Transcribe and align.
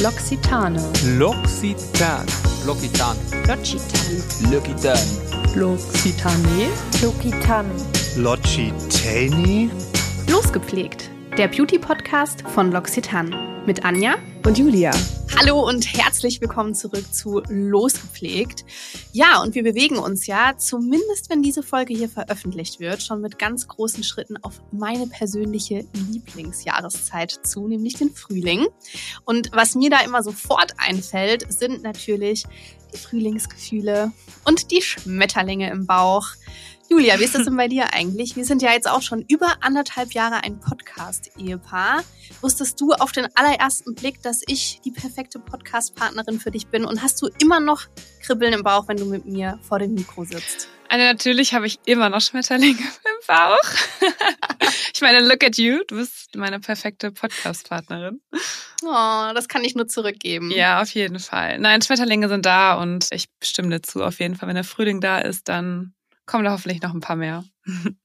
L'Occitane. 0.00 0.80
L'Occitan. 1.18 2.24
L'Occitan. 2.64 3.14
L'Occitane. 3.46 4.22
L'Occitan. 4.50 4.96
L'Occitane. 5.54 6.70
L'Occitan. 7.02 7.66
L'Occitani? 8.16 9.70
Losgepflegt. 10.26 11.10
Der 11.36 11.48
Beauty-Podcast 11.48 12.44
von 12.54 12.72
L'Occitane. 12.72 13.30
Mit 13.66 13.84
Anja 13.84 14.14
Und 14.46 14.56
Julia. 14.56 14.90
Hallo 15.36 15.66
und 15.66 15.96
herzlich 15.96 16.40
willkommen 16.40 16.74
zurück 16.74 17.14
zu 17.14 17.40
Losgepflegt. 17.48 18.64
Ja, 19.12 19.40
und 19.40 19.54
wir 19.54 19.62
bewegen 19.62 19.96
uns 19.96 20.26
ja, 20.26 20.56
zumindest 20.58 21.30
wenn 21.30 21.42
diese 21.42 21.62
Folge 21.62 21.94
hier 21.94 22.08
veröffentlicht 22.08 22.78
wird, 22.80 23.02
schon 23.02 23.20
mit 23.20 23.38
ganz 23.38 23.66
großen 23.66 24.04
Schritten 24.04 24.36
auf 24.42 24.60
meine 24.70 25.06
persönliche 25.06 25.86
Lieblingsjahreszeit 26.10 27.40
zu, 27.44 27.68
nämlich 27.68 27.94
den 27.94 28.14
Frühling. 28.14 28.66
Und 29.24 29.50
was 29.52 29.74
mir 29.74 29.88
da 29.88 30.00
immer 30.00 30.22
sofort 30.22 30.74
einfällt, 30.76 31.50
sind 31.50 31.82
natürlich 31.82 32.44
die 32.92 32.98
Frühlingsgefühle 32.98 34.12
und 34.44 34.70
die 34.70 34.82
Schmetterlinge 34.82 35.70
im 35.70 35.86
Bauch. 35.86 36.26
Julia, 36.92 37.20
wie 37.20 37.24
ist 37.24 37.36
das 37.36 37.44
denn 37.44 37.56
bei 37.56 37.68
dir 37.68 37.94
eigentlich? 37.94 38.34
Wir 38.34 38.44
sind 38.44 38.62
ja 38.62 38.72
jetzt 38.72 38.90
auch 38.90 39.00
schon 39.00 39.24
über 39.28 39.58
anderthalb 39.60 40.12
Jahre 40.12 40.42
ein 40.42 40.58
Podcast-Ehepaar. 40.58 42.02
Wusstest 42.40 42.80
du 42.80 42.90
auf 42.94 43.12
den 43.12 43.28
allerersten 43.36 43.94
Blick, 43.94 44.20
dass 44.22 44.42
ich 44.48 44.80
die 44.84 44.90
perfekte 44.90 45.38
Podcast-Partnerin 45.38 46.40
für 46.40 46.50
dich 46.50 46.66
bin? 46.66 46.84
Und 46.84 47.00
hast 47.00 47.22
du 47.22 47.28
immer 47.40 47.60
noch 47.60 47.82
Kribbeln 48.26 48.52
im 48.52 48.64
Bauch, 48.64 48.88
wenn 48.88 48.96
du 48.96 49.04
mit 49.04 49.24
mir 49.24 49.60
vor 49.62 49.78
dem 49.78 49.94
Mikro 49.94 50.24
sitzt? 50.24 50.68
Also 50.88 51.04
natürlich 51.04 51.54
habe 51.54 51.68
ich 51.68 51.78
immer 51.84 52.08
noch 52.08 52.20
Schmetterlinge 52.20 52.80
im 52.80 53.26
Bauch. 53.28 53.58
ich 54.92 55.00
meine, 55.00 55.20
look 55.20 55.44
at 55.44 55.58
you, 55.58 55.84
du 55.86 55.94
bist 55.94 56.34
meine 56.34 56.58
perfekte 56.58 57.12
Podcast-Partnerin. 57.12 58.20
Oh, 58.82 59.30
das 59.32 59.46
kann 59.46 59.62
ich 59.62 59.76
nur 59.76 59.86
zurückgeben. 59.86 60.50
Ja, 60.50 60.82
auf 60.82 60.90
jeden 60.90 61.20
Fall. 61.20 61.60
Nein, 61.60 61.82
Schmetterlinge 61.82 62.28
sind 62.28 62.46
da 62.46 62.74
und 62.74 63.06
ich 63.12 63.26
stimme 63.40 63.70
dir 63.70 63.80
zu. 63.80 64.02
Auf 64.02 64.18
jeden 64.18 64.34
Fall, 64.34 64.48
wenn 64.48 64.56
der 64.56 64.64
Frühling 64.64 65.00
da 65.00 65.20
ist, 65.20 65.48
dann 65.48 65.94
kommen 66.30 66.44
da 66.44 66.52
hoffentlich 66.52 66.80
noch 66.80 66.94
ein 66.94 67.00
paar 67.00 67.16
mehr. 67.16 67.44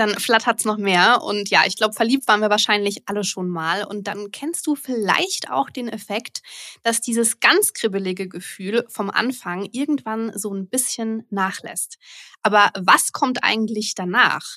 dann 0.00 0.14
flattert's 0.18 0.64
noch 0.64 0.78
mehr. 0.78 1.22
Und 1.22 1.50
ja, 1.50 1.64
ich 1.66 1.76
glaube, 1.76 1.92
verliebt 1.92 2.26
waren 2.26 2.40
wir 2.40 2.48
wahrscheinlich 2.48 3.02
alle 3.06 3.22
schon 3.22 3.50
mal. 3.50 3.84
Und 3.84 4.06
dann 4.06 4.30
kennst 4.30 4.66
du 4.66 4.74
vielleicht 4.74 5.50
auch 5.50 5.68
den 5.68 5.88
Effekt, 5.88 6.40
dass 6.82 7.02
dieses 7.02 7.38
ganz 7.38 7.74
kribbelige 7.74 8.26
Gefühl 8.26 8.86
vom 8.88 9.10
Anfang 9.10 9.68
irgendwann 9.72 10.32
so 10.38 10.54
ein 10.54 10.68
bisschen 10.70 11.26
nachlässt. 11.28 11.98
Aber 12.42 12.70
was 12.78 13.12
kommt 13.12 13.44
eigentlich 13.44 13.94
danach? 13.94 14.56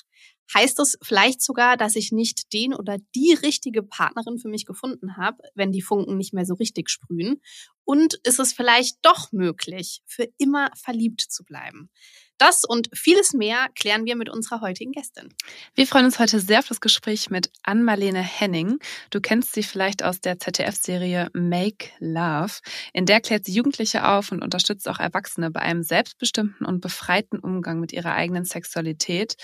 Heißt 0.54 0.78
es 0.78 0.98
vielleicht 1.02 1.42
sogar, 1.42 1.76
dass 1.76 1.96
ich 1.96 2.10
nicht 2.10 2.52
den 2.54 2.74
oder 2.74 2.96
die 3.14 3.34
richtige 3.34 3.82
Partnerin 3.82 4.38
für 4.38 4.48
mich 4.48 4.64
gefunden 4.64 5.16
habe, 5.18 5.38
wenn 5.54 5.72
die 5.72 5.82
Funken 5.82 6.16
nicht 6.16 6.32
mehr 6.32 6.46
so 6.46 6.54
richtig 6.54 6.88
sprühen? 6.88 7.42
Und 7.84 8.14
ist 8.24 8.40
es 8.40 8.54
vielleicht 8.54 8.96
doch 9.02 9.30
möglich, 9.32 10.00
für 10.06 10.28
immer 10.38 10.70
verliebt 10.74 11.20
zu 11.20 11.44
bleiben? 11.44 11.90
Das 12.38 12.64
und 12.64 12.90
vieles 12.92 13.32
mehr 13.32 13.68
klären 13.76 14.04
wir 14.04 14.16
mit 14.16 14.28
unserer 14.28 14.60
heutigen 14.60 14.92
Gästin. 14.92 15.32
Wir 15.74 15.86
freuen 15.86 16.06
uns 16.06 16.18
heute 16.18 16.40
sehr 16.40 16.58
auf 16.58 16.68
das 16.68 16.80
Gespräch 16.80 17.30
mit 17.30 17.50
Ann-Marlene 17.62 18.22
Henning. 18.22 18.78
Du 19.10 19.20
kennst 19.20 19.54
sie 19.54 19.62
vielleicht 19.62 20.02
aus 20.02 20.20
der 20.20 20.38
ZDF-Serie 20.38 21.30
Make 21.32 21.90
Love. 22.00 22.54
In 22.92 23.06
der 23.06 23.20
klärt 23.20 23.44
sie 23.44 23.52
Jugendliche 23.52 24.08
auf 24.08 24.32
und 24.32 24.42
unterstützt 24.42 24.88
auch 24.88 24.98
Erwachsene 24.98 25.50
bei 25.50 25.60
einem 25.60 25.84
selbstbestimmten 25.84 26.66
und 26.66 26.80
befreiten 26.80 27.38
Umgang 27.38 27.78
mit 27.78 27.92
ihrer 27.92 28.14
eigenen 28.14 28.44
Sexualität. 28.44 29.36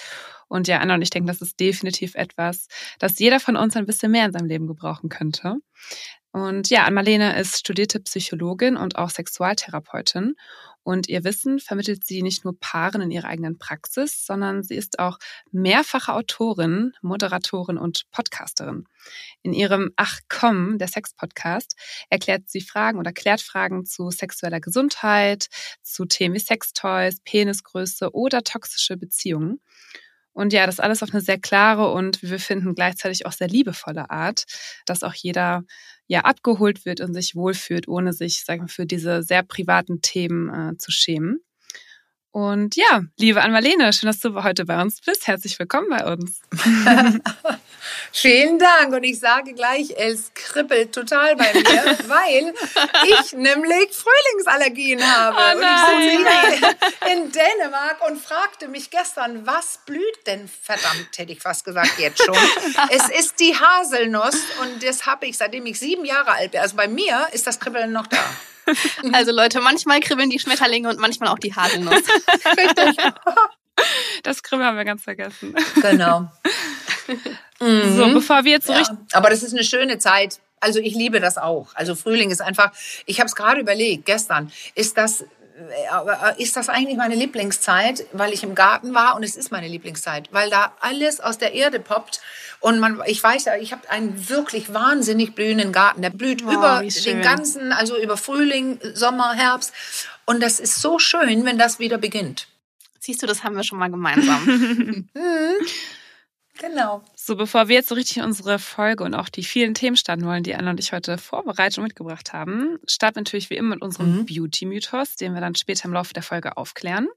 Und 0.48 0.66
ja, 0.66 0.78
Anna 0.78 0.94
und 0.94 1.02
ich 1.02 1.10
denke, 1.10 1.28
das 1.28 1.41
ist 1.41 1.60
definitiv 1.60 2.16
etwas, 2.16 2.66
das 2.98 3.20
jeder 3.20 3.38
von 3.38 3.56
uns 3.56 3.77
ein 3.77 3.86
bisschen 3.86 4.10
mehr 4.10 4.27
in 4.27 4.32
seinem 4.32 4.47
Leben 4.47 4.66
gebrauchen 4.66 5.08
könnte. 5.08 5.56
Und 6.33 6.70
ja, 6.70 6.84
Ann-Marlene 6.84 7.39
ist 7.41 7.59
studierte 7.59 7.98
Psychologin 8.00 8.77
und 8.77 8.97
auch 8.97 9.11
Sexualtherapeutin. 9.11 10.37
Und 10.83 11.09
ihr 11.09 11.25
Wissen 11.25 11.59
vermittelt 11.59 12.06
sie 12.06 12.22
nicht 12.22 12.45
nur 12.45 12.59
Paaren 12.59 13.03
in 13.03 13.11
ihrer 13.11 13.28
eigenen 13.28 13.59
Praxis, 13.59 14.25
sondern 14.25 14.62
sie 14.62 14.77
ist 14.77 14.99
auch 14.99 15.19
mehrfache 15.53 16.15
Autorin, 16.15 16.93
Moderatorin 17.03 17.77
und 17.77 18.10
Podcasterin. 18.10 18.84
In 19.43 19.53
ihrem 19.53 19.91
Ach 19.97 20.21
komm, 20.28 20.78
der 20.78 20.88
Sex-Podcast, 20.88 21.77
erklärt 22.09 22.49
sie 22.49 22.60
Fragen 22.60 22.99
oder 22.99 23.12
klärt 23.12 23.43
Fragen 23.43 23.84
zu 23.84 24.10
sexueller 24.10 24.60
Gesundheit, 24.60 25.49
zu 25.83 26.06
Themen 26.06 26.37
wie 26.37 26.41
Sextoys, 26.41 27.21
Penisgröße 27.25 28.12
oder 28.15 28.43
toxische 28.43 28.97
Beziehungen. 28.97 29.60
Und 30.32 30.52
ja, 30.52 30.66
das 30.66 30.80
alles 30.80 31.02
auf 31.02 31.10
eine 31.12 31.20
sehr 31.20 31.38
klare 31.38 31.92
und 31.92 32.22
wie 32.22 32.30
wir 32.30 32.38
finden 32.38 32.74
gleichzeitig 32.74 33.26
auch 33.26 33.32
sehr 33.32 33.48
liebevolle 33.48 34.10
Art, 34.10 34.44
dass 34.86 35.02
auch 35.02 35.14
jeder 35.14 35.64
ja 36.06 36.20
abgeholt 36.20 36.84
wird 36.84 37.00
und 37.00 37.14
sich 37.14 37.34
wohlfühlt, 37.34 37.88
ohne 37.88 38.12
sich, 38.12 38.44
sagen 38.44 38.62
wir, 38.62 38.68
für 38.68 38.86
diese 38.86 39.22
sehr 39.22 39.42
privaten 39.42 40.00
Themen 40.02 40.48
äh, 40.72 40.76
zu 40.78 40.91
schämen. 40.91 41.41
Und 42.32 42.76
ja, 42.76 43.02
liebe 43.18 43.42
Ann-Marlene, 43.42 43.92
schön, 43.92 44.06
dass 44.06 44.20
du 44.20 44.42
heute 44.42 44.64
bei 44.64 44.80
uns 44.80 45.00
bist. 45.00 45.26
Herzlich 45.26 45.58
willkommen 45.58 45.88
bei 45.91 46.12
uns. 46.12 46.41
Vielen 48.12 48.58
Dank. 48.58 48.92
Und 48.92 49.04
ich 49.04 49.18
sage 49.18 49.54
gleich, 49.54 49.91
es 49.96 50.32
kribbelt 50.34 50.92
total 50.92 51.36
bei 51.36 51.52
mir, 51.52 51.98
weil 52.08 52.54
ich 53.08 53.32
nämlich 53.32 53.88
Frühlingsallergien 53.92 55.02
habe. 55.02 55.36
Oh 55.36 55.56
und 55.56 55.62
ich 55.62 56.18
sitze 56.18 56.76
hier 57.00 57.12
in 57.12 57.32
Dänemark 57.32 58.06
und 58.08 58.20
fragte 58.20 58.68
mich 58.68 58.91
gestern, 58.91 59.46
was 59.46 59.80
blüht 59.86 60.26
denn? 60.26 60.48
Verdammt, 60.62 61.16
hätte 61.16 61.32
ich 61.32 61.41
fast 61.41 61.64
gesagt, 61.64 61.98
jetzt 61.98 62.22
schon. 62.24 62.36
es 62.91 63.08
ist 63.08 63.41
die 63.41 63.54
Haselnuss 63.54 64.36
und 64.62 64.82
das 64.82 65.06
habe 65.06 65.26
ich, 65.26 65.36
seitdem 65.36 65.66
ich 65.66 65.78
sieben 65.78 66.04
Jahre 66.04 66.32
alt 66.32 66.52
bin. 66.52 66.60
Also 66.60 66.76
bei 66.76 66.88
mir 66.88 67.28
ist 67.32 67.47
das 67.47 67.60
Kribbeln 67.60 67.92
noch 67.92 68.06
da. 68.06 68.24
Also 69.12 69.32
Leute, 69.32 69.60
manchmal 69.60 70.00
kribbeln 70.00 70.30
die 70.30 70.38
Schmetterlinge 70.38 70.88
und 70.88 70.98
manchmal 70.98 71.30
auch 71.30 71.38
die 71.38 71.54
Haselnuss. 71.54 72.02
Richtig. 72.47 72.97
Das 74.22 74.42
Kribbeln 74.42 74.68
haben 74.68 74.76
wir 74.76 74.84
ganz 74.84 75.02
vergessen. 75.02 75.54
Genau. 75.80 76.30
So, 77.60 78.08
bevor 78.14 78.44
wir 78.44 78.52
jetzt 78.52 78.66
so 78.68 78.72
Ja, 78.72 78.78
richtig 78.78 78.96
aber 79.12 79.28
das 79.28 79.42
ist 79.42 79.52
eine 79.52 79.64
schöne 79.64 79.98
Zeit. 79.98 80.38
Also 80.60 80.78
ich 80.78 80.94
liebe 80.94 81.20
das 81.20 81.36
auch. 81.36 81.68
Also 81.74 81.94
Frühling 81.94 82.30
ist 82.30 82.41
einfach, 82.41 82.72
ich 83.06 83.18
habe 83.20 83.26
es 83.26 83.34
gerade 83.34 83.60
überlegt, 83.60 84.06
gestern, 84.06 84.50
ist 84.74 84.96
das, 84.96 85.22
äh, 85.22 85.26
ist 86.38 86.56
das 86.56 86.68
eigentlich 86.68 86.96
meine 86.96 87.14
Lieblingszeit, 87.14 88.06
weil 88.12 88.32
ich 88.32 88.42
im 88.44 88.54
Garten 88.54 88.94
war 88.94 89.14
und 89.14 89.22
es 89.24 89.36
ist 89.36 89.50
meine 89.52 89.68
Lieblingszeit, 89.68 90.28
weil 90.32 90.48
da 90.48 90.72
alles 90.80 91.20
aus 91.20 91.36
der 91.36 91.52
Erde 91.52 91.80
poppt 91.80 92.20
und 92.60 92.78
man, 92.78 93.02
ich 93.06 93.22
weiß 93.22 93.44
ja, 93.47 93.56
ich 93.56 93.72
habe 93.72 93.88
einen 93.91 94.28
wirklich 94.28 94.72
wahnsinnig 94.72 95.34
blühenden 95.34 95.72
Garten, 95.72 96.02
der 96.02 96.10
blüht 96.10 96.44
Wow, 96.44 96.54
über 96.54 96.82
den 97.04 97.20
ganzen, 97.22 97.72
also 97.72 97.98
über 97.98 98.16
Frühling, 98.16 98.78
Sommer, 98.94 99.34
Herbst 99.34 99.72
und 100.24 100.42
das 100.42 100.60
ist 100.60 100.80
so 100.80 100.98
schön, 100.98 101.44
wenn 101.44 101.58
das 101.58 101.78
wieder 101.78 101.98
beginnt. 101.98 102.48
Siehst 103.00 103.22
du, 103.22 103.27
das 103.27 103.43
haben 103.43 103.56
wir 103.56 103.65
schon 103.65 103.78
mal 103.78 103.91
gemeinsam. 103.91 105.09
Genau. 106.59 107.03
So, 107.16 107.37
bevor 107.37 107.69
wir 107.69 107.77
jetzt 107.77 107.88
so 107.88 107.94
richtig 107.94 108.19
in 108.19 108.25
unsere 108.25 108.59
Folge 108.59 109.03
und 109.05 109.15
auch 109.15 109.31
die 109.31 109.44
vielen 109.44 109.72
Themen 109.72 109.97
starten 109.97 110.27
wollen, 110.27 110.43
die 110.43 110.55
Anna 110.55 110.72
und 110.72 110.81
ich 110.81 110.93
heute 110.93 111.16
vorbereitet 111.16 111.78
und 111.78 111.84
mitgebracht 111.84 112.34
haben, 112.34 112.78
starten 112.87 113.21
natürlich 113.21 113.49
wie 113.49 113.56
immer 113.56 113.71
mit 113.77 113.83
unserem 113.83 114.19
Mhm. 114.19 114.27
Beauty-Mythos, 114.27 115.16
den 115.16 115.33
wir 115.33 115.41
dann 115.41 115.55
später 115.55 115.87
im 115.87 115.94
Laufe 115.94 116.12
der 116.12 116.22
Folge 116.22 116.59
aufklären. 116.59 117.09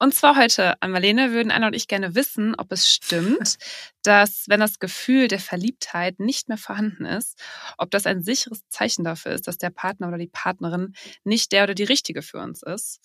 Und 0.00 0.16
zwar 0.16 0.36
heute, 0.36 0.82
an 0.82 0.90
Marlene, 0.90 1.30
würden 1.30 1.52
Anna 1.52 1.68
und 1.68 1.74
ich 1.76 1.86
gerne 1.86 2.16
wissen, 2.16 2.56
ob 2.58 2.72
es 2.72 2.90
stimmt, 2.90 3.56
dass 4.02 4.46
wenn 4.48 4.58
das 4.58 4.80
Gefühl 4.80 5.28
der 5.28 5.38
Verliebtheit 5.38 6.18
nicht 6.18 6.48
mehr 6.48 6.58
vorhanden 6.58 7.04
ist, 7.04 7.38
ob 7.78 7.92
das 7.92 8.06
ein 8.06 8.22
sicheres 8.22 8.66
Zeichen 8.68 9.04
dafür 9.04 9.30
ist, 9.30 9.46
dass 9.46 9.58
der 9.58 9.70
Partner 9.70 10.08
oder 10.08 10.18
die 10.18 10.26
Partnerin 10.32 10.94
nicht 11.22 11.52
der 11.52 11.64
oder 11.64 11.74
die 11.74 11.84
richtige 11.84 12.22
für 12.22 12.38
uns 12.38 12.62
ist. 12.64 12.98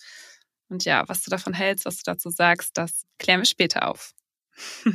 Und 0.68 0.84
ja, 0.84 1.08
was 1.08 1.22
du 1.22 1.30
davon 1.30 1.54
hältst, 1.54 1.84
was 1.84 1.96
du 1.96 2.02
dazu 2.04 2.30
sagst, 2.30 2.76
das 2.76 3.04
klären 3.18 3.40
wir 3.40 3.46
später 3.46 3.88
auf. 3.88 4.14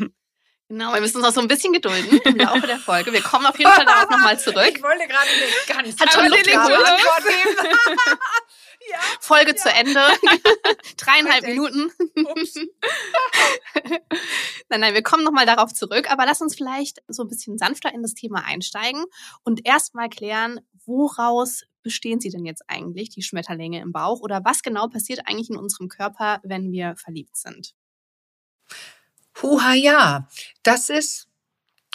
Genau, 0.70 0.92
wir 0.92 1.02
müssen 1.02 1.18
uns 1.18 1.26
noch 1.26 1.34
so 1.34 1.42
ein 1.42 1.48
bisschen 1.48 1.72
gedulden 1.72 2.20
im 2.24 2.36
Laufe 2.36 2.66
der 2.66 2.80
Folge. 2.80 3.14
Wir 3.14 3.22
kommen 3.22 3.46
auf 3.46 3.60
jeden 3.60 3.70
Fall 3.70 3.86
darauf 3.86 4.10
nochmal 4.10 4.40
zurück. 4.40 4.72
Ich 4.74 4.82
wollte 4.82 5.08
gerade 5.08 5.28
eine 5.30 5.86
ganz 5.86 6.00
Hat 6.00 6.12
schon 6.12 6.24
andere 6.24 6.40
Luft 6.40 7.28
geben. 7.28 7.70
ja. 8.90 8.98
Folge 9.20 9.56
zu 9.56 9.70
Ende. 9.70 10.02
Dreieinhalb. 10.98 11.46
Minuten. 11.46 11.92
Ups. 12.26 12.56
Nein, 14.70 14.80
nein, 14.80 14.94
wir 14.96 15.04
kommen 15.04 15.24
nochmal 15.24 15.46
darauf 15.46 15.74
zurück, 15.74 16.10
aber 16.10 16.26
lass 16.26 16.42
uns 16.42 16.56
vielleicht 16.56 17.04
so 17.08 17.22
ein 17.22 17.28
bisschen 17.30 17.60
sanfter 17.60 17.94
in 17.94 18.02
das 18.02 18.16
Thema 18.16 18.44
einsteigen 18.44 19.06
und 19.44 19.68
erstmal 19.68 20.10
klären, 20.10 20.62
woraus 20.86 21.66
bestehen 21.84 22.20
sie 22.20 22.30
denn 22.30 22.46
jetzt 22.46 22.64
eigentlich, 22.68 23.10
die 23.10 23.22
Schmetterlinge 23.22 23.82
im 23.82 23.92
Bauch, 23.92 24.22
oder 24.22 24.44
was 24.44 24.64
genau 24.64 24.88
passiert 24.88 25.22
eigentlich 25.26 25.50
in 25.50 25.58
unserem 25.58 25.90
Körper, 25.90 26.40
wenn 26.44 26.72
wir 26.72 26.96
verliebt 26.96 27.36
sind? 27.38 27.74
Huha, 29.42 29.74
ja. 29.74 30.28
Das 30.64 30.90
ist, 30.90 31.28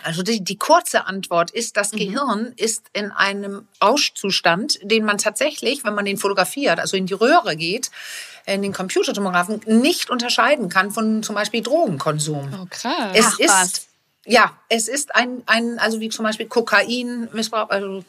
also 0.03 0.23
die, 0.23 0.45
die 0.45 0.57
kurze 0.57 1.07
Antwort 1.07 1.51
ist, 1.51 1.77
das 1.77 1.93
Mhm. 1.93 1.97
Gehirn 1.97 2.53
ist 2.57 2.87
in 2.93 3.11
einem 3.11 3.67
Rauschzustand, 3.83 4.79
den 4.83 5.05
man 5.05 5.19
tatsächlich, 5.19 5.85
wenn 5.85 5.95
man 5.95 6.05
den 6.05 6.19
fotografiert, 6.19 6.79
also 6.79 6.97
in 6.97 7.07
die 7.07 7.15
Röhre 7.15 7.57
geht, 7.57 7.91
in 8.47 8.63
den 8.63 8.73
Computertomographen, 8.73 9.61
nicht 9.67 10.11
unterscheiden 10.11 10.69
kann 10.69 10.91
von 10.91 11.23
zum 11.23 11.35
Beispiel 11.35 11.63
Drogenkonsum. 11.63 12.49
Oh, 12.63 12.67
krass. 12.71 13.13
Es 13.15 13.27
Ach, 13.27 13.39
ist, 13.39 13.49
was. 13.49 13.88
Ja, 14.29 14.53
es 14.69 14.89
ist 14.89 15.15
ein, 15.15 15.43
ein, 15.47 15.79
also 15.79 16.01
wie 16.01 16.11
zum 16.11 16.25
Beispiel 16.25 16.47
Kokainmissbrauch 16.47 17.71
also 17.71 18.05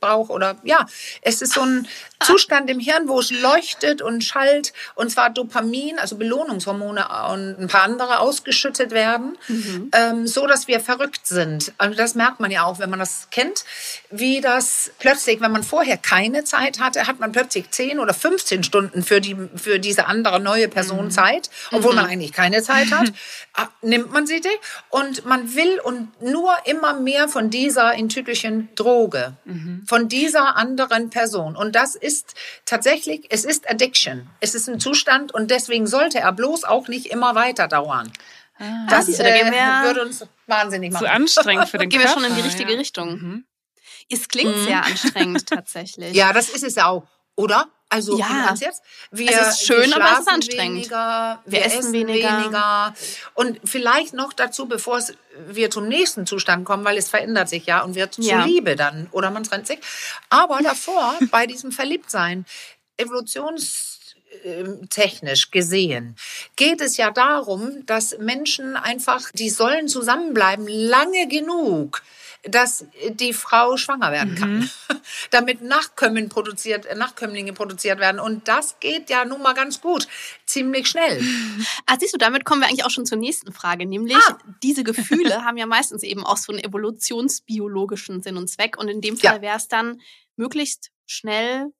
Brauch 0.00 0.28
oder 0.28 0.56
ja, 0.64 0.86
es 1.22 1.42
ist 1.42 1.54
so 1.54 1.62
ein 1.62 1.86
Zustand 2.20 2.68
im 2.68 2.80
Hirn, 2.80 3.06
wo 3.06 3.20
es 3.20 3.30
leuchtet 3.30 4.02
und 4.02 4.24
schallt 4.24 4.72
und 4.96 5.10
zwar 5.10 5.30
Dopamin, 5.30 5.98
also 5.98 6.16
Belohnungshormone 6.16 7.06
und 7.32 7.60
ein 7.60 7.68
paar 7.68 7.84
andere 7.84 8.18
ausgeschüttet 8.18 8.90
werden, 8.90 9.38
mhm. 9.46 9.90
ähm, 9.92 10.26
so 10.26 10.46
dass 10.46 10.66
wir 10.66 10.80
verrückt 10.80 11.26
sind. 11.26 11.72
Also 11.78 11.96
das 11.96 12.16
merkt 12.16 12.40
man 12.40 12.50
ja 12.50 12.64
auch, 12.64 12.80
wenn 12.80 12.90
man 12.90 12.98
das 12.98 13.28
kennt, 13.30 13.64
wie 14.10 14.40
das 14.40 14.90
plötzlich, 14.98 15.40
wenn 15.40 15.52
man 15.52 15.62
vorher 15.62 15.96
keine 15.96 16.44
Zeit 16.44 16.80
hatte, 16.80 17.06
hat 17.06 17.20
man 17.20 17.30
plötzlich 17.30 17.70
10 17.70 18.00
oder 18.00 18.12
15 18.12 18.64
Stunden 18.64 19.04
für 19.04 19.20
die 19.20 19.36
für 19.54 19.78
diese 19.78 20.06
andere 20.06 20.40
neue 20.40 20.68
Person 20.68 21.06
mhm. 21.06 21.10
Zeit, 21.12 21.50
obwohl 21.70 21.92
mhm. 21.92 21.96
man 21.96 22.06
eigentlich 22.06 22.32
keine 22.32 22.62
Zeit 22.62 22.90
hat, 22.90 23.12
ah, 23.54 23.68
nimmt 23.82 24.12
man 24.12 24.26
sie 24.26 24.34
und 24.90 25.24
man 25.24 25.43
will 25.54 25.80
und 25.80 26.20
nur 26.22 26.54
immer 26.64 26.94
mehr 26.94 27.28
von 27.28 27.50
dieser 27.50 27.94
in 27.94 28.08
Tütelchen 28.08 28.68
Droge, 28.74 29.34
mhm. 29.44 29.84
von 29.86 30.08
dieser 30.08 30.56
anderen 30.56 31.10
Person. 31.10 31.56
Und 31.56 31.74
das 31.74 31.94
ist 31.94 32.34
tatsächlich, 32.64 33.26
es 33.30 33.44
ist 33.44 33.68
Addiction. 33.68 34.28
Es 34.40 34.54
ist 34.54 34.68
ein 34.68 34.80
Zustand 34.80 35.32
und 35.32 35.50
deswegen 35.50 35.86
sollte 35.86 36.20
er 36.20 36.32
bloß 36.32 36.64
auch 36.64 36.88
nicht 36.88 37.06
immer 37.06 37.34
weiter 37.34 37.68
dauern. 37.68 38.12
Ah. 38.58 38.86
Das 38.88 39.08
äh, 39.08 39.52
würde 39.84 40.02
uns 40.02 40.26
wahnsinnig 40.46 40.92
machen. 40.92 41.04
Zu 41.04 41.10
anstrengend 41.10 41.68
für 41.68 41.78
den 41.78 41.88
Gehen 41.88 42.00
Körper. 42.00 42.16
wir 42.16 42.22
schon 42.22 42.30
in 42.30 42.36
die 42.36 42.42
richtige 42.42 42.72
ja. 42.72 42.78
Richtung. 42.78 43.10
Mhm. 43.10 43.44
Es 44.10 44.28
klingt 44.28 44.56
mhm. 44.56 44.64
sehr 44.64 44.84
anstrengend 44.84 45.46
tatsächlich. 45.46 46.14
Ja, 46.14 46.32
das 46.32 46.48
ist 46.48 46.62
es 46.62 46.78
auch, 46.78 47.06
oder? 47.36 47.68
Also 47.94 48.18
ja. 48.18 48.52
jetzt, 48.58 48.82
wir, 49.12 49.30
es 49.30 49.50
ist 49.50 49.66
schön, 49.66 49.90
wir 49.90 49.96
aber 49.96 50.14
es 50.14 50.20
ist 50.20 50.28
anstrengend. 50.28 50.78
Weniger, 50.78 51.40
wir, 51.44 51.52
wir 51.52 51.64
essen, 51.64 51.78
essen 51.78 51.92
weniger. 51.92 52.40
weniger. 52.40 52.92
Und 53.34 53.60
vielleicht 53.64 54.14
noch 54.14 54.32
dazu, 54.32 54.66
bevor 54.66 55.00
wir 55.46 55.70
zum 55.70 55.86
nächsten 55.86 56.26
Zustand 56.26 56.64
kommen, 56.64 56.84
weil 56.84 56.98
es 56.98 57.08
verändert 57.08 57.48
sich 57.48 57.66
ja 57.66 57.82
und 57.82 57.94
wird 57.94 58.18
ja. 58.18 58.38
zur 58.38 58.46
Liebe 58.48 58.74
dann 58.74 59.06
oder 59.12 59.30
man 59.30 59.44
trennt 59.44 59.68
sich. 59.68 59.78
Aber 60.28 60.58
davor, 60.60 61.14
bei 61.30 61.46
diesem 61.46 61.70
Verliebtsein, 61.70 62.46
evolutionstechnisch 62.96 65.52
gesehen 65.52 66.16
geht 66.56 66.80
es 66.80 66.96
ja 66.96 67.12
darum, 67.12 67.86
dass 67.86 68.18
Menschen 68.18 68.74
einfach, 68.76 69.30
die 69.32 69.50
sollen 69.50 69.86
zusammenbleiben 69.86 70.66
lange 70.66 71.28
genug, 71.28 72.02
dass 72.48 72.86
die 73.08 73.32
Frau 73.32 73.76
schwanger 73.76 74.12
werden 74.12 74.34
kann, 74.34 74.58
mhm. 74.58 74.70
damit 75.30 75.62
Nachkommen 75.62 76.28
produziert, 76.28 76.86
äh, 76.86 76.94
Nachkömmlinge 76.94 77.52
produziert 77.52 77.98
werden. 78.00 78.20
Und 78.20 78.48
das 78.48 78.78
geht 78.80 79.10
ja 79.10 79.24
nun 79.24 79.42
mal 79.42 79.54
ganz 79.54 79.80
gut, 79.80 80.06
ziemlich 80.46 80.88
schnell. 80.88 81.22
Ah, 81.86 81.96
siehst 81.98 82.14
du, 82.14 82.18
damit 82.18 82.44
kommen 82.44 82.62
wir 82.62 82.68
eigentlich 82.68 82.84
auch 82.84 82.90
schon 82.90 83.06
zur 83.06 83.18
nächsten 83.18 83.52
Frage, 83.52 83.86
nämlich 83.86 84.16
ah. 84.16 84.38
diese 84.62 84.84
Gefühle 84.84 85.44
haben 85.44 85.56
ja 85.56 85.66
meistens 85.66 86.02
eben 86.02 86.24
auch 86.24 86.36
so 86.36 86.52
einen 86.52 86.62
evolutionsbiologischen 86.62 88.22
Sinn 88.22 88.36
und 88.36 88.48
Zweck. 88.48 88.78
Und 88.78 88.88
in 88.88 89.00
dem 89.00 89.16
Fall 89.16 89.36
ja. 89.36 89.42
wäre 89.42 89.56
es 89.56 89.68
dann 89.68 90.00
möglichst 90.36 90.90
schnell 91.06 91.72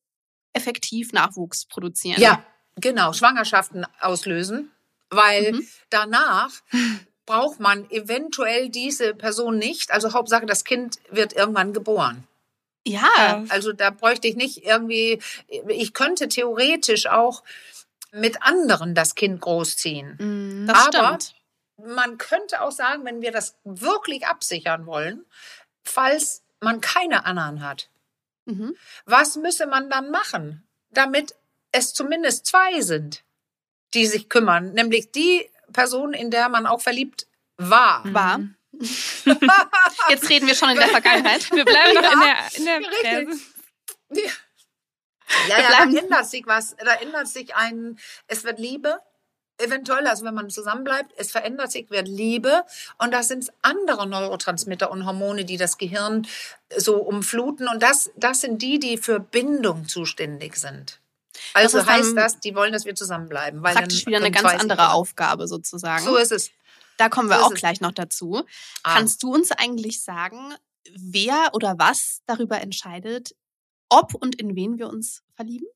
effektiv 0.52 1.12
Nachwuchs 1.12 1.66
produzieren. 1.66 2.20
Ja, 2.20 2.44
genau, 2.76 3.12
Schwangerschaften 3.12 3.86
auslösen, 4.00 4.70
weil 5.10 5.52
mhm. 5.52 5.68
danach 5.90 6.50
braucht 7.26 7.60
man 7.60 7.90
eventuell 7.90 8.68
diese 8.68 9.14
Person 9.14 9.58
nicht. 9.58 9.90
Also 9.90 10.12
Hauptsache, 10.12 10.46
das 10.46 10.64
Kind 10.64 10.98
wird 11.10 11.32
irgendwann 11.32 11.72
geboren. 11.72 12.26
Ja. 12.86 13.44
Also 13.48 13.72
da 13.72 13.90
bräuchte 13.90 14.28
ich 14.28 14.36
nicht 14.36 14.64
irgendwie, 14.64 15.20
ich 15.68 15.94
könnte 15.94 16.28
theoretisch 16.28 17.06
auch 17.06 17.42
mit 18.12 18.42
anderen 18.42 18.94
das 18.94 19.14
Kind 19.14 19.40
großziehen. 19.40 20.16
Mm, 20.18 20.66
das 20.66 20.88
Aber 20.88 21.18
stimmt. 21.20 21.34
man 21.96 22.18
könnte 22.18 22.60
auch 22.60 22.70
sagen, 22.70 23.04
wenn 23.04 23.22
wir 23.22 23.32
das 23.32 23.56
wirklich 23.64 24.26
absichern 24.26 24.86
wollen, 24.86 25.24
falls 25.82 26.42
man 26.60 26.80
keine 26.80 27.24
anderen 27.24 27.62
hat, 27.62 27.88
mhm. 28.44 28.76
was 29.06 29.36
müsse 29.36 29.66
man 29.66 29.90
dann 29.90 30.10
machen, 30.10 30.66
damit 30.90 31.34
es 31.72 31.92
zumindest 31.92 32.46
zwei 32.46 32.80
sind, 32.80 33.24
die 33.94 34.06
sich 34.06 34.28
kümmern, 34.28 34.72
nämlich 34.72 35.10
die 35.10 35.48
Person, 35.74 36.14
in 36.14 36.30
der 36.30 36.48
man 36.48 36.66
auch 36.66 36.80
verliebt 36.80 37.26
war. 37.58 38.02
War. 38.06 38.38
Mhm. 38.38 38.56
Jetzt 40.08 40.28
reden 40.30 40.46
wir 40.46 40.54
schon 40.54 40.70
in 40.70 40.78
der 40.78 40.88
Vergangenheit. 40.88 41.50
Wir 41.52 41.64
bleiben 41.66 41.94
noch 41.94 42.02
ja, 42.02 42.12
in 42.54 42.64
der, 42.64 42.76
in 42.76 42.82
der 42.82 42.90
Richtig. 42.90 44.32
Ja, 45.48 45.58
ja, 45.58 45.60
ja 45.60 45.68
da 45.70 45.98
ändert 45.98 46.26
sich 46.26 46.46
was. 46.46 46.74
Da 46.76 46.94
ändert 46.94 47.28
sich 47.28 47.54
ein, 47.54 47.98
es 48.26 48.44
wird 48.44 48.58
Liebe, 48.58 49.00
eventuell, 49.58 50.06
also 50.06 50.24
wenn 50.24 50.34
man 50.34 50.50
zusammenbleibt, 50.50 51.12
es 51.16 51.30
verändert 51.30 51.70
sich, 51.70 51.90
wird 51.90 52.08
Liebe 52.08 52.64
und 52.98 53.12
das 53.12 53.28
sind 53.28 53.52
andere 53.62 54.06
Neurotransmitter 54.06 54.90
und 54.90 55.06
Hormone, 55.06 55.44
die 55.44 55.56
das 55.56 55.78
Gehirn 55.78 56.26
so 56.76 56.96
umfluten 56.96 57.68
und 57.68 57.82
das, 57.82 58.10
das 58.16 58.40
sind 58.40 58.62
die, 58.62 58.78
die 58.78 58.98
für 58.98 59.20
Bindung 59.20 59.86
zuständig 59.86 60.56
sind. 60.56 61.00
Also 61.52 61.78
das 61.78 61.86
heißt 61.86 62.16
das, 62.16 62.40
die 62.40 62.54
wollen, 62.54 62.72
dass 62.72 62.84
wir 62.84 62.94
zusammenbleiben. 62.94 63.62
Weil 63.62 63.74
praktisch 63.74 64.06
wieder 64.06 64.18
eine 64.18 64.30
ganz 64.30 64.60
andere 64.60 64.92
Aufgabe 64.92 65.46
sozusagen. 65.46 66.04
So 66.04 66.16
ist 66.16 66.32
es. 66.32 66.50
Da 66.96 67.08
kommen 67.08 67.28
wir 67.28 67.38
so 67.38 67.44
auch 67.44 67.54
gleich 67.54 67.80
noch 67.80 67.92
dazu. 67.92 68.44
Ah. 68.82 68.94
Kannst 68.94 69.22
du 69.22 69.34
uns 69.34 69.50
eigentlich 69.50 70.02
sagen, 70.02 70.54
wer 70.94 71.50
oder 71.52 71.78
was 71.78 72.20
darüber 72.26 72.60
entscheidet, 72.60 73.34
ob 73.88 74.14
und 74.14 74.36
in 74.36 74.54
wen 74.54 74.78
wir 74.78 74.88
uns 74.88 75.22
verlieben? 75.34 75.66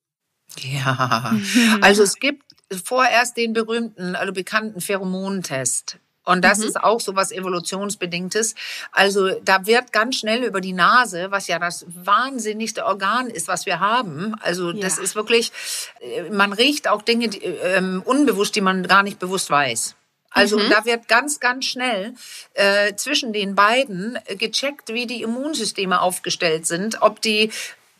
Ja, 0.56 1.36
also 1.80 2.02
es 2.02 2.16
gibt 2.16 2.44
vorerst 2.84 3.36
den 3.36 3.52
berühmten, 3.52 4.16
also 4.16 4.32
bekannten 4.32 4.80
Pheromontest. 4.80 5.98
Und 6.28 6.42
das 6.42 6.58
mhm. 6.58 6.64
ist 6.64 6.76
auch 6.84 7.00
so 7.00 7.16
was 7.16 7.32
Evolutionsbedingtes. 7.32 8.54
Also 8.92 9.30
da 9.42 9.64
wird 9.64 9.92
ganz 9.92 10.16
schnell 10.16 10.44
über 10.44 10.60
die 10.60 10.74
Nase, 10.74 11.30
was 11.30 11.46
ja 11.46 11.58
das 11.58 11.86
wahnsinnigste 11.88 12.84
Organ 12.84 13.30
ist, 13.30 13.48
was 13.48 13.64
wir 13.64 13.80
haben. 13.80 14.34
Also 14.40 14.70
ja. 14.72 14.82
das 14.82 14.98
ist 14.98 15.14
wirklich, 15.14 15.52
äh, 16.00 16.28
man 16.28 16.52
riecht 16.52 16.86
auch 16.86 17.00
Dinge 17.00 17.28
die, 17.28 17.38
ähm, 17.38 18.02
unbewusst, 18.04 18.54
die 18.56 18.60
man 18.60 18.86
gar 18.86 19.02
nicht 19.02 19.18
bewusst 19.18 19.48
weiß. 19.48 19.94
Also 20.28 20.58
mhm. 20.58 20.68
da 20.68 20.84
wird 20.84 21.08
ganz, 21.08 21.40
ganz 21.40 21.64
schnell 21.64 22.12
äh, 22.52 22.94
zwischen 22.96 23.32
den 23.32 23.54
beiden 23.54 24.18
gecheckt, 24.36 24.92
wie 24.92 25.06
die 25.06 25.22
Immunsysteme 25.22 26.02
aufgestellt 26.02 26.66
sind, 26.66 27.00
ob 27.00 27.22
die 27.22 27.50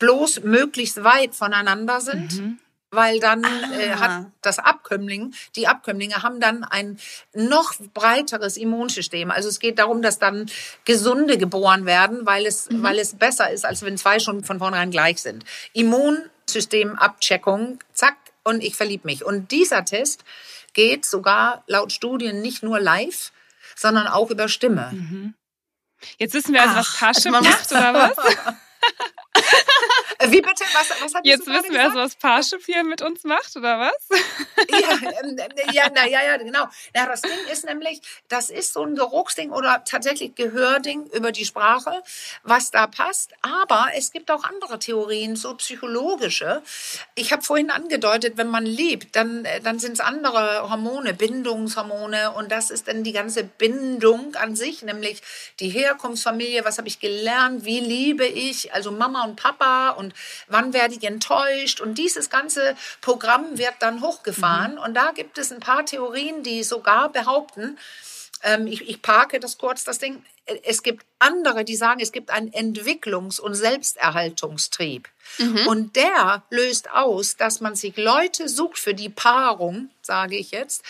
bloß 0.01 0.43
möglichst 0.43 1.03
weit 1.03 1.35
voneinander 1.35 2.03
sind. 2.03 2.35
Mhm 2.35 2.59
weil 2.91 3.21
dann 3.21 3.45
äh, 3.45 3.91
hat 3.91 4.11
ah. 4.11 4.33
das 4.41 4.59
Abkömmling, 4.59 5.35
die 5.57 5.69
Abkömmlinge 5.69 6.23
haben 6.23 6.41
dann 6.41 6.65
ein 6.65 6.99
noch 7.35 7.75
breiteres 7.93 8.57
Immunsystem. 8.57 9.31
Also 9.31 9.49
es 9.49 9.61
geht 9.61 9.79
darum, 9.79 10.01
dass 10.03 10.19
dann 10.19 10.51
Gesunde 10.85 11.39
geboren 11.39 11.87
werden, 11.87 12.27
weil 12.27 12.45
es, 12.47 12.69
mhm. 12.71 12.83
weil 12.83 12.99
es 12.99 13.15
besser 13.17 13.51
ist, 13.51 13.67
als 13.67 13.83
wenn 13.83 13.99
zwei 13.99 14.19
schon 14.19 14.43
von 14.43 14.59
vornherein 14.59 14.91
gleich 14.91 15.21
sind. 15.21 15.45
Immunsystemabcheckung, 15.75 17.79
zack, 17.93 18.17
und 18.45 18.63
ich 18.63 18.77
verlieb 18.77 19.05
mich. 19.05 19.25
Und 19.25 19.51
dieser 19.51 19.85
Test 19.85 20.23
geht 20.73 21.05
sogar 21.05 21.65
laut 21.67 21.91
Studien 21.93 22.41
nicht 22.41 22.63
nur 22.63 22.79
live, 22.81 23.33
sondern 23.77 24.07
auch 24.07 24.31
über 24.31 24.49
Stimme. 24.49 24.89
Mhm. 24.93 25.35
Jetzt 26.19 26.33
wissen 26.33 26.55
wir 26.55 26.63
also, 26.63 26.77
was 26.77 26.97
Parship 26.97 27.35
also 27.35 27.49
macht, 27.49 27.71
oder 27.71 27.95
was? 27.95 28.17
Wie 30.21 30.41
bitte? 30.41 30.65
Was, 30.73 30.91
was 31.01 31.15
hat 31.15 31.25
Jetzt 31.25 31.47
wissen 31.47 31.71
wir 31.71 31.79
erst, 31.79 31.95
was 31.95 32.17
Parship 32.17 32.65
hier 32.65 32.83
mit 32.83 33.03
uns 33.03 33.23
macht, 33.23 33.57
oder 33.57 33.79
was? 33.79 34.19
ja, 34.69 35.11
ähm, 35.23 35.39
äh, 35.39 35.73
ja, 35.73 35.89
na, 35.95 36.09
ja, 36.09 36.25
ja, 36.25 36.37
genau. 36.39 36.65
Ja, 36.95 37.07
das 37.07 37.23
Ding 37.23 37.39
ist 37.53 37.65
nämlich, 37.65 38.01
das 38.29 38.51
ist 38.51 38.73
so 38.73 38.83
ein 38.83 38.97
Geruchsding 38.97 39.51
oder 39.51 39.85
tatsächlich 39.85 40.35
Gehörding 40.35 41.07
über 41.13 41.31
die 41.31 41.45
Sprache, 41.45 42.03
was 42.43 42.73
da 42.73 42.89
passt. 42.89 43.33
Aber 43.43 43.91
es 43.95 44.11
gibt 44.11 44.33
auch 44.33 44.43
andere 44.43 44.81
Theorien, 44.81 45.37
so 45.37 45.55
psychologische. 45.55 46.63
Ich 47.15 47.33
habe 47.33 47.43
vorhin 47.43 47.71
angedeutet, 47.71 48.37
wenn 48.37 48.49
man 48.49 48.67
liebt, 48.67 49.15
dann, 49.15 49.45
äh, 49.45 49.61
dann 49.61 49.79
sind 49.79 49.93
es 49.93 50.01
andere 50.01 50.69
Hormone, 50.69 51.15
Bindungshormone. 51.15 52.33
Und 52.33 52.51
das 52.51 52.73
ist 52.73 52.89
dann 52.89 53.05
die 53.05 53.13
ganze 53.13 53.45
Bindung 53.45 54.35
an 54.35 54.57
sich, 54.57 54.83
nämlich 54.83 55.23
die 55.61 55.69
Herkunftsfamilie, 55.69 56.65
was 56.65 56.79
habe 56.79 56.89
ich 56.89 56.99
gelernt, 56.99 57.65
wie 57.65 57.79
liebe 57.79 58.27
ich, 58.27 58.75
also 58.75 58.91
Mama 58.91 59.23
und 59.23 59.37
Papa 59.37 59.91
und 59.91 60.08
wann 60.47 60.73
werde 60.73 60.95
ich 60.95 61.05
enttäuscht. 61.05 61.81
Und 61.81 61.97
dieses 61.99 62.31
ganze 62.31 62.77
Programm 63.01 63.59
wird 63.59 63.75
dann 63.81 64.03
hochgefahren. 64.03 64.73
Mhm. 64.73 64.79
Und 64.79 64.95
da 64.95 65.13
gibt 65.13 65.39
es 65.39 65.53
ein 65.53 65.61
paar 65.61 65.85
Theorien, 65.85 66.43
die 66.43 66.63
sogar 66.63 67.11
behaupten, 67.11 67.79
ähm, 68.43 68.67
ich, 68.67 68.89
ich 68.89 69.03
parke 69.03 69.41
das 69.41 69.59
kurz, 69.59 69.85
das 69.85 69.99
Ding, 69.99 70.25
es 70.63 70.83
gibt 70.83 71.05
andere, 71.19 71.65
die 71.65 71.77
sagen, 71.77 72.01
es 72.01 72.13
gibt 72.13 72.31
einen 72.31 72.51
Entwicklungs- 72.51 73.41
und 73.41 73.55
Selbsterhaltungstrieb. 73.55 75.09
Mhm. 75.39 75.67
Und 75.67 75.97
der 75.97 76.43
löst 76.51 76.91
aus, 76.91 77.37
dass 77.37 77.61
man 77.61 77.75
sich 77.75 77.97
Leute 77.99 78.49
sucht 78.49 78.79
für 78.79 78.95
die 78.95 79.11
Paarung, 79.11 79.91
sage 80.01 80.37
ich 80.37 80.53
jetzt, 80.53 80.83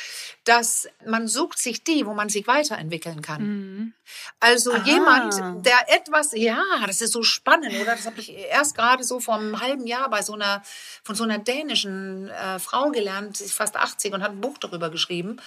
dass 0.44 0.88
man 1.04 1.26
sucht 1.26 1.58
sich 1.58 1.82
die, 1.82 2.06
wo 2.06 2.14
man 2.14 2.28
sich 2.28 2.46
weiterentwickeln 2.46 3.20
kann. 3.20 3.42
Mhm. 3.42 3.92
Also 4.38 4.72
Ah. 4.72 4.82
jemand, 4.84 5.66
der 5.66 5.92
etwas, 5.92 6.30
ja, 6.34 6.62
das 6.86 7.00
ist 7.00 7.12
so 7.12 7.24
spannend, 7.24 7.72
oder? 7.80 7.96
Das 7.96 8.06
habe 8.06 8.20
ich 8.20 8.30
erst 8.32 8.76
gerade 8.76 9.02
so 9.02 9.18
vor 9.18 9.34
einem 9.34 9.60
halben 9.60 9.88
Jahr 9.88 10.08
bei 10.08 10.22
so 10.22 10.34
einer, 10.34 10.62
von 11.02 11.16
so 11.16 11.24
einer 11.24 11.38
dänischen 11.38 12.28
äh, 12.30 12.60
Frau 12.60 12.90
gelernt, 12.90 13.38
sie 13.38 13.44
ist 13.44 13.54
fast 13.54 13.74
80 13.76 14.14
und 14.14 14.22
hat 14.22 14.30
ein 14.30 14.40
Buch 14.40 14.58
darüber 14.58 14.88
geschrieben. 14.88 15.40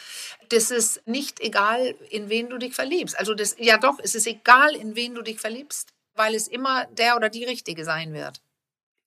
Das 0.49 0.69
ist 0.69 1.07
nicht 1.07 1.39
egal, 1.39 1.95
in 2.09 2.27
wen 2.29 2.49
du 2.49 2.57
dich 2.57 2.75
verliebst. 2.75 3.17
Also 3.17 3.33
das, 3.35 3.55
ja 3.57 3.77
doch, 3.77 3.99
es 4.03 4.15
ist 4.15 4.27
egal, 4.27 4.70
in 4.75 4.95
wen 4.95 5.15
du 5.15 5.21
dich 5.21 5.39
verliebst, 5.39 5.89
weil 6.15 6.35
es 6.35 6.47
immer 6.47 6.85
der 6.87 7.15
oder 7.15 7.29
die 7.29 7.43
Richtige 7.45 7.85
sein 7.85 8.13
wird. 8.13 8.41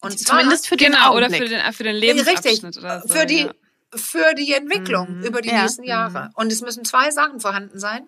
Und 0.00 0.18
zwar- 0.18 0.38
Zumindest 0.38 0.68
für 0.68 0.76
den 0.76 0.92
Genau, 0.92 1.14
oder 1.14 1.26
Augenblick. 1.26 1.42
für 1.42 1.48
den, 1.48 1.72
für 1.72 1.82
den 1.84 1.96
Richtig, 1.96 2.16
Lebensabschnitt 2.26 2.76
oder 2.78 3.00
so. 3.02 3.08
für 3.14 3.26
die, 3.26 3.40
ja. 3.42 3.54
für 3.94 4.34
die 4.34 4.52
Entwicklung 4.52 5.18
Mhm. 5.18 5.24
über 5.24 5.40
die 5.40 5.48
Ja. 5.50 5.62
nächsten 5.62 5.84
Jahre. 5.84 6.30
Und 6.34 6.52
es 6.52 6.60
müssen 6.60 6.84
zwei 6.84 7.10
Sachen 7.10 7.40
vorhanden 7.40 7.78
sein. 7.78 8.06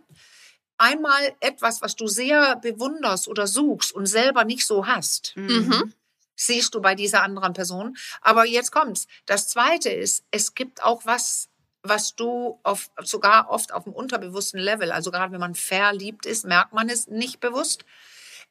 Einmal 0.79 1.35
etwas, 1.41 1.81
was 1.81 1.97
du 1.97 2.07
sehr 2.07 2.57
bewunderst 2.57 3.29
oder 3.29 3.47
suchst 3.47 3.93
und 3.93 4.05
selber 4.07 4.45
nicht 4.45 4.67
so 4.67 4.87
hast. 4.87 5.33
Mhm. 5.37 5.95
Siehst 6.35 6.75
du 6.75 6.83
bei 6.83 6.95
dieser 6.95 7.23
anderen 7.23 7.55
Person. 7.55 7.97
Aber 8.21 8.45
jetzt 8.45 8.73
kommt's. 8.73 9.07
Das 9.25 9.49
zweite 9.49 9.89
ist, 9.89 10.23
es 10.31 10.55
gibt 10.55 10.83
auch 10.83 11.07
was, 11.07 11.49
was 11.89 12.15
du 12.17 12.59
auf, 12.63 12.91
sogar 13.03 13.51
oft 13.51 13.73
auf 13.73 13.85
dem 13.85 13.93
unterbewussten 13.93 14.61
Level, 14.61 14.93
also 14.93 15.11
gerade 15.11 15.33
wenn 15.33 15.41
man 15.41 15.55
verliebt 15.55 16.27
ist, 16.27 16.45
merkt 16.45 16.73
man 16.73 16.89
es 16.89 17.07
nicht 17.09 17.41
bewusst, 17.41 17.85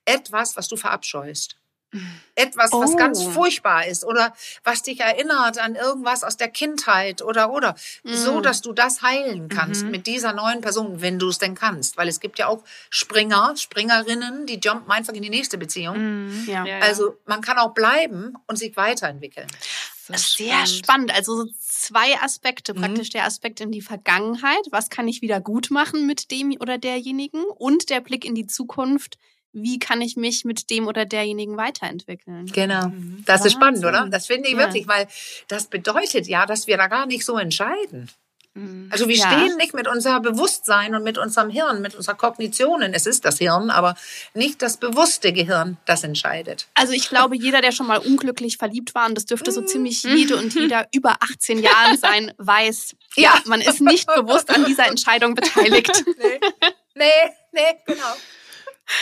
etwas, 0.05 0.55
was 0.55 0.67
du 0.67 0.75
verabscheust. 0.77 1.57
Etwas, 2.35 2.73
was 2.73 2.91
Oh. 2.91 2.95
ganz 2.97 3.23
furchtbar 3.23 3.85
ist 3.87 4.03
oder 4.03 4.33
was 4.65 4.83
dich 4.83 4.99
erinnert 4.99 5.57
an 5.59 5.75
irgendwas 5.75 6.25
aus 6.25 6.35
der 6.35 6.49
Kindheit 6.49 7.21
oder 7.21 7.51
oder 7.53 7.75
so, 8.03 8.39
Mhm. 8.39 8.43
dass 8.43 8.61
du 8.61 8.73
das 8.73 9.01
heilen 9.01 9.47
kannst 9.47 9.85
Mhm. 9.85 9.91
mit 9.91 10.05
dieser 10.05 10.33
neuen 10.33 10.59
Person, 10.59 10.99
wenn 10.99 11.19
du 11.19 11.29
es 11.29 11.37
denn 11.37 11.55
kannst, 11.55 11.95
weil 11.95 12.09
es 12.09 12.19
gibt 12.19 12.37
ja 12.37 12.47
auch 12.47 12.63
Springer, 12.89 13.53
Springerinnen, 13.55 14.45
die 14.45 14.59
jumpen 14.61 14.91
einfach 14.91 15.13
in 15.13 15.21
die 15.21 15.29
nächste 15.29 15.57
Beziehung. 15.57 16.25
Mhm. 16.25 16.49
Ja. 16.49 16.65
Also 16.81 17.17
man 17.25 17.39
kann 17.39 17.57
auch 17.57 17.73
bleiben 17.73 18.33
und 18.47 18.57
sich 18.57 18.75
weiterentwickeln. 18.75 19.47
So 20.07 20.43
Sehr 20.43 20.65
spannend. 20.67 21.13
Also 21.15 21.45
so 21.45 21.51
zwei 21.59 22.15
Aspekte. 22.21 22.74
Praktisch 22.74 23.09
der 23.09 23.25
Aspekt 23.25 23.59
in 23.62 23.71
die 23.71 23.81
Vergangenheit. 23.81 24.62
Was 24.71 24.89
kann 24.89 25.07
ich 25.07 25.21
wieder 25.21 25.41
gut 25.41 25.71
machen 25.71 26.05
mit 26.05 26.29
dem 26.31 26.55
oder 26.59 26.77
derjenigen? 26.77 27.43
Und 27.57 27.89
der 27.89 28.01
Blick 28.01 28.24
in 28.25 28.35
die 28.35 28.47
Zukunft. 28.47 29.17
Wie 29.57 29.79
kann 29.79 30.01
ich 30.01 30.17
mich 30.17 30.43
mit 30.43 30.69
dem 30.69 30.85
oder 30.85 31.05
derjenigen 31.05 31.55
weiterentwickeln? 31.55 32.45
Genau. 32.47 32.89
Mhm. 32.89 33.24
Das 33.25 33.45
ist 33.45 33.53
spannend, 33.53 33.81
Wahnsinn. 33.83 34.01
oder? 34.01 34.09
Das 34.09 34.27
finde 34.27 34.50
ich 34.50 34.53
Ja. 34.55 34.59
wirklich, 34.59 34.85
weil 34.88 35.07
das 35.47 35.67
bedeutet 35.67 36.27
ja, 36.27 36.45
dass 36.45 36.67
wir 36.67 36.75
da 36.75 36.88
gar 36.88 37.05
nicht 37.05 37.24
so 37.24 37.38
entscheiden. 37.38 38.09
Mhm. 38.55 38.89
Also 38.91 39.07
wir 39.07 39.15
Ja. 39.17 39.27
stehen 39.31 39.57
nicht 39.57 39.74
mit 39.74 39.88
unser 39.88 40.19
Bewusstsein 40.21 40.95
und 40.95 41.03
mit 41.03 41.17
unserem 41.17 41.50
Hirn, 41.50 41.81
mit 41.81 41.93
unserer 41.93 42.15
Kognitionen. 42.15 42.93
Es 42.93 43.05
ist 43.05 43.25
das 43.25 43.38
Hirn, 43.38 43.69
aber 43.69 43.95
nicht 44.33 44.62
das 44.62 44.77
bewusste 44.77 45.33
Gehirn, 45.33 45.77
das 45.85 46.03
entscheidet. 46.03 46.67
Also 46.74 46.93
ich 46.93 47.09
glaube, 47.09 47.35
jeder, 47.35 47.62
der 47.62 47.71
schon 47.74 47.85
mal 47.88 47.97
unglücklich 47.97 48.57
verliebt 48.57 48.95
war, 48.95 49.07
und 49.07 49.15
das 49.15 49.25
dürfte 49.25 49.51
so 49.51 49.62
ziemlich 49.62 50.03
jede 50.03 50.38
und 50.38 50.53
jeder 50.55 50.88
über 50.93 51.17
18 51.21 51.59
Jahren 51.59 51.97
sein, 51.97 52.33
weiß, 52.38 52.95
ja, 53.17 53.33
Ja. 53.35 53.41
man 53.45 53.59
ist 53.62 53.81
nicht 53.81 54.07
bewusst 54.07 54.50
an 54.50 54.65
dieser 54.65 54.88
Entscheidung 54.88 55.35
beteiligt. 55.35 56.03
Nee, 56.17 56.39
nee, 56.95 57.31
nee 57.51 57.75
genau. 57.85 58.15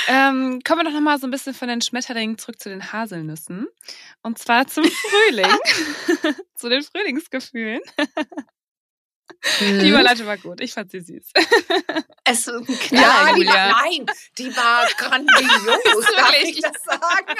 Ähm, 0.07 0.61
kommen 0.63 0.79
wir 0.81 0.85
doch 0.85 0.93
nochmal 0.93 1.19
so 1.19 1.27
ein 1.27 1.31
bisschen 1.31 1.53
von 1.53 1.67
den 1.67 1.81
Schmetterlingen 1.81 2.39
zurück 2.39 2.59
zu 2.59 2.69
den 2.69 2.91
Haselnüssen. 2.91 3.67
Und 4.23 4.39
zwar 4.39 4.65
zum 4.65 4.83
Frühling. 4.85 5.45
zu 6.55 6.69
den 6.69 6.81
Frühlingsgefühlen. 6.81 7.81
Mhm. 9.59 9.79
Die 9.79 9.89
Überleitung 9.89 10.25
war 10.25 10.37
gut. 10.37 10.61
Ich 10.61 10.73
fand 10.73 10.89
sie 10.91 11.01
süß. 11.01 11.31
Es 12.23 12.39
ist 12.39 12.47
ein 12.49 12.65
Ja, 12.67 12.75
Knall. 12.87 12.99
die 12.99 12.99
war, 12.99 13.37
Julia. 13.37 13.81
nein, 13.83 14.05
die 14.37 14.55
war 14.55 14.85
grandios, 14.97 16.05
darf 16.15 16.33
ich 16.43 16.61
das 16.61 16.71
sagen? 16.85 17.35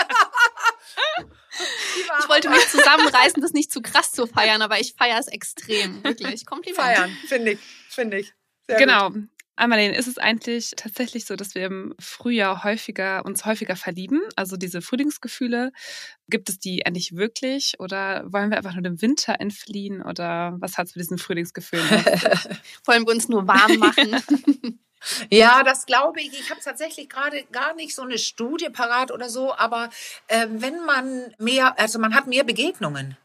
Ich 2.19 2.29
wollte 2.29 2.50
mich 2.50 2.67
zusammenreißen, 2.67 3.41
das 3.41 3.53
nicht 3.53 3.72
zu 3.72 3.81
krass 3.81 4.12
zu 4.12 4.25
feiern, 4.27 4.62
aber 4.62 4.79
ich 4.79 4.95
feiere 4.98 5.19
es 5.19 5.27
extrem. 5.27 6.03
Wirklich. 6.03 6.45
Kompliment. 6.45 6.81
feiern, 6.83 7.17
finde 7.27 7.51
ich, 7.53 7.60
finde 7.89 8.19
ich. 8.19 8.33
Sehr 8.67 8.77
genau. 8.77 9.12
Amalene, 9.55 9.95
ist 9.95 10.07
es 10.07 10.17
eigentlich 10.17 10.72
tatsächlich 10.75 11.25
so, 11.25 11.36
dass 11.36 11.53
wir 11.53 11.65
im 11.65 11.93
Frühjahr 12.00 12.63
häufiger, 12.63 13.24
uns 13.25 13.45
häufiger 13.45 13.75
verlieben? 13.75 14.22
Also 14.36 14.57
diese 14.57 14.81
Frühlingsgefühle, 14.81 15.72
gibt 16.27 16.50
es 16.50 16.60
die 16.60 16.86
eigentlich 16.86 17.15
wirklich? 17.15 17.75
Oder 17.79 18.24
wollen 18.31 18.50
wir 18.50 18.57
einfach 18.57 18.74
nur 18.74 18.81
dem 18.81 19.01
Winter 19.01 19.39
entfliehen? 19.39 20.01
Oder 20.01 20.55
was 20.60 20.77
hat 20.77 20.88
es 20.88 20.95
mit 20.95 21.03
diesen 21.03 21.19
Frühlingsgefühlen? 21.19 21.88
Wollen 22.86 23.05
wir 23.05 23.13
uns 23.13 23.29
nur 23.29 23.48
warm 23.48 23.77
machen? 23.77 24.79
Ja, 25.29 25.63
das 25.63 25.86
glaube 25.86 26.22
ich. 26.22 26.31
Ich 26.39 26.50
habe 26.50 26.62
tatsächlich 26.62 27.10
gerade 27.10 27.43
gar 27.51 27.75
nicht 27.75 27.93
so 27.93 28.03
eine 28.03 28.17
Studie 28.17 28.69
parat 28.69 29.12
oder 29.12 29.29
so, 29.29 29.53
aber 29.53 29.89
äh, 30.27 30.48
wenn 30.50 30.86
man 30.86 31.33
mehr, 31.38 31.77
also 31.77 32.00
man 32.00 32.15
hat 32.15 32.27
mehr 32.27 32.45
Begegnungen. 32.45 33.17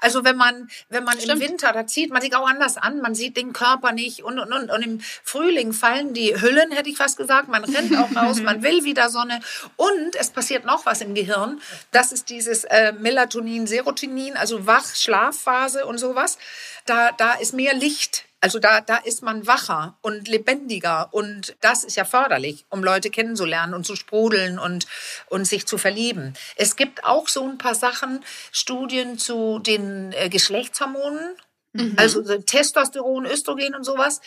Also 0.00 0.24
wenn 0.24 0.36
man, 0.36 0.68
wenn 0.88 1.04
man 1.04 1.18
Stimmt. 1.18 1.42
im 1.42 1.48
Winter, 1.48 1.72
da 1.72 1.86
zieht 1.86 2.10
man 2.10 2.22
sich 2.22 2.34
auch 2.34 2.46
anders 2.46 2.76
an, 2.76 3.00
man 3.00 3.14
sieht 3.14 3.36
den 3.36 3.52
Körper 3.52 3.92
nicht 3.92 4.22
und, 4.22 4.38
und, 4.38 4.52
und, 4.52 4.70
und 4.70 4.82
im 4.82 5.00
Frühling 5.00 5.72
fallen 5.72 6.14
die 6.14 6.40
Hüllen, 6.40 6.70
hätte 6.72 6.90
ich 6.90 6.96
fast 6.96 7.16
gesagt, 7.16 7.48
man 7.48 7.64
rennt 7.64 7.96
auch 7.96 8.14
raus, 8.14 8.40
man 8.42 8.62
will 8.62 8.84
wieder 8.84 9.08
Sonne. 9.08 9.40
Und 9.76 10.16
es 10.18 10.30
passiert 10.30 10.64
noch 10.64 10.86
was 10.86 11.00
im 11.00 11.14
Gehirn, 11.14 11.60
das 11.92 12.12
ist 12.12 12.30
dieses 12.30 12.64
äh, 12.64 12.92
Melatonin, 12.92 13.66
Serotonin, 13.66 14.36
also 14.36 14.66
Wach-Schlafphase 14.66 15.86
und 15.86 15.98
sowas, 15.98 16.38
da, 16.84 17.12
da 17.12 17.34
ist 17.34 17.52
mehr 17.52 17.74
Licht 17.74 18.24
also 18.46 18.60
da, 18.60 18.80
da 18.80 18.98
ist 18.98 19.24
man 19.24 19.48
wacher 19.48 19.98
und 20.02 20.28
lebendiger 20.28 21.08
und 21.10 21.56
das 21.62 21.82
ist 21.82 21.96
ja 21.96 22.04
förderlich, 22.04 22.64
um 22.68 22.84
Leute 22.84 23.10
kennenzulernen 23.10 23.74
und 23.74 23.84
zu 23.84 23.96
sprudeln 23.96 24.60
und, 24.60 24.86
und 25.28 25.46
sich 25.46 25.66
zu 25.66 25.78
verlieben. 25.78 26.32
Es 26.54 26.76
gibt 26.76 27.02
auch 27.02 27.26
so 27.26 27.42
ein 27.42 27.58
paar 27.58 27.74
Sachen, 27.74 28.24
Studien 28.52 29.18
zu 29.18 29.58
den 29.58 30.12
äh, 30.12 30.28
Geschlechtshormonen, 30.28 31.34
also 31.96 32.22
so 32.22 32.38
Testosteron, 32.38 33.26
Östrogen 33.26 33.74
und 33.74 33.82
sowas. 33.82 34.20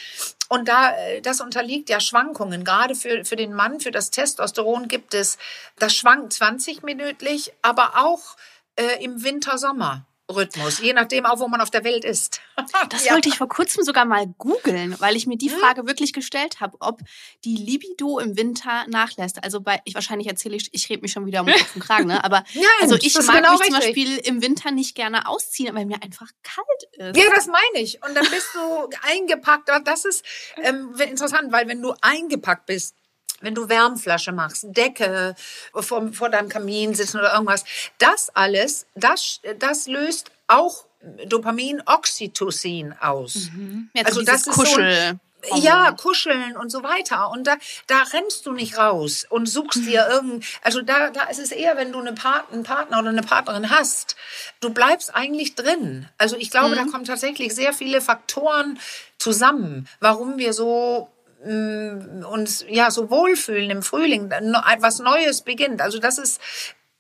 Und 0.49 0.67
da, 0.67 0.97
äh, 0.97 1.21
das 1.21 1.39
unterliegt 1.39 1.87
ja 1.87 2.01
Schwankungen. 2.01 2.65
Gerade 2.65 2.95
für, 2.95 3.23
für 3.23 3.37
den 3.37 3.53
Mann, 3.53 3.79
für 3.79 3.91
das 3.91 4.11
Testosteron 4.11 4.89
gibt 4.89 5.13
es, 5.13 5.37
das 5.77 5.95
schwankt 5.95 6.33
20 6.33 6.83
minütlich, 6.83 7.53
aber 7.61 7.93
auch 7.95 8.35
äh, 8.75 9.01
im 9.01 9.23
Winter-Sommer. 9.23 10.05
Rhythmus, 10.29 10.79
je 10.79 10.93
nachdem 10.93 11.25
auch, 11.25 11.39
wo 11.39 11.47
man 11.47 11.59
auf 11.61 11.71
der 11.71 11.83
Welt 11.83 12.05
ist. 12.05 12.41
Das 12.89 13.05
Ja. 13.05 13.13
wollte 13.13 13.29
ich 13.29 13.37
vor 13.37 13.47
kurzem 13.47 13.83
sogar 13.83 14.05
mal 14.05 14.27
googeln, 14.37 14.95
weil 14.99 15.15
ich 15.15 15.25
mir 15.27 15.37
die 15.37 15.49
Frage 15.49 15.87
wirklich 15.87 16.13
gestellt 16.13 16.59
habe, 16.59 16.77
ob 16.81 16.99
die 17.45 17.55
Libido 17.55 18.19
im 18.19 18.37
Winter 18.37 18.85
nachlässt. 18.87 19.43
Also 19.43 19.61
bei, 19.61 19.79
ich 19.85 19.95
wahrscheinlich 19.95 20.27
erzähle 20.27 20.55
ich, 20.57 20.69
ich 20.73 20.89
rede 20.89 21.01
mich 21.01 21.11
schon 21.11 21.25
wieder 21.25 21.41
um 21.41 21.47
Kopf 21.47 21.75
und 21.75 21.81
Kragen, 21.83 22.07
ne? 22.07 22.23
Aber 22.23 22.43
Nein, 22.53 22.65
also 22.81 22.95
ich 22.95 23.15
mag 23.15 23.37
genau 23.37 23.57
mich 23.57 23.61
zum. 23.69 23.79
Beispiel 23.79 24.17
im 24.19 24.41
Winter 24.41 24.71
nicht 24.71 24.95
gerne 24.95 25.27
ausziehen, 25.27 25.73
weil 25.75 25.85
mir 25.85 26.01
einfach 26.03 26.27
kalt 26.43 26.67
ist. 27.15 27.17
Ja, 27.17 27.29
das 27.33 27.47
meine 27.47 27.83
ich. 27.83 28.03
Und 28.03 28.13
dann 28.15 28.29
bist 28.29 28.49
du 28.53 28.89
eingepackt. 29.07 29.69
Das 29.85 30.05
ist 30.05 30.23
ähm, 30.61 30.93
interessant, 30.99 31.51
weil 31.51 31.67
wenn 31.67 31.81
du 31.81 31.93
eingepackt 32.01 32.65
bist, 32.65 32.95
wenn 33.41 33.55
du 33.55 33.69
Wärmflasche 33.69 34.31
machst, 34.31 34.65
Decke 34.69 35.35
vor, 35.73 36.11
vor 36.13 36.29
deinem 36.29 36.49
Kamin 36.49 36.93
sitzen 36.95 37.17
oder 37.19 37.33
irgendwas, 37.33 37.63
das 37.97 38.29
alles, 38.35 38.85
das, 38.95 39.39
das 39.59 39.87
löst 39.87 40.31
auch 40.47 40.85
Dopamin, 41.25 41.81
Oxytocin 41.85 42.93
aus. 42.99 43.49
Jetzt 43.93 44.07
Also 44.07 44.19
so 44.19 44.25
das 44.25 44.35
ist 44.35 44.45
so 44.45 44.51
ein- 44.51 44.57
Kuschel. 44.57 45.19
Ja, 45.55 45.93
kuscheln 45.93 46.57
und 46.57 46.69
so 46.69 46.83
weiter. 46.83 47.31
Und 47.31 47.47
da, 47.47 47.55
da 47.87 48.01
rennst 48.11 48.45
du 48.45 48.51
nicht 48.51 48.77
raus 48.77 49.25
und 49.29 49.45
suchst 49.47 49.85
dir 49.85 50.05
irgend, 50.09 50.43
also 50.63 50.81
da, 50.81 51.11
da 51.11 51.29
ist 51.29 51.39
es 51.39 51.53
eher, 51.53 51.77
wenn 51.77 51.93
du 51.93 51.99
eine 51.99 52.11
Part, 52.11 52.51
einen 52.51 52.63
Partner 52.63 52.99
oder 52.99 53.07
eine 53.07 53.21
Partnerin 53.21 53.69
hast, 53.69 54.17
du 54.59 54.71
bleibst 54.71 55.15
eigentlich 55.15 55.55
drin. 55.55 56.09
Also 56.17 56.35
ich 56.35 56.51
glaube, 56.51 56.75
da 56.75 56.83
kommen 56.83 57.05
tatsächlich 57.05 57.55
sehr 57.55 57.71
viele 57.71 58.01
Faktoren 58.01 58.79
zusammen, 59.17 59.87
warum 60.01 60.37
wir 60.39 60.51
so 60.51 61.07
uns 61.43 62.65
ja 62.69 62.91
so 62.91 63.09
wohlfühlen 63.09 63.69
im 63.69 63.81
Frühling, 63.81 64.29
etwas 64.31 64.99
Neues 64.99 65.41
beginnt. 65.41 65.81
Also 65.81 65.99
das 65.99 66.17
ist 66.17 66.41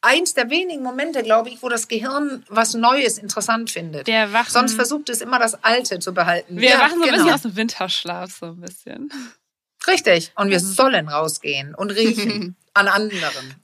eins 0.01 0.33
der 0.33 0.49
wenigen 0.49 0.81
Momente, 0.81 1.23
glaube 1.23 1.49
ich, 1.49 1.61
wo 1.61 1.67
das 1.69 1.87
Gehirn 1.89 2.45
was 2.47 2.73
Neues 2.73 3.17
interessant 3.17 3.69
findet. 3.69 4.07
Wir 4.07 4.15
erwachen- 4.15 4.49
Sonst 4.51 4.75
versucht 4.75 5.09
es 5.09 5.19
immer 5.21 5.39
das 5.39 5.61
Alte 5.63 5.99
zu 5.99 6.13
behalten. 6.13 6.57
Wir 6.57 6.69
Ja, 6.69 6.79
wachen 6.79 6.99
so 6.99 7.03
ein 7.03 7.09
genau. 7.09 7.17
bisschen 7.17 7.33
aus 7.33 7.41
dem 7.41 7.55
Winterschlaf, 7.57 8.31
so 8.39 8.45
ein 8.47 8.61
bisschen. 8.61 9.11
Richtig. 9.87 10.31
Und 10.35 10.49
wir 10.49 10.59
sollen 10.59 11.07
rausgehen 11.09 11.75
und 11.75 11.91
riechen 11.91 12.55
an 12.73 12.87
anderen. 12.87 13.55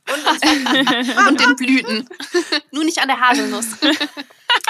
Und 1.30 1.40
den 1.40 1.56
Blüten. 1.56 2.10
Nur 2.72 2.84
nicht 2.84 3.00
an 3.00 3.08
der 3.08 3.20
Haselnuss. 3.22 3.68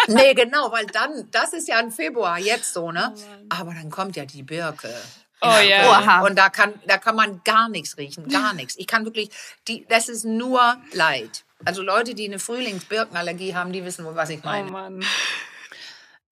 nee, 0.07 0.33
genau, 0.35 0.71
weil 0.71 0.85
dann, 0.87 1.29
das 1.31 1.53
ist 1.53 1.67
ja 1.67 1.79
im 1.79 1.91
Februar 1.91 2.37
jetzt 2.39 2.73
so, 2.73 2.91
ne? 2.91 3.13
Aber 3.49 3.73
dann 3.73 3.89
kommt 3.89 4.15
ja 4.15 4.25
die 4.25 4.43
Birke. 4.43 4.93
Oh 5.41 5.59
ja. 5.59 5.89
Oha. 5.89 6.21
Und 6.25 6.37
da 6.37 6.49
kann, 6.49 6.73
da 6.87 6.97
kann 6.97 7.15
man 7.15 7.41
gar 7.43 7.69
nichts 7.69 7.97
riechen, 7.97 8.27
gar 8.29 8.53
nichts. 8.53 8.75
Ich 8.77 8.87
kann 8.87 9.05
wirklich, 9.05 9.29
die, 9.67 9.85
das 9.87 10.09
ist 10.09 10.25
nur 10.25 10.77
Leid. 10.93 11.43
Also 11.65 11.81
Leute, 11.81 12.15
die 12.15 12.25
eine 12.25 12.39
Frühlingsbirkenallergie 12.39 13.55
haben, 13.55 13.71
die 13.71 13.83
wissen 13.83 14.05
wohl, 14.05 14.15
was 14.15 14.29
ich 14.29 14.39
Oh 14.43 14.47
meine. 14.47 14.71
Mann. 14.71 15.05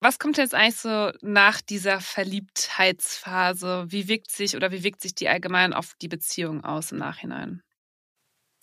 Was 0.00 0.18
kommt 0.18 0.36
jetzt 0.36 0.54
eigentlich 0.54 0.76
so 0.76 1.12
nach 1.22 1.60
dieser 1.62 2.00
Verliebtheitsphase? 2.00 3.86
Wie 3.88 4.06
wirkt 4.08 4.30
sich 4.30 4.54
oder 4.54 4.70
wie 4.70 4.84
wirkt 4.84 5.00
sich 5.00 5.14
die 5.14 5.28
allgemein 5.28 5.72
auf 5.72 5.94
die 6.00 6.08
Beziehung 6.08 6.62
aus 6.62 6.92
im 6.92 6.98
Nachhinein? 6.98 7.62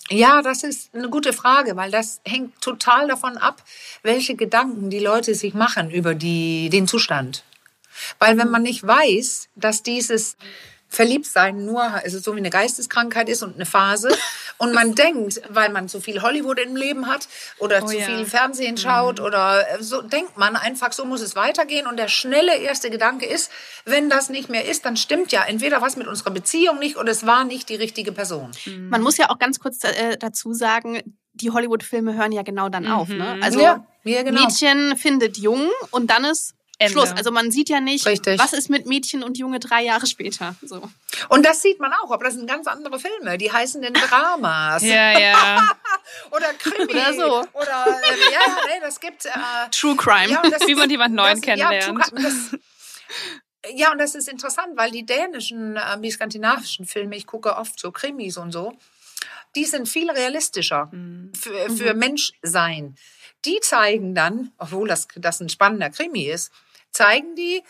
Ja, 0.10 0.42
das 0.42 0.64
ist 0.64 0.94
eine 0.94 1.10
gute 1.10 1.32
Frage, 1.34 1.76
weil 1.76 1.90
das 1.90 2.22
hängt 2.26 2.60
total 2.62 3.08
davon 3.08 3.38
ab, 3.38 3.64
welche 4.04 4.36
Gedanken 4.36 4.90
die 4.90 5.00
Leute 5.00 5.34
sich 5.36 5.54
machen 5.54 5.90
über 5.90 6.16
die, 6.16 6.70
den 6.70 6.88
Zustand. 6.88 7.44
Weil 8.20 8.38
wenn 8.38 8.50
man 8.50 8.64
nicht 8.64 8.86
weiß, 8.86 9.50
dass 9.56 9.84
dieses 9.84 10.38
Verliebtsein 10.92 11.66
nur 11.66 11.82
also 11.82 12.20
so 12.20 12.36
wie 12.36 12.40
eine 12.40 12.50
Geisteskrankheit 12.50 13.30
ist 13.30 13.44
und 13.44 13.56
eine 13.56 13.66
Phase 13.66 14.10
und 14.58 14.74
man 14.74 14.94
denkt, 14.94 15.42
weil 15.48 15.70
man 15.70 15.88
zu 15.88 16.02
viel 16.02 16.22
Hollywood 16.22 16.60
im 16.60 16.76
Leben 16.76 17.08
hat 17.08 17.30
oder 17.60 17.82
Oh 17.82 17.88
zu 17.88 17.98
ja. 17.98 18.06
viel 18.06 18.26
Fernsehen 18.26 18.78
schaut 18.78 19.22
oder 19.22 19.66
äh, 19.70 19.82
so 19.82 20.02
denkt 20.02 20.38
man 20.38 20.58
einfach, 20.58 20.92
so 20.92 21.06
muss 21.06 21.22
es 21.22 21.38
weitergehen 21.38 21.88
und 21.88 21.98
der 21.98 22.10
schnelle 22.10 22.58
erste 22.58 22.90
Gedanke 22.90 23.26
ist, 23.26 23.52
wenn 23.86 24.10
das 24.10 24.30
nicht 24.30 24.50
mehr 24.50 24.68
ist, 24.68 24.86
dann 24.86 24.98
stimmt 24.98 25.32
ja 25.32 25.46
entweder 25.46 25.82
was 25.82 25.96
mit 25.96 26.08
unserer 26.08 26.32
Beziehung 26.32 26.78
nicht 26.80 26.98
oder 26.98 27.12
es 27.12 27.26
war 27.26 27.46
nicht 27.46 27.70
die 27.70 27.76
richtige 27.76 28.12
Person. 28.12 28.52
Man 28.90 29.02
muss 29.02 29.16
ja 29.16 29.30
auch 29.30 29.40
ganz 29.40 29.62
kurz 29.62 29.82
äh, 29.86 30.18
dazu 30.20 30.54
sagen, 30.54 31.02
die 31.34 31.52
Hollywood-Filme 31.52 32.16
hören 32.16 32.34
ja 32.34 32.44
genau 32.44 32.68
dann 32.68 32.88
auf. 32.88 33.08
Ne? 33.08 33.36
Mhm. 33.38 33.44
Also 33.44 33.62
ja, 33.62 33.86
ja, 34.04 34.24
genau. 34.24 34.42
Mädchen 34.42 34.98
findet 34.98 35.38
Jungen 35.38 35.70
und 35.92 36.12
dann 36.12 36.26
ist 36.26 36.54
Ende. 36.82 36.92
Schluss. 36.94 37.12
Also 37.12 37.32
man 37.32 37.52
sieht 37.52 37.70
ja 37.70 37.80
nicht, 37.80 38.06
Richtig. 38.06 38.40
was 38.40 38.54
ist 38.54 38.70
mit 38.70 38.86
Mädchen 38.86 39.24
und 39.24 39.38
Junge 39.38 39.60
drei 39.60 39.84
Jahre 39.84 40.06
später. 40.08 40.56
So. 40.62 40.82
Und 41.30 41.46
das 41.46 41.62
sieht 41.62 41.80
man 41.80 41.94
auch, 41.94 42.12
aber 42.12 42.26
das 42.26 42.34
sind 42.36 42.48
ganz 42.48 42.68
andere 42.68 43.00
Filme. 43.00 43.38
Die 43.38 43.52
heißen 43.52 43.82
dann 43.82 43.94
Dramas 43.94 44.84
Ja, 44.84 45.18
ja. 45.20 45.70
oder 46.32 46.54
Krimi 46.54 46.92
Oder 46.92 47.14
so. 47.14 47.40
oder 47.54 47.86
äh, 47.88 48.34
ja, 48.34 48.58
nee, 48.68 48.80
das 48.82 49.00
gibt 49.00 49.26
äh, 49.26 49.30
True 49.72 49.96
Crime. 49.96 50.30
ja, 50.32 50.42
Wie 50.68 50.76
man 50.76 50.90
jemanden 50.90 51.16
neuen 51.16 51.36
das, 51.36 51.42
kennenlernt. 51.42 52.12
Ja, 52.14 52.22
das, 52.22 52.34
ja, 53.76 53.92
und 53.92 54.00
das 54.00 54.16
ist 54.16 54.28
interessant, 54.28 54.70
weil 54.76 54.92
die 54.92 55.06
dänischen, 55.06 55.78
äh, 55.78 56.00
die 56.00 56.12
skandinavischen 56.12 56.86
Filme, 56.86 57.16
ich 57.16 57.28
gucke 57.28 57.56
oft 57.58 57.80
so 57.80 57.92
Krimis 57.92 58.38
und 58.38 58.52
so, 58.52 58.74
die 59.56 59.66
sind 59.66 59.88
viel 59.88 60.10
realistischer 60.10 60.90
Mhm. 60.92 61.32
für, 61.40 61.70
für 61.70 61.94
Menschsein. 61.94 62.96
Die 63.46 63.60
zeigen 63.62 64.16
dann, 64.16 64.52
obwohl 64.58 64.88
das, 64.88 65.08
das 65.16 65.40
ein 65.42 65.50
spannender 65.50 65.90
Krimi 65.90 66.24
ist, 66.26 66.52
zeigen 66.92 67.36
die 67.36 67.64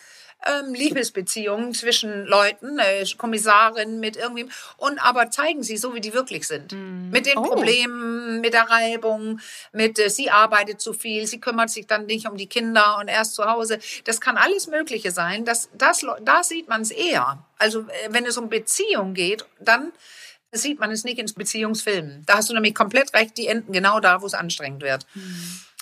ähm, 0.45 0.73
Liebesbeziehungen 0.73 1.73
zwischen 1.73 2.25
Leuten, 2.25 2.79
äh, 2.79 3.05
Kommissarin 3.17 3.99
mit 3.99 4.17
irgendwie, 4.17 4.47
und 4.77 4.97
aber 4.99 5.29
zeigen 5.29 5.61
sie 5.63 5.77
so, 5.77 5.93
wie 5.93 6.01
die 6.01 6.13
wirklich 6.13 6.47
sind. 6.47 6.71
Mit 7.11 7.25
den 7.25 7.37
Oh. 7.37 7.43
Problemen, 7.43 8.41
mit 8.41 8.53
der 8.53 8.69
Reibung, 8.69 9.39
mit 9.71 9.99
äh, 9.99 10.09
sie 10.09 10.31
arbeitet 10.31 10.81
zu 10.81 10.93
viel, 10.93 11.27
sie 11.27 11.39
kümmert 11.39 11.69
sich 11.69 11.85
dann 11.85 12.05
nicht 12.07 12.27
um 12.27 12.37
die 12.37 12.47
Kinder 12.47 12.97
und 12.99 13.07
er 13.07 13.21
ist 13.21 13.35
zu 13.35 13.45
Hause. 13.45 13.79
Das 14.05 14.19
kann 14.19 14.37
alles 14.37 14.67
Mögliche 14.67 15.11
sein. 15.11 15.45
Das, 15.45 15.69
das, 15.77 16.05
da 16.21 16.43
sieht 16.43 16.67
man 16.67 16.81
es 16.81 16.91
eher. 16.91 17.45
Also 17.59 17.81
äh, 17.81 18.09
wenn 18.09 18.25
es 18.25 18.37
um 18.37 18.49
Beziehung 18.49 19.13
geht, 19.13 19.45
dann 19.59 19.91
sieht 20.51 20.79
man 20.79 20.91
es 20.91 21.03
nicht 21.03 21.17
in 21.17 21.31
Beziehungsfilmen. 21.33 22.23
Da 22.25 22.37
hast 22.37 22.49
du 22.49 22.53
nämlich 22.53 22.75
komplett 22.75 23.13
recht, 23.13 23.37
die 23.37 23.47
enden 23.47 23.71
genau 23.71 23.99
da, 23.99 24.21
wo 24.21 24.25
es 24.25 24.33
anstrengend 24.33 24.81
wird. 24.81 25.05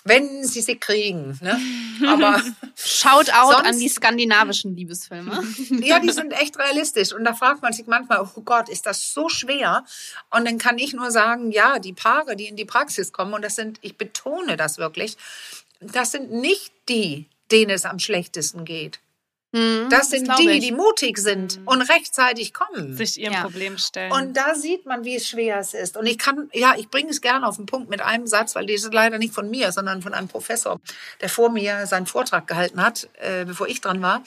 Wenn 0.04 0.44
sie 0.44 0.62
sie 0.62 0.76
kriegen. 0.76 1.38
Ne? 1.42 1.60
Aber 2.08 2.42
Shout 2.74 3.30
out 3.32 3.52
Sonst- 3.52 3.66
an 3.66 3.78
die 3.78 3.88
skandinavischen 3.88 4.74
Liebesfilme. 4.74 5.42
ja, 5.82 6.00
die 6.00 6.10
sind 6.10 6.32
echt 6.32 6.58
realistisch. 6.58 7.12
Und 7.12 7.24
da 7.24 7.34
fragt 7.34 7.60
man 7.62 7.72
sich 7.72 7.86
manchmal, 7.86 8.20
oh 8.22 8.40
Gott, 8.40 8.68
ist 8.68 8.86
das 8.86 9.12
so 9.12 9.28
schwer? 9.28 9.84
Und 10.30 10.46
dann 10.46 10.58
kann 10.58 10.78
ich 10.78 10.94
nur 10.94 11.10
sagen, 11.10 11.50
ja, 11.50 11.78
die 11.78 11.92
Paare, 11.92 12.36
die 12.36 12.46
in 12.46 12.56
die 12.56 12.64
Praxis 12.64 13.12
kommen, 13.12 13.34
und 13.34 13.42
das 13.42 13.56
sind, 13.56 13.78
ich 13.82 13.98
betone 13.98 14.56
das 14.56 14.78
wirklich, 14.78 15.18
das 15.80 16.12
sind 16.12 16.32
nicht 16.32 16.72
die, 16.88 17.26
denen 17.50 17.70
es 17.70 17.84
am 17.84 17.98
schlechtesten 17.98 18.64
geht. 18.64 19.00
Hm, 19.52 19.88
Das 19.90 20.10
sind 20.10 20.24
glaub 20.24 20.36
die, 20.38 20.60
die 20.60 20.70
mutig 20.70 21.18
sind 21.18 21.60
und 21.64 21.82
rechtzeitig 21.82 22.54
kommen. 22.54 22.96
Sich 22.96 23.18
ihrem 23.20 23.32
Ja. 23.34 23.42
Problem 23.42 23.78
stellen. 23.78 24.12
Und 24.12 24.36
da 24.36 24.54
sieht 24.54 24.86
man, 24.86 25.04
wie 25.04 25.18
schwer 25.18 25.58
es 25.58 25.74
ist. 25.74 25.96
Und 25.96 26.06
ich 26.06 26.18
kann, 26.18 26.48
ja, 26.52 26.74
ich 26.78 26.88
bringe 26.88 27.10
es 27.10 27.20
gerne 27.20 27.46
auf 27.46 27.56
den 27.56 27.66
Punkt 27.66 27.90
mit 27.90 28.00
einem 28.00 28.28
Satz, 28.28 28.54
weil 28.54 28.66
das 28.66 28.84
ist 28.84 28.94
leider 28.94 29.18
nicht 29.18 29.34
von 29.34 29.50
mir, 29.50 29.72
sondern 29.72 30.02
von 30.02 30.14
einem 30.14 30.28
Professor, 30.28 30.80
der 31.20 31.28
vor 31.28 31.50
mir 31.50 31.86
seinen 31.86 32.06
Vortrag 32.06 32.46
gehalten 32.46 32.80
hat, 32.80 33.08
äh, 33.14 33.44
bevor 33.44 33.66
ich 33.66 33.80
dran 33.80 34.00
war. 34.02 34.22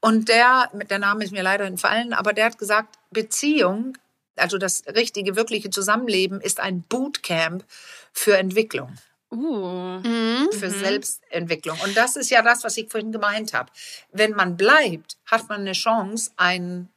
Und 0.00 0.28
der, 0.28 0.70
der 0.88 0.98
Name 0.98 1.24
ist 1.24 1.32
mir 1.32 1.42
leider 1.42 1.64
entfallen, 1.64 2.12
aber 2.12 2.32
der 2.32 2.44
hat 2.44 2.58
gesagt, 2.58 2.96
Beziehung, 3.10 3.96
also 4.36 4.58
das 4.58 4.84
richtige, 4.94 5.34
wirkliche 5.34 5.70
Zusammenleben 5.70 6.40
ist 6.40 6.60
ein 6.60 6.82
Bootcamp 6.82 7.64
für 8.12 8.36
Entwicklung 8.36 8.94
uh. 9.34 10.00
Mhm. 10.00 10.48
für 10.52 10.70
Selbstentwicklung. 10.70 11.78
Und 11.84 11.96
das 11.96 12.16
ist 12.16 12.30
ja 12.30 12.42
das, 12.42 12.64
was 12.64 12.76
ich 12.76 12.90
vorhin 12.90 13.12
gemeint 13.12 13.52
habe. 13.52 13.70
Wenn 14.12 14.32
man 14.32 14.56
bleibt, 14.56 15.18
hat 15.26 15.48
man 15.48 15.62
eine 15.62 15.72
Chance, 15.72 16.30
ein 16.36 16.88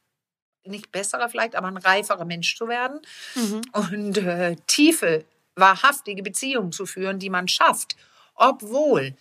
nicht 0.64 0.92
besserer 0.92 1.28
vielleicht, 1.28 1.56
aber 1.56 1.68
ein 1.68 1.76
reiferer 1.76 2.24
Mensch 2.24 2.56
zu 2.56 2.68
werden 2.68 3.00
Mhm. 3.34 3.62
und 3.72 4.18
äh, 4.18 4.56
tiefe, 4.66 5.24
wahrhaftige 5.56 6.22
Beziehungen 6.22 6.72
zu 6.72 6.86
führen, 6.86 7.18
die 7.18 7.30
man 7.30 7.48
schafft, 7.48 7.96
obwohl 8.34 9.16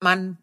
man 0.00 0.38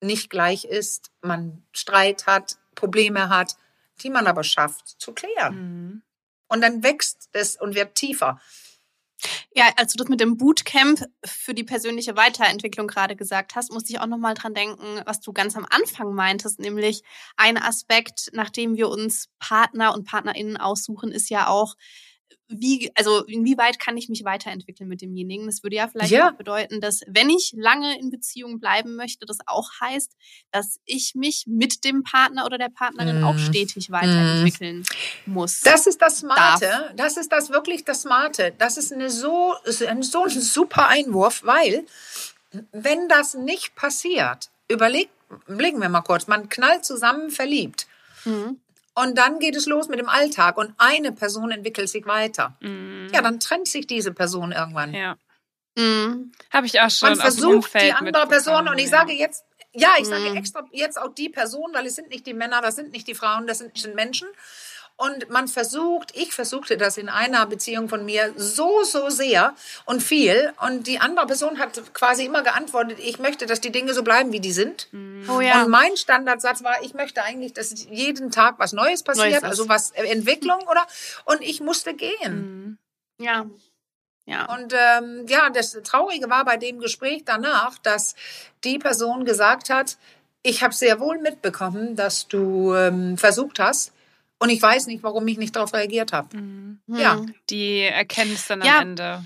nicht 0.00 0.30
gleich 0.30 0.64
ist, 0.64 1.10
man 1.22 1.62
Streit 1.72 2.26
hat, 2.26 2.58
Probleme 2.74 3.28
hat, 3.28 3.56
die 4.02 4.10
man 4.10 4.26
aber 4.26 4.44
schafft 4.44 5.00
zu 5.00 5.12
klären. 5.12 5.54
Mhm. 5.54 6.02
Und 6.48 6.60
dann 6.60 6.82
wächst 6.82 7.28
es 7.32 7.56
und 7.56 7.74
wird 7.74 7.94
tiefer. 7.94 8.40
Ja, 9.58 9.72
als 9.74 9.90
du 9.90 9.96
das 9.96 10.08
mit 10.08 10.20
dem 10.20 10.36
Bootcamp 10.36 11.04
für 11.24 11.52
die 11.52 11.64
persönliche 11.64 12.14
Weiterentwicklung 12.14 12.86
gerade 12.86 13.16
gesagt 13.16 13.56
hast, 13.56 13.72
musste 13.72 13.90
ich 13.92 13.98
auch 13.98 14.06
nochmal 14.06 14.34
dran 14.34 14.54
denken, 14.54 15.02
was 15.04 15.18
du 15.18 15.32
ganz 15.32 15.56
am 15.56 15.66
Anfang 15.68 16.14
meintest, 16.14 16.60
nämlich 16.60 17.02
ein 17.36 17.58
Aspekt, 17.58 18.30
nachdem 18.32 18.76
wir 18.76 18.88
uns 18.88 19.30
Partner 19.40 19.94
und 19.94 20.06
Partnerinnen 20.06 20.58
aussuchen, 20.58 21.10
ist 21.10 21.28
ja 21.28 21.48
auch, 21.48 21.74
wie, 22.50 22.90
also 22.94 23.24
inwieweit 23.24 23.78
kann 23.78 23.96
ich 23.98 24.08
mich 24.08 24.24
weiterentwickeln 24.24 24.88
mit 24.88 25.02
demjenigen? 25.02 25.46
Das 25.46 25.62
würde 25.62 25.76
ja 25.76 25.86
vielleicht 25.88 26.12
Ja. 26.12 26.28
auch 26.30 26.36
bedeuten, 26.36 26.80
dass 26.80 27.02
wenn 27.06 27.28
ich 27.28 27.52
lange 27.56 27.98
in 27.98 28.10
Beziehung 28.10 28.58
bleiben 28.58 28.96
möchte, 28.96 29.26
das 29.26 29.38
auch 29.46 29.68
heißt, 29.80 30.16
dass 30.50 30.80
ich 30.86 31.14
mich 31.14 31.44
mit 31.46 31.84
dem 31.84 32.02
Partner 32.04 32.46
oder 32.46 32.56
der 32.56 32.70
Partnerin 32.70 33.18
Mhm. 33.18 33.24
auch 33.24 33.36
stetig 33.38 33.90
weiterentwickeln 33.90 34.82
muss. 35.26 35.60
Das 35.60 35.86
ist 35.86 36.00
das 36.00 36.18
Smarte. 36.18 36.92
Das 36.96 37.16
ist 37.18 37.30
das 37.32 37.50
wirklich 37.50 37.84
das 37.84 38.02
Smarte. 38.02 38.54
Das 38.56 38.78
ist 38.78 38.92
eine 38.92 39.10
so, 39.10 39.54
so 39.66 39.86
ein 39.86 40.02
super 40.02 40.88
Einwurf, 40.88 41.42
weil 41.44 41.84
wenn 42.72 43.08
das 43.08 43.34
nicht 43.34 43.74
passiert, 43.74 44.48
überleg, 44.68 45.10
überlegen 45.46 45.80
wir 45.82 45.90
mal 45.90 46.00
kurz, 46.00 46.26
man 46.28 46.48
knallt 46.48 46.84
zusammen 46.86 47.30
verliebt. 47.30 47.86
Mhm. 48.24 48.58
Und 49.00 49.16
dann 49.16 49.38
geht 49.38 49.54
es 49.54 49.66
los 49.66 49.88
mit 49.88 50.00
dem 50.00 50.08
Alltag 50.08 50.56
und 50.56 50.74
eine 50.76 51.12
Person 51.12 51.52
entwickelt 51.52 51.88
sich 51.88 52.04
weiter. 52.06 52.56
Mhm. 52.60 53.08
Ja, 53.12 53.22
dann 53.22 53.38
trennt 53.38 53.68
sich 53.68 53.86
diese 53.86 54.12
Person 54.12 54.50
irgendwann. 54.50 54.92
Ja. 54.92 55.16
Mhm. 55.76 56.32
Habe 56.50 56.66
ich 56.66 56.80
auch 56.80 56.90
schon 56.90 57.10
Man 57.10 57.18
versucht 57.20 57.54
Umfeld 57.54 57.84
die 57.84 57.92
andere 57.92 58.26
Person 58.26 58.66
und 58.66 58.78
ich 58.78 58.90
ja. 58.90 58.98
sage 58.98 59.12
jetzt, 59.12 59.44
ja, 59.72 59.90
ich 59.98 60.06
sage 60.06 60.30
Mhm. 60.30 60.36
extra 60.36 60.64
jetzt 60.72 61.00
auch 61.00 61.14
die 61.14 61.28
Person, 61.28 61.70
weil 61.72 61.86
es 61.86 61.94
sind 61.94 62.08
nicht 62.08 62.26
die 62.26 62.34
Männer, 62.34 62.60
das 62.60 62.74
sind 62.74 62.90
nicht 62.90 63.06
die 63.06 63.14
Frauen, 63.14 63.46
das 63.46 63.58
sind 63.58 63.78
sind 63.78 63.94
Menschen. 63.94 64.26
Und 65.00 65.30
man 65.30 65.46
versucht, 65.46 66.10
ich 66.16 66.34
versuchte 66.34 66.76
das 66.76 66.98
in 66.98 67.08
einer 67.08 67.46
Beziehung 67.46 67.88
von 67.88 68.04
mir 68.04 68.32
so, 68.34 68.82
so 68.82 69.10
sehr 69.10 69.54
und 69.84 70.02
viel. 70.02 70.52
Und 70.60 70.88
die 70.88 70.98
andere 70.98 71.24
Person 71.28 71.60
hat 71.60 71.80
quasi 71.94 72.24
immer 72.24 72.42
geantwortet, 72.42 72.98
ich 73.00 73.20
möchte, 73.20 73.46
dass 73.46 73.60
die 73.60 73.70
Dinge 73.70 73.94
so 73.94 74.02
bleiben, 74.02 74.32
wie 74.32 74.40
die 74.40 74.50
sind. 74.50 74.88
Oh 75.28 75.40
ja. 75.40 75.62
Und 75.62 75.70
mein 75.70 75.96
Standardsatz 75.96 76.64
war, 76.64 76.82
ich 76.82 76.94
möchte 76.94 77.22
eigentlich, 77.22 77.52
dass 77.52 77.72
jeden 77.88 78.32
Tag 78.32 78.56
was 78.58 78.72
Neues 78.72 79.04
passiert, 79.04 79.42
Neues 79.42 79.44
also 79.44 79.68
was 79.68 79.92
Entwicklung 79.92 80.58
oder. 80.68 80.84
Und 81.24 81.42
ich 81.42 81.60
musste 81.60 81.94
gehen. 81.94 82.78
Mhm. 83.18 83.24
ja. 83.24 83.46
Ja. 84.26 84.52
Und 84.52 84.74
ähm, 84.74 85.24
ja, 85.26 85.48
das 85.48 85.72
Traurige 85.84 86.28
war 86.28 86.44
bei 86.44 86.58
dem 86.58 86.80
Gespräch 86.80 87.22
danach, 87.24 87.78
dass 87.78 88.14
die 88.62 88.78
Person 88.78 89.24
gesagt 89.24 89.70
hat, 89.70 89.96
ich 90.42 90.62
habe 90.62 90.74
sehr 90.74 91.00
wohl 91.00 91.18
mitbekommen, 91.18 91.96
dass 91.96 92.28
du 92.28 92.74
ähm, 92.74 93.16
versucht 93.16 93.58
hast 93.58 93.92
und 94.38 94.50
ich 94.50 94.60
weiß 94.62 94.86
nicht, 94.86 95.02
warum 95.02 95.26
ich 95.28 95.38
nicht 95.38 95.54
darauf 95.56 95.72
reagiert 95.74 96.12
habe. 96.12 96.36
Mhm. 96.36 96.80
Ja. 96.86 97.14
Mhm. 97.16 97.34
Die 97.50 97.80
Erkenntnis 97.82 98.46
dann 98.46 98.62
Ja. 98.62 98.78
am 98.78 98.82
Ende. 98.90 99.24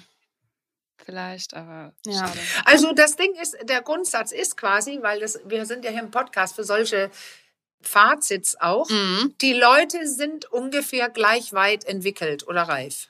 Vielleicht, 1.05 1.55
aber 1.55 1.93
Ja. 2.07 2.27
schade. 2.27 2.39
Also 2.65 2.93
das 2.93 3.17
Ding 3.17 3.35
ist, 3.41 3.57
der 3.65 3.83
Grundsatz 3.83 4.31
ist 4.33 4.57
quasi, 4.57 4.99
weil 5.03 5.19
das, 5.21 5.41
wir 5.45 5.67
sind 5.67 5.85
ja 5.85 5.91
hier 5.91 6.01
im 6.03 6.11
Podcast 6.13 6.55
für 6.55 6.65
solche 6.65 7.11
Fazits 7.81 8.57
auch, 8.61 8.89
Mhm. 8.89 9.35
die 9.41 9.53
Leute 9.55 10.07
sind 10.07 10.45
ungefähr 10.53 11.09
gleich 11.09 11.53
weit 11.53 11.85
entwickelt 11.85 12.47
oder 12.47 12.63
reif. 12.63 13.09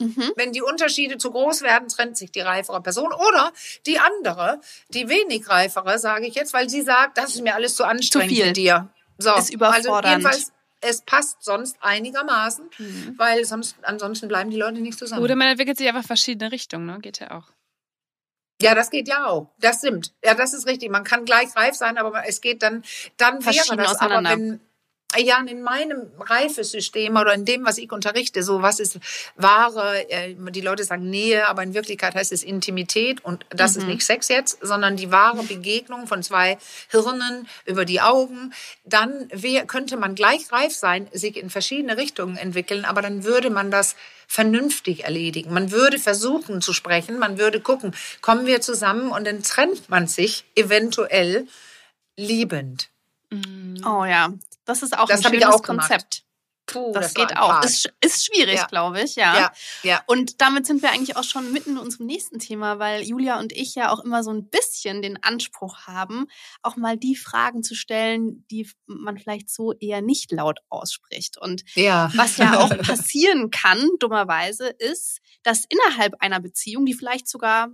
Mhm. 0.00 0.32
Wenn 0.34 0.50
die 0.50 0.62
Unterschiede 0.62 1.16
zu 1.18 1.30
groß 1.30 1.62
werden, 1.62 1.86
trennt 1.86 2.18
sich 2.18 2.32
die 2.32 2.40
reifere 2.40 2.82
Person. 2.82 3.12
Oder 3.12 3.52
die 3.86 4.00
andere, 4.00 4.60
die 4.88 5.08
wenig 5.08 5.48
reifere, 5.48 6.00
sage 6.00 6.26
ich 6.26 6.34
jetzt, 6.34 6.52
weil 6.52 6.68
sie 6.68 6.82
sagt, 6.82 7.18
das 7.18 7.36
ist 7.36 7.42
mir 7.42 7.54
alles 7.54 7.76
zu 7.76 7.84
anstrengend 7.84 8.32
viel. 8.32 8.46
mit 8.46 8.56
dir. 8.56 8.88
So, 9.18 9.32
Ist 9.36 9.50
überfordernd. 9.54 9.94
Also 9.94 10.08
jedenfalls, 10.08 10.52
es 10.82 11.00
passt 11.02 11.42
sonst 11.42 11.76
einigermaßen, 11.80 12.68
Mhm. 12.78 13.14
weil 13.16 13.44
sonst 13.44 13.76
ansonsten 13.82 14.28
bleiben 14.28 14.50
die 14.50 14.56
Leute 14.58 14.80
nicht 14.80 14.98
zusammen. 14.98 15.22
Oder 15.22 15.36
man 15.36 15.48
entwickelt 15.48 15.78
sich 15.78 15.88
einfach 15.88 16.04
verschiedene 16.04 16.52
Richtungen, 16.52 16.86
ne? 16.86 16.98
Geht 17.00 17.20
ja 17.20 17.30
auch. 17.30 17.48
Ja, 18.60 18.74
das 18.74 18.90
geht 18.90 19.08
ja 19.08 19.26
auch. 19.26 19.48
Das 19.58 19.78
stimmt. 19.78 20.12
Ja, 20.24 20.34
das 20.34 20.52
ist 20.54 20.66
richtig. 20.66 20.90
Man 20.90 21.02
kann 21.04 21.24
gleich 21.24 21.54
reif 21.56 21.74
sein, 21.74 21.98
aber 21.98 22.26
es 22.28 22.40
geht 22.40 22.62
dann, 22.62 22.84
dann 23.16 23.44
wäre 23.44 23.76
das 23.76 23.96
aber, 23.98 24.22
wenn, 24.22 24.60
ja, 25.18 25.38
in 25.46 25.62
meinem 25.62 26.10
Reifesystem 26.18 27.16
oder 27.16 27.34
in 27.34 27.44
dem, 27.44 27.64
was 27.64 27.78
ich 27.78 27.90
unterrichte, 27.92 28.42
so 28.42 28.62
was 28.62 28.80
ist 28.80 28.98
wahre, 29.36 30.08
äh, 30.10 30.34
die 30.50 30.60
Leute 30.60 30.84
sagen 30.84 31.08
Nähe, 31.08 31.48
aber 31.48 31.62
in 31.62 31.74
Wirklichkeit 31.74 32.14
heißt 32.14 32.32
es 32.32 32.42
Intimität 32.42 33.24
und 33.24 33.44
das 33.50 33.76
ist 33.76 33.86
nicht 33.86 34.02
Sex 34.02 34.28
jetzt, 34.28 34.58
sondern 34.62 34.96
die 34.96 35.10
wahre 35.10 35.42
Begegnung 35.42 36.06
von 36.06 36.22
zwei 36.22 36.58
Hirnen 36.90 37.48
über 37.66 37.84
die 37.84 38.00
Augen, 38.00 38.52
dann 38.84 39.28
wär, 39.32 39.66
könnte 39.66 39.96
man 39.96 40.14
gleich 40.14 40.50
reif 40.52 40.74
sein, 40.74 41.08
sich 41.12 41.36
in 41.36 41.50
verschiedene 41.50 41.96
Richtungen 41.96 42.36
entwickeln, 42.36 42.84
aber 42.84 43.02
dann 43.02 43.24
würde 43.24 43.50
man 43.50 43.70
das 43.70 43.96
vernünftig 44.26 45.04
erledigen. 45.04 45.52
Man 45.52 45.70
würde 45.70 45.98
versuchen 45.98 46.62
zu 46.62 46.72
sprechen, 46.72 47.18
man 47.18 47.38
würde 47.38 47.60
gucken, 47.60 47.94
kommen 48.22 48.46
wir 48.46 48.60
zusammen 48.60 49.10
und 49.10 49.26
dann 49.26 49.42
trennt 49.42 49.90
man 49.90 50.06
sich 50.06 50.44
eventuell 50.54 51.46
liebend. 52.16 52.88
Oh 53.84 54.04
ja, 54.04 54.32
das 54.64 54.82
ist 54.82 54.96
auch 54.98 55.06
Das 55.08 55.24
ein 55.24 55.32
schönes 55.32 55.46
auch. 55.46 55.62
Konzept. 55.62 56.24
Puh, 56.64 56.92
Das, 56.92 57.16
war 57.16 57.26
geht 57.26 57.36
auch. 57.36 57.64
Ist, 57.64 57.92
ist 58.00 58.24
schwierig, 58.24 58.54
Ja. 58.60 58.66
glaube 58.66 59.02
ich, 59.02 59.16
ja. 59.16 59.36
Ja, 59.36 59.52
ja. 59.82 60.02
Und 60.06 60.40
damit 60.40 60.64
sind 60.64 60.80
wir 60.80 60.90
eigentlich 60.92 61.16
auch 61.16 61.24
schon 61.24 61.50
mitten 61.52 61.70
in 61.72 61.78
unserem 61.78 62.06
nächsten 62.06 62.38
Thema, 62.38 62.78
weil 62.78 63.02
Julia 63.02 63.40
und 63.40 63.52
ich 63.52 63.74
ja 63.74 63.90
auch 63.90 63.98
immer 63.98 64.22
so 64.22 64.30
ein 64.32 64.48
bisschen 64.48 65.02
den 65.02 65.20
Anspruch 65.24 65.88
haben, 65.88 66.28
auch 66.62 66.76
mal 66.76 66.96
die 66.96 67.16
Fragen 67.16 67.64
zu 67.64 67.74
stellen, 67.74 68.46
die 68.48 68.70
man 68.86 69.18
vielleicht 69.18 69.50
so 69.50 69.72
eher 69.72 70.02
nicht 70.02 70.30
laut 70.30 70.60
ausspricht. 70.68 71.36
Und 71.36 71.64
Ja. 71.74 72.12
was 72.14 72.36
ja 72.36 72.56
auch 72.60 72.68
passieren 73.10 73.50
kann, 73.50 73.90
dummerweise, 73.98 74.68
ist, 74.68 75.18
dass 75.42 75.64
innerhalb 75.68 76.14
einer 76.20 76.38
Beziehung, 76.38 76.86
die 76.86 76.94
vielleicht 76.94 77.28
sogar 77.28 77.70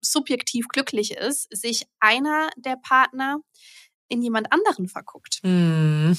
subjektiv 0.00 0.68
glücklich 0.68 1.10
ist, 1.12 1.48
sich 1.54 1.86
einer 1.98 2.50
der 2.56 2.76
Partner 2.76 3.38
in 4.08 4.22
jemand 4.22 4.52
anderen 4.52 4.88
verguckt. 4.88 5.40
Hm. 5.42 6.16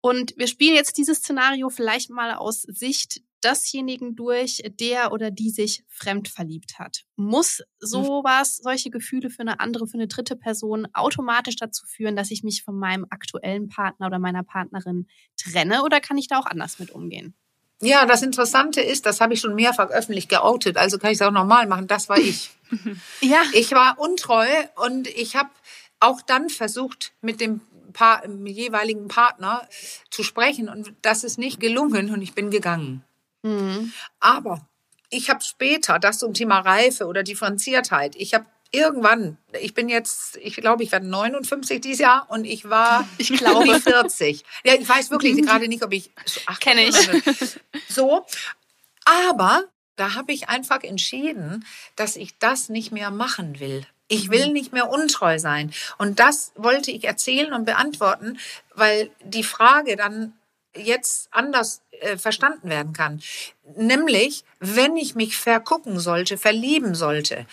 Und 0.00 0.34
wir 0.36 0.48
spielen 0.48 0.74
jetzt 0.74 0.98
dieses 0.98 1.18
Szenario 1.18 1.70
vielleicht 1.70 2.10
mal 2.10 2.34
aus 2.34 2.62
Sicht 2.62 3.22
desjenigen 3.44 4.16
durch, 4.16 4.62
der 4.80 5.12
oder 5.12 5.30
die 5.30 5.50
sich 5.50 5.84
fremd 5.88 6.28
verliebt 6.28 6.78
hat. 6.78 7.04
Muss 7.16 7.62
sowas, 7.78 8.56
solche 8.56 8.90
Gefühle 8.90 9.30
für 9.30 9.40
eine 9.40 9.60
andere, 9.60 9.86
für 9.86 9.98
eine 9.98 10.08
dritte 10.08 10.36
Person 10.36 10.88
automatisch 10.94 11.56
dazu 11.56 11.86
führen, 11.86 12.16
dass 12.16 12.30
ich 12.30 12.42
mich 12.42 12.64
von 12.64 12.78
meinem 12.78 13.06
aktuellen 13.10 13.68
Partner 13.68 14.06
oder 14.06 14.18
meiner 14.18 14.42
Partnerin 14.42 15.06
trenne 15.36 15.82
oder 15.82 16.00
kann 16.00 16.18
ich 16.18 16.28
da 16.28 16.38
auch 16.38 16.46
anders 16.46 16.78
mit 16.78 16.90
umgehen? 16.90 17.34
Ja, 17.80 18.06
das 18.06 18.22
Interessante 18.22 18.80
ist, 18.80 19.04
das 19.04 19.20
habe 19.20 19.34
ich 19.34 19.40
schon 19.40 19.54
mehrfach 19.54 19.90
öffentlich 19.90 20.28
geoutet, 20.28 20.76
also 20.76 20.98
kann 20.98 21.10
ich 21.10 21.18
es 21.18 21.22
auch 21.22 21.32
nochmal 21.32 21.66
machen, 21.66 21.86
das 21.86 22.08
war 22.08 22.18
ich. 22.18 22.50
Ja. 23.20 23.42
Ich 23.52 23.70
war 23.70 24.00
untreu 24.00 24.46
und 24.84 25.06
ich 25.06 25.36
habe 25.36 25.50
auch 26.04 26.22
dann 26.22 26.48
versucht, 26.50 27.12
mit 27.20 27.40
dem 27.40 27.60
pa 27.92 28.22
jeweiligen 28.44 29.08
Partner 29.08 29.68
zu 30.10 30.22
sprechen 30.22 30.68
und 30.68 30.94
das 31.02 31.24
ist 31.24 31.38
nicht 31.38 31.60
gelungen 31.60 32.12
und 32.12 32.22
ich 32.22 32.34
bin 32.34 32.50
gegangen. 32.50 33.04
Mhm. 33.42 33.92
Aber 34.20 34.66
ich 35.10 35.30
habe 35.30 35.42
später, 35.42 35.98
das 35.98 36.18
zum 36.18 36.34
Thema 36.34 36.60
Reife 36.60 37.06
oder 37.06 37.22
Differenziertheit, 37.22 38.16
ich 38.16 38.34
habe 38.34 38.46
irgendwann, 38.72 39.38
ich 39.60 39.72
bin 39.74 39.88
jetzt, 39.88 40.36
ich 40.38 40.56
glaube, 40.56 40.82
ich 40.82 40.90
werde 40.90 41.06
59 41.06 41.80
dieses 41.80 42.00
Jahr 42.00 42.26
und 42.28 42.44
ich 42.44 42.68
war 42.68 43.06
Ich 43.18 43.32
glaube. 43.32 43.58
um 43.58 43.72
die 43.72 43.80
40. 43.80 44.44
Ja, 44.64 44.74
ich 44.74 44.88
weiß 44.88 45.10
wirklich 45.10 45.40
gerade 45.42 45.68
nicht, 45.68 45.84
ob 45.84 45.92
ich 45.92 46.10
ach, 46.46 46.58
Kenn 46.58 46.78
ich. 46.78 46.96
So, 47.88 48.26
aber 49.04 49.64
da 49.96 50.14
habe 50.14 50.32
ich 50.32 50.48
einfach 50.48 50.82
entschieden, 50.82 51.64
dass 51.94 52.16
ich 52.16 52.38
das 52.38 52.68
nicht 52.68 52.90
mehr 52.90 53.12
machen 53.12 53.60
will. 53.60 53.86
Ich 54.08 54.30
will 54.30 54.52
nicht 54.52 54.72
mehr 54.72 54.90
untreu 54.90 55.38
sein. 55.38 55.72
Und 55.98 56.20
das 56.20 56.52
wollte 56.56 56.90
ich 56.90 57.04
erzählen 57.04 57.52
und 57.52 57.64
beantworten, 57.64 58.38
weil 58.74 59.10
die 59.24 59.44
Frage 59.44 59.96
dann 59.96 60.34
jetzt 60.76 61.28
anders 61.30 61.82
äh, 62.00 62.16
verstanden 62.16 62.68
werden 62.68 62.92
kann. 62.92 63.22
Nämlich, 63.76 64.44
wenn 64.58 64.96
ich 64.96 65.14
mich 65.14 65.36
vergucken 65.36 65.98
sollte, 66.00 66.36
verlieben 66.36 66.94
sollte, 66.94 67.46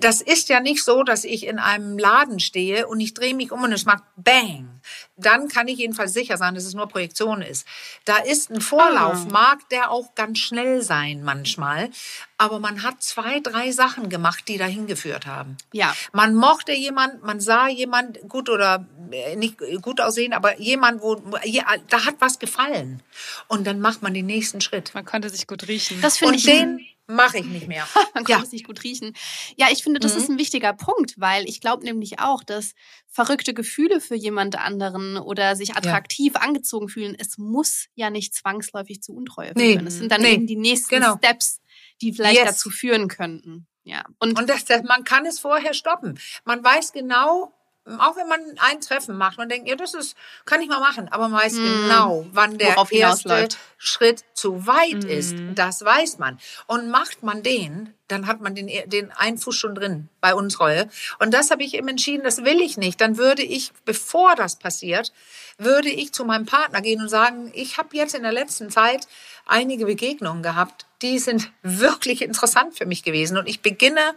das 0.00 0.20
ist 0.20 0.48
ja 0.48 0.58
nicht 0.60 0.82
so, 0.82 1.04
dass 1.04 1.22
ich 1.24 1.46
in 1.46 1.60
einem 1.60 1.96
Laden 1.96 2.40
stehe 2.40 2.88
und 2.88 2.98
ich 2.98 3.14
drehe 3.14 3.34
mich 3.34 3.52
um 3.52 3.62
und 3.62 3.72
es 3.72 3.84
macht 3.84 4.02
Bang. 4.16 4.80
Dann 5.16 5.48
kann 5.48 5.68
ich 5.68 5.78
jedenfalls 5.78 6.12
sicher 6.12 6.36
sein, 6.36 6.54
dass 6.56 6.64
es 6.64 6.74
nur 6.74 6.88
Projektion 6.88 7.40
ist. 7.40 7.66
Da 8.04 8.16
ist 8.18 8.50
ein 8.50 8.60
Vorlauf, 8.60 9.26
Ah. 9.26 9.30
mag 9.30 9.68
der 9.68 9.90
auch 9.92 10.14
ganz 10.16 10.38
schnell 10.40 10.82
sein 10.82 11.22
manchmal, 11.22 11.90
aber 12.36 12.58
man 12.58 12.82
hat 12.82 13.00
zwei, 13.02 13.38
drei 13.40 13.70
Sachen 13.70 14.08
gemacht, 14.08 14.44
die 14.48 14.58
dahin 14.58 14.88
geführt 14.88 15.26
haben. 15.26 15.56
Ja. 15.72 15.94
Man 16.12 16.34
mochte 16.34 16.72
jemand, 16.72 17.22
man 17.22 17.38
sah 17.40 17.68
jemand 17.68 18.18
gut 18.28 18.48
oder 18.48 18.86
äh, 19.12 19.36
nicht 19.36 19.56
gut 19.82 20.00
aussehen, 20.00 20.32
aber 20.32 20.58
jemand, 20.60 21.00
wo 21.00 21.22
ja, 21.44 21.64
da 21.88 22.04
hat 22.04 22.16
was 22.18 22.40
gefallen. 22.40 23.02
Und 23.46 23.66
dann 23.66 23.80
macht 23.80 24.02
man 24.02 24.14
den 24.14 24.26
nächsten 24.26 24.60
Schritt. 24.60 24.94
Man 24.94 25.04
konnte 25.04 25.30
sich 25.30 25.46
gut 25.46 25.68
riechen. 25.68 26.00
Das 26.00 26.18
finde 26.18 26.36
ich 26.36 26.44
den 26.44 26.84
mache 27.06 27.38
ich 27.38 27.44
nicht 27.46 27.68
mehr. 27.68 27.86
Man 28.14 28.24
kann 28.24 28.38
Ja. 28.38 28.42
es 28.42 28.52
nicht 28.52 28.66
gut 28.66 28.82
riechen. 28.84 29.14
Ja, 29.56 29.68
ich 29.70 29.82
finde, 29.82 30.00
das 30.00 30.14
Mhm. 30.14 30.18
ist 30.20 30.28
ein 30.30 30.38
wichtiger 30.38 30.72
Punkt, 30.72 31.14
weil 31.18 31.48
ich 31.48 31.60
glaube 31.60 31.84
nämlich 31.84 32.18
auch, 32.20 32.42
dass 32.42 32.72
verrückte 33.08 33.54
Gefühle 33.54 34.00
für 34.00 34.14
jemand 34.16 34.56
anderen 34.58 35.16
oder 35.16 35.56
sich 35.56 35.76
attraktiv 35.76 36.36
angezogen 36.36 36.88
fühlen, 36.88 37.16
es 37.18 37.38
muss 37.38 37.86
ja 37.94 38.10
nicht 38.10 38.34
zwangsläufig 38.34 39.02
zu 39.02 39.12
Untreue 39.14 39.52
Nee. 39.56 39.72
führen. 39.74 39.86
Es 39.86 39.94
sind 39.98 40.10
dann 40.12 40.20
Nee. 40.22 40.34
eben 40.34 40.46
die 40.46 40.56
nächsten 40.56 40.94
Genau. 40.96 41.16
Steps, 41.16 41.60
die 42.02 42.12
vielleicht 42.12 42.36
Yes. 42.40 42.46
dazu 42.48 42.70
führen 42.70 43.08
könnten. 43.08 43.66
Ja. 43.84 44.04
Und, 44.18 44.36
Und 44.38 44.48
das, 44.50 44.64
das, 44.64 44.82
man 44.82 45.04
kann 45.04 45.24
es 45.26 45.38
vorher 45.38 45.72
stoppen. 45.72 46.18
Man 46.44 46.62
weiß 46.64 46.92
genau, 46.92 47.54
auch 47.98 48.16
wenn 48.16 48.28
man 48.28 48.40
ein 48.58 48.80
Treffen 48.80 49.16
macht, 49.16 49.38
man 49.38 49.48
denkt, 49.48 49.68
ja, 49.68 49.76
das 49.76 49.94
ist, 49.94 50.16
kann 50.44 50.60
ich 50.60 50.68
mal 50.68 50.80
machen, 50.80 51.08
aber 51.10 51.28
man 51.28 51.40
weiß 51.42 51.56
Hm. 51.56 51.64
genau, 51.64 52.26
wann 52.32 52.58
der 52.58 52.76
Worauf 52.76 52.92
erste. 52.92 53.48
Schritt 53.78 54.24
zu 54.34 54.66
weit 54.66 55.04
Mhm. 55.04 55.08
ist. 55.08 55.34
Das 55.54 55.84
weiß 55.84 56.18
man. 56.18 56.38
Und 56.66 56.90
macht 56.90 57.22
man 57.22 57.42
den, 57.42 57.94
dann 58.08 58.26
hat 58.26 58.40
man 58.40 58.54
den, 58.54 58.68
den 58.88 59.12
einen 59.12 59.36
Fuß 59.38 59.54
schon 59.54 59.74
drin 59.74 60.08
bei 60.20 60.34
Untreue. 60.34 60.88
Und 61.18 61.32
das 61.34 61.50
habe 61.50 61.62
ich 61.62 61.74
eben 61.74 61.88
entschieden, 61.88 62.24
das 62.24 62.44
will 62.44 62.60
ich 62.60 62.76
nicht. 62.76 63.00
Dann 63.00 63.18
würde 63.18 63.42
ich, 63.42 63.72
bevor 63.84 64.34
das 64.34 64.56
passiert, 64.58 65.12
würde 65.58 65.90
ich 65.90 66.12
zu 66.12 66.24
meinem 66.24 66.46
Partner 66.46 66.80
gehen 66.80 67.00
und 67.02 67.08
sagen, 67.08 67.50
ich 67.54 67.78
habe 67.78 67.96
jetzt 67.96 68.14
in 68.14 68.22
der 68.22 68.32
letzten 68.32 68.70
Zeit 68.70 69.06
einige 69.46 69.86
Begegnungen 69.86 70.42
gehabt, 70.42 70.86
die 71.02 71.18
sind 71.18 71.50
wirklich 71.62 72.22
interessant 72.22 72.76
für 72.76 72.86
mich 72.86 73.02
gewesen. 73.02 73.36
Und 73.36 73.48
ich 73.48 73.60
beginne 73.60 74.14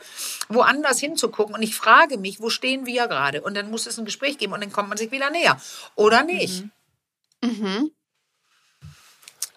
woanders 0.48 1.00
hinzugucken 1.00 1.56
und 1.56 1.62
ich 1.62 1.76
frage 1.76 2.18
mich, 2.18 2.42
wo 2.42 2.50
stehen 2.50 2.86
wir 2.86 3.08
gerade? 3.08 3.42
Und 3.42 3.56
dann 3.56 3.70
muss 3.70 3.88
es 3.88 3.98
ein 3.98 4.06
Gespräch 4.06 4.38
geben 4.38 4.54
und 4.54 4.62
dann 4.62 4.72
kommt 4.72 4.90
man 4.90 4.98
sich 4.98 5.12
wieder 5.12 5.30
näher. 5.30 5.60
Oder 5.96 6.24
nicht. 6.24 6.64
mhm. 7.42 7.92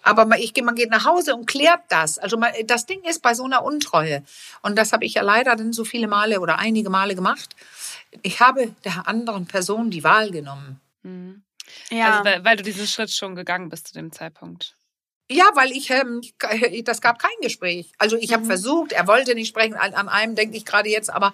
Aber 0.05 0.25
man, 0.25 0.37
ich, 0.39 0.53
man 0.61 0.75
geht 0.75 0.89
nach 0.89 1.05
Hause 1.05 1.33
und 1.33 1.45
klärt 1.45 1.83
das. 1.87 2.19
Also 2.19 2.37
man, 2.37 2.51
das 2.65 2.85
Ding 2.85 3.01
ist 3.03 3.21
bei 3.21 3.33
so 3.33 3.45
einer 3.45 3.63
Untreue. 3.63 4.21
Und 4.61 4.77
das 4.77 4.91
habe 4.91 5.05
ich 5.05 5.13
ja 5.13 5.21
leider 5.21 5.55
dann 5.55 5.71
so 5.71 5.85
viele 5.85 6.07
Male 6.07 6.41
oder 6.41 6.59
einige 6.59 6.89
Male 6.89 7.15
gemacht. 7.15 7.55
Ich 8.21 8.41
habe 8.41 8.75
der 8.83 9.07
anderen 9.07 9.45
Person 9.45 9.89
die 9.89 10.03
Wahl 10.03 10.29
genommen. 10.29 10.81
Mhm. 11.03 11.43
ja. 11.89 12.11
Also, 12.11 12.25
weil, 12.25 12.43
weil 12.43 12.57
du 12.57 12.63
diesen 12.63 12.85
Schritt 12.85 13.11
schon 13.11 13.35
gegangen 13.35 13.69
bist 13.69 13.87
zu 13.87 13.93
dem 13.93 14.11
Zeitpunkt. 14.11 14.75
Ja, 15.29 15.45
weil 15.55 15.71
ich, 15.71 15.89
ähm, 15.89 16.21
das 16.83 16.99
gab 17.01 17.17
kein 17.19 17.31
Gespräch. 17.41 17.91
Also 17.97 18.17
ich 18.17 18.33
habe 18.33 18.43
Mhm. 18.43 18.47
versucht, 18.47 18.91
er 18.91 19.07
wollte 19.07 19.35
nicht 19.35 19.47
sprechen, 19.47 19.75
an, 19.75 19.93
an 19.93 20.09
einem 20.09 20.35
denke 20.35 20.57
ich 20.57 20.65
gerade 20.65 20.89
jetzt, 20.89 21.09
aber 21.09 21.33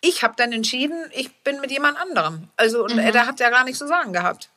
ich 0.00 0.22
habe 0.24 0.34
dann 0.36 0.52
entschieden, 0.52 0.98
ich 1.12 1.32
bin 1.42 1.60
mit 1.60 1.70
jemand 1.70 1.98
anderem. 1.98 2.48
Also 2.56 2.84
und 2.84 2.94
Mhm. 2.94 2.98
er, 2.98 3.26
hat 3.26 3.38
ja 3.40 3.50
gar 3.50 3.64
nichts 3.64 3.78
zu 3.78 3.86
sagen 3.86 4.12
gehabt. 4.12 4.50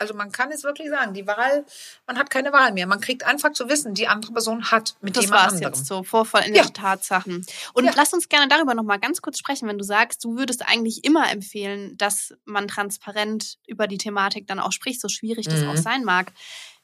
Also 0.00 0.14
man 0.14 0.30
kann 0.30 0.52
es 0.52 0.62
wirklich 0.62 0.88
sagen, 0.88 1.12
die 1.12 1.26
Wahl, 1.26 1.66
man 2.06 2.16
hat 2.18 2.30
keine 2.30 2.52
Wahl 2.52 2.72
mehr. 2.72 2.86
Man 2.86 3.00
kriegt 3.00 3.24
einfach 3.24 3.52
zu 3.52 3.68
wissen, 3.68 3.94
die 3.94 4.06
andere 4.06 4.32
Person 4.32 4.70
hat 4.70 4.94
mit 5.00 5.16
Das 5.16 5.24
jemand 5.24 5.40
war 5.40 5.46
es 5.48 5.54
anderem. 5.54 5.72
jetzt 5.74 5.86
so, 5.86 6.04
vorvollendete 6.04 6.66
Ja. 6.68 6.72
Tatsachen. 6.72 7.44
Und 7.74 7.84
Ja. 7.84 7.92
lass 7.96 8.12
uns 8.12 8.28
gerne 8.28 8.46
darüber 8.46 8.74
noch 8.74 8.84
mal 8.84 8.98
ganz 8.98 9.20
kurz 9.20 9.38
sprechen, 9.38 9.68
wenn 9.68 9.76
du 9.76 9.84
sagst, 9.84 10.24
du 10.24 10.36
würdest 10.36 10.62
eigentlich 10.68 11.04
immer 11.04 11.28
empfehlen, 11.30 11.96
dass 11.98 12.32
man 12.44 12.68
transparent 12.68 13.58
über 13.66 13.88
die 13.88 13.98
Thematik 13.98 14.46
dann 14.46 14.60
auch 14.60 14.70
spricht, 14.72 15.00
so 15.00 15.08
schwierig 15.08 15.48
das 15.48 15.62
Mhm. 15.62 15.68
auch 15.68 15.76
sein 15.76 16.04
mag. 16.04 16.32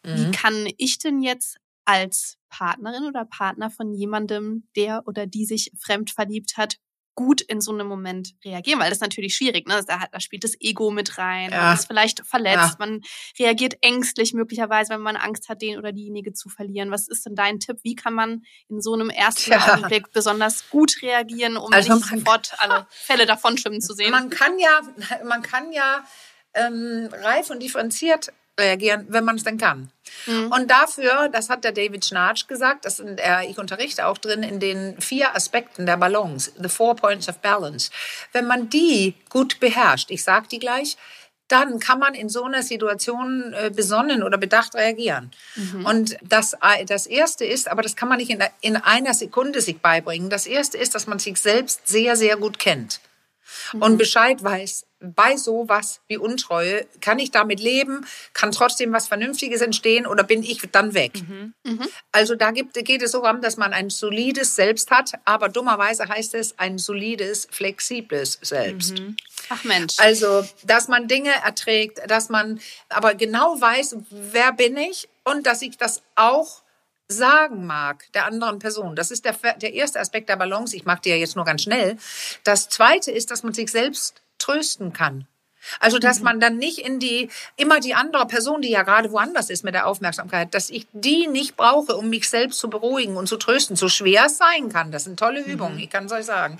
Wie 0.04 0.26
Mhm. 0.26 0.30
kann 0.32 0.68
ich 0.76 0.98
denn 0.98 1.20
jetzt 1.22 1.56
als 1.86 2.36
Partnerin 2.48 3.04
oder 3.04 3.24
Partner 3.24 3.70
von 3.70 3.92
jemandem, 3.92 4.68
der 4.76 5.02
oder 5.06 5.26
die 5.26 5.44
sich 5.46 5.70
fremd 5.78 6.10
verliebt 6.10 6.56
hat, 6.56 6.76
gut 7.16 7.40
in 7.42 7.60
so 7.60 7.72
einem 7.72 7.86
Moment 7.86 8.34
reagieren? 8.44 8.80
Weil 8.80 8.88
das 8.90 8.98
ist 8.98 9.02
natürlich 9.02 9.36
schwierig, 9.36 9.68
ne? 9.68 9.80
Da, 9.86 10.04
da 10.10 10.18
spielt 10.20 10.42
das 10.44 10.54
Ego 10.60 10.90
mit 10.90 11.16
rein, 11.18 11.50
Ja. 11.52 11.62
man 11.62 11.74
ist 11.74 11.86
vielleicht 11.86 12.26
verletzt, 12.26 12.56
Ja. 12.72 12.86
man 12.86 13.02
reagiert 13.38 13.74
ängstlich 13.82 14.32
möglicherweise, 14.34 14.94
wenn 14.94 15.00
man 15.00 15.16
Angst 15.16 15.48
hat, 15.48 15.62
den 15.62 15.78
oder 15.78 15.92
diejenige 15.92 16.32
zu 16.32 16.48
verlieren. 16.48 16.90
Was 16.90 17.06
ist 17.08 17.24
denn 17.26 17.34
dein 17.36 17.60
Tipp? 17.60 17.78
Wie 17.82 17.94
kann 17.94 18.14
man 18.14 18.42
in 18.68 18.80
so 18.80 18.94
einem 18.94 19.10
ersten 19.10 19.42
Tja. 19.52 19.74
Augenblick 19.74 20.10
besonders 20.12 20.68
gut 20.70 20.96
reagieren, 21.02 21.56
um 21.56 21.72
Also 21.72 21.94
nicht 21.94 22.06
sofort 22.06 22.52
alle 22.58 22.86
Fälle 22.90 23.26
davon 23.26 23.58
schwimmen 23.58 23.80
zu 23.80 23.94
sehen? 23.94 24.10
Man 24.10 24.28
kann 24.30 24.58
ja, 24.58 24.80
man 25.24 25.42
kann 25.42 25.70
ja 25.72 26.04
ähm, 26.54 27.08
reif 27.12 27.50
und 27.50 27.60
differenziert 27.62 28.32
reagieren, 28.58 29.06
wenn 29.08 29.24
man 29.24 29.36
es 29.36 29.44
denn 29.44 29.58
kann. 29.58 29.90
Mhm. 30.26 30.52
Und 30.52 30.70
dafür, 30.70 31.28
das 31.30 31.48
hat 31.48 31.64
der 31.64 31.72
David 31.72 32.04
Schnarch 32.04 32.46
gesagt, 32.46 32.84
das 32.84 32.98
sind, 32.98 33.18
äh, 33.18 33.44
ich 33.48 33.58
unterrichte 33.58 34.06
auch 34.06 34.18
drin 34.18 34.42
in 34.42 34.60
den 34.60 35.00
vier 35.00 35.34
Aspekten 35.34 35.86
der 35.86 35.96
Balance, 35.96 36.52
the 36.60 36.68
four 36.68 36.94
points 36.94 37.28
of 37.28 37.38
balance. 37.38 37.90
Wenn 38.32 38.46
man 38.46 38.68
die 38.68 39.14
gut 39.28 39.60
beherrscht, 39.60 40.10
ich 40.10 40.22
sage 40.22 40.46
die 40.48 40.58
gleich, 40.58 40.96
dann 41.48 41.78
kann 41.78 41.98
man 41.98 42.14
in 42.14 42.28
so 42.28 42.44
einer 42.44 42.62
Situation 42.62 43.52
äh, 43.52 43.70
besonnen 43.70 44.22
oder 44.22 44.38
bedacht 44.38 44.74
reagieren. 44.74 45.30
Mhm. 45.56 45.84
Und 45.84 46.16
das, 46.22 46.54
äh, 46.54 46.84
das 46.86 47.06
Erste 47.06 47.44
ist, 47.44 47.68
aber 47.68 47.82
das 47.82 47.96
kann 47.96 48.08
man 48.08 48.18
nicht 48.18 48.30
in, 48.30 48.42
in 48.60 48.76
einer 48.76 49.14
Sekunde 49.14 49.60
sich 49.60 49.78
beibringen, 49.80 50.30
das 50.30 50.46
Erste 50.46 50.78
ist, 50.78 50.94
dass 50.94 51.06
man 51.06 51.18
sich 51.18 51.38
selbst 51.38 51.86
sehr, 51.86 52.16
sehr 52.16 52.36
gut 52.36 52.58
kennt 52.58 53.00
mhm. 53.72 53.82
und 53.82 53.96
Bescheid 53.98 54.42
weiß, 54.42 54.86
bei 55.00 55.36
sowas 55.36 56.00
wie 56.08 56.16
Untreue, 56.16 56.86
kann 57.00 57.18
ich 57.18 57.30
damit 57.30 57.60
leben, 57.60 58.06
kann 58.32 58.52
trotzdem 58.52 58.92
was 58.92 59.08
Vernünftiges 59.08 59.60
entstehen 59.60 60.06
oder 60.06 60.22
bin 60.22 60.42
ich 60.42 60.62
dann 60.72 60.94
weg? 60.94 61.12
Mhm. 61.28 61.54
Mhm. 61.64 61.88
Also 62.12 62.34
da 62.34 62.50
gibt, 62.50 62.74
geht 62.74 63.02
es 63.02 63.12
so 63.12 63.22
darum, 63.22 63.40
dass 63.42 63.56
man 63.56 63.72
ein 63.72 63.90
solides 63.90 64.56
Selbst 64.56 64.90
hat, 64.90 65.12
aber 65.24 65.48
dummerweise 65.48 66.08
heißt 66.08 66.34
es 66.34 66.58
ein 66.58 66.78
solides, 66.78 67.46
flexibles 67.50 68.38
Selbst. 68.42 68.98
Mhm. 68.98 69.16
Ach 69.50 69.62
Mensch. 69.64 69.96
Also, 69.98 70.46
dass 70.64 70.88
man 70.88 71.06
Dinge 71.06 71.32
erträgt, 71.44 72.00
dass 72.08 72.30
man 72.30 72.60
aber 72.88 73.14
genau 73.14 73.60
weiß, 73.60 73.96
wer 74.10 74.52
bin 74.52 74.76
ich 74.76 75.08
und 75.24 75.46
dass 75.46 75.60
ich 75.62 75.76
das 75.76 76.02
auch 76.14 76.63
sagen 77.08 77.66
mag 77.66 78.04
der 78.14 78.26
anderen 78.26 78.58
Person. 78.58 78.96
Das 78.96 79.10
ist 79.10 79.24
der, 79.24 79.34
der 79.56 79.74
erste 79.74 80.00
Aspekt 80.00 80.28
der 80.28 80.36
Balance. 80.36 80.76
Ich 80.76 80.84
mache 80.84 81.02
dir 81.02 81.18
jetzt 81.18 81.36
nur 81.36 81.44
ganz 81.44 81.62
schnell. 81.62 81.96
Das 82.44 82.68
zweite 82.68 83.10
ist, 83.10 83.30
dass 83.30 83.42
man 83.42 83.54
sich 83.54 83.70
selbst 83.70 84.22
trösten 84.38 84.92
kann. 84.92 85.26
Also, 85.80 85.98
dass 85.98 86.18
mhm. 86.18 86.24
man 86.24 86.40
dann 86.40 86.58
nicht 86.58 86.78
in 86.78 86.98
die, 86.98 87.30
immer 87.56 87.80
die 87.80 87.94
andere 87.94 88.26
Person, 88.26 88.60
die 88.60 88.70
ja 88.70 88.82
gerade 88.82 89.10
woanders 89.12 89.50
ist 89.50 89.64
mit 89.64 89.74
der 89.74 89.86
Aufmerksamkeit, 89.86 90.52
dass 90.52 90.70
ich 90.70 90.86
die 90.92 91.26
nicht 91.26 91.56
brauche, 91.56 91.96
um 91.96 92.10
mich 92.10 92.28
selbst 92.28 92.58
zu 92.58 92.68
beruhigen 92.68 93.16
und 93.16 93.28
zu 93.28 93.36
trösten, 93.36 93.76
so 93.76 93.88
schwer 93.88 94.26
es 94.26 94.36
sein 94.36 94.68
kann. 94.68 94.92
Das 94.92 95.04
sind 95.04 95.18
tolle 95.18 95.40
Übungen, 95.40 95.76
mhm. 95.76 95.80
ich 95.80 95.90
kann 95.90 96.04
es 96.04 96.12
euch 96.12 96.26
sagen. 96.26 96.58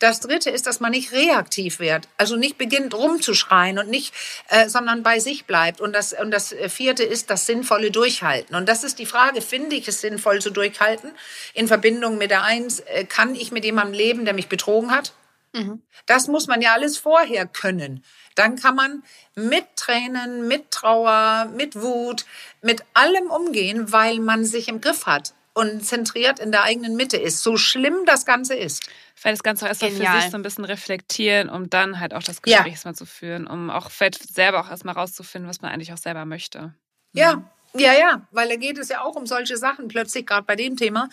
Das 0.00 0.20
dritte 0.20 0.48
ist, 0.48 0.66
dass 0.66 0.80
man 0.80 0.92
nicht 0.92 1.12
reaktiv 1.12 1.78
wird, 1.78 2.08
also 2.16 2.34
nicht 2.34 2.56
beginnt 2.56 2.94
rumzuschreien 2.94 3.78
und 3.78 3.90
nicht, 3.90 4.14
äh, 4.48 4.66
sondern 4.66 5.02
bei 5.02 5.20
sich 5.20 5.44
bleibt. 5.44 5.80
Und 5.80 5.92
das, 5.92 6.14
und 6.14 6.30
das 6.30 6.54
vierte 6.68 7.04
ist 7.04 7.28
das 7.28 7.44
sinnvolle 7.44 7.90
Durchhalten. 7.90 8.56
Und 8.56 8.66
das 8.66 8.82
ist 8.82 8.98
die 8.98 9.04
Frage, 9.04 9.42
finde 9.42 9.76
ich 9.76 9.86
es 9.88 10.00
sinnvoll 10.00 10.40
zu 10.40 10.50
durchhalten? 10.50 11.12
In 11.52 11.68
Verbindung 11.68 12.16
mit 12.16 12.30
der 12.30 12.44
Eins, 12.44 12.80
äh, 12.80 13.04
kann 13.04 13.34
ich 13.34 13.52
mit 13.52 13.64
jemandem 13.64 13.92
leben, 13.92 14.24
der 14.24 14.32
mich 14.32 14.48
betrogen 14.48 14.90
hat? 14.90 15.12
Mhm. 15.52 15.82
Das 16.06 16.28
muss 16.28 16.46
man 16.46 16.62
ja 16.62 16.72
alles 16.72 16.96
vorher 16.96 17.46
können. 17.46 18.02
Dann 18.36 18.56
kann 18.56 18.76
man 18.76 19.02
mit 19.34 19.66
Tränen, 19.76 20.48
mit 20.48 20.70
Trauer, 20.70 21.50
mit 21.54 21.76
Wut, 21.76 22.24
mit 22.62 22.84
allem 22.94 23.30
umgehen, 23.30 23.92
weil 23.92 24.18
man 24.18 24.46
sich 24.46 24.68
im 24.68 24.80
Griff 24.80 25.04
hat 25.04 25.34
und 25.60 25.84
zentriert 25.84 26.38
in 26.38 26.52
der 26.52 26.62
eigenen 26.62 26.96
Mitte 26.96 27.18
ist. 27.18 27.42
So 27.42 27.58
schlimm 27.58 28.06
das 28.06 28.24
Ganze 28.24 28.54
ist. 28.54 28.88
Vielleicht 29.14 29.38
das 29.38 29.42
Ganze 29.42 29.66
erstmal 29.68 29.90
für 29.90 30.20
sich 30.20 30.30
so 30.30 30.38
ein 30.38 30.42
bisschen 30.42 30.64
reflektieren, 30.64 31.50
um 31.50 31.68
dann 31.68 32.00
halt 32.00 32.14
auch 32.14 32.22
das 32.22 32.40
Gespräch 32.40 32.74
ja. 32.74 32.80
mal 32.84 32.94
zu 32.94 33.04
führen, 33.04 33.46
um 33.46 33.68
auch 33.68 33.90
vielleicht 33.90 34.32
selber 34.34 34.60
auch 34.60 34.70
erstmal 34.70 34.94
rauszufinden, 34.94 35.48
was 35.48 35.60
man 35.60 35.70
eigentlich 35.70 35.92
auch 35.92 35.98
selber 35.98 36.24
möchte. 36.24 36.74
Ja, 37.12 37.36
mhm. 37.36 37.44
ja, 37.80 37.92
ja, 37.92 38.26
weil 38.30 38.48
da 38.48 38.56
geht 38.56 38.78
es 38.78 38.88
ja 38.88 39.02
auch 39.02 39.16
um 39.16 39.26
solche 39.26 39.58
Sachen. 39.58 39.88
Plötzlich, 39.88 40.26
gerade 40.26 40.46
bei 40.46 40.56
dem 40.56 40.78
Thema, 40.78 41.10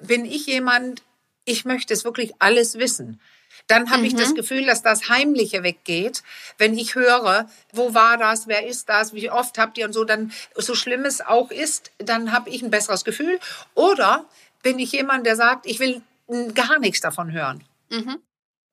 bin 0.00 0.24
ich 0.24 0.46
jemand, 0.46 1.02
ich 1.44 1.64
möchte 1.64 1.94
es 1.94 2.04
wirklich 2.04 2.32
alles 2.40 2.78
wissen 2.78 3.20
dann 3.66 3.90
habe 3.90 4.00
mhm. 4.00 4.06
ich 4.06 4.14
das 4.14 4.30
mhm. 4.30 4.34
Gefühl, 4.34 4.66
dass 4.66 4.82
das 4.82 5.08
Heimliche 5.08 5.62
weggeht. 5.62 6.22
Wenn 6.58 6.76
ich 6.76 6.94
höre, 6.94 7.48
wo 7.72 7.94
war 7.94 8.18
das, 8.18 8.46
wer 8.46 8.66
ist 8.66 8.88
das, 8.88 9.14
wie 9.14 9.30
oft 9.30 9.58
habt 9.58 9.78
ihr 9.78 9.86
und 9.86 9.92
so, 9.92 10.04
dann 10.04 10.32
so 10.56 10.74
schlimm 10.74 11.04
es 11.04 11.20
auch 11.20 11.50
ist, 11.50 11.90
dann 11.98 12.32
habe 12.32 12.50
ich 12.50 12.62
ein 12.62 12.70
besseres 12.70 13.04
Gefühl. 13.04 13.38
Oder 13.74 14.26
bin 14.62 14.78
ich 14.78 14.92
jemand, 14.92 15.26
der 15.26 15.36
sagt, 15.36 15.66
ich 15.66 15.80
will 15.80 16.02
gar 16.54 16.78
nichts 16.78 17.00
davon 17.00 17.32
hören. 17.32 17.64
Mhm. 17.90 18.18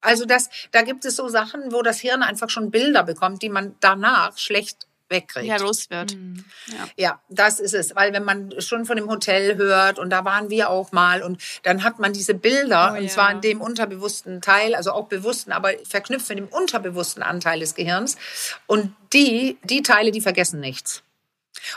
Also 0.02 0.26
das, 0.26 0.50
da 0.72 0.82
gibt 0.82 1.06
es 1.06 1.16
so 1.16 1.28
Sachen, 1.28 1.72
wo 1.72 1.84
das 1.84 2.00
Hirn 2.00 2.24
einfach 2.24 2.50
schon 2.50 2.72
Bilder 2.72 3.04
bekommt, 3.04 3.44
die 3.44 3.50
man 3.50 3.76
danach 3.80 4.38
schlecht 4.38 4.88
wegkriegt. 5.12 5.46
Ja, 5.46 5.58
los 5.58 5.90
wird. 5.92 6.16
Mhm. 6.16 6.44
Ja. 6.68 6.88
ja, 6.96 7.22
das 7.30 7.60
ist 7.60 7.76
es. 7.76 7.96
Weil 7.96 8.14
wenn 8.14 8.24
man 8.24 8.52
schon 8.60 8.86
von 8.86 8.98
dem 8.98 9.08
Hotel 9.08 9.58
hört 9.58 10.00
und 10.00 10.10
da 10.10 10.26
waren 10.26 10.50
wir 10.50 10.70
auch 10.70 10.92
mal 10.92 11.22
und 11.22 11.42
dann 11.62 11.84
hat 11.84 12.00
man 12.00 12.14
diese 12.14 12.34
Bilder 12.34 12.94
oh, 12.94 12.98
und 12.98 13.04
ja. 13.04 13.10
zwar 13.10 13.32
in 13.32 13.42
dem 13.42 13.62
unterbewussten 13.62 14.42
Teil, 14.42 14.74
also 14.74 14.92
auch 14.92 15.08
bewussten, 15.08 15.52
aber 15.52 15.72
verknüpft 15.88 16.30
mit 16.30 16.40
dem 16.40 16.48
unterbewussten 16.48 17.22
Anteil 17.22 17.60
des 17.60 17.76
Gehirns. 17.76 18.18
Und 18.66 18.96
die, 19.14 19.58
die 19.64 19.84
Teile, 19.84 20.12
die 20.12 20.22
vergessen 20.22 20.60
nichts. 20.60 21.04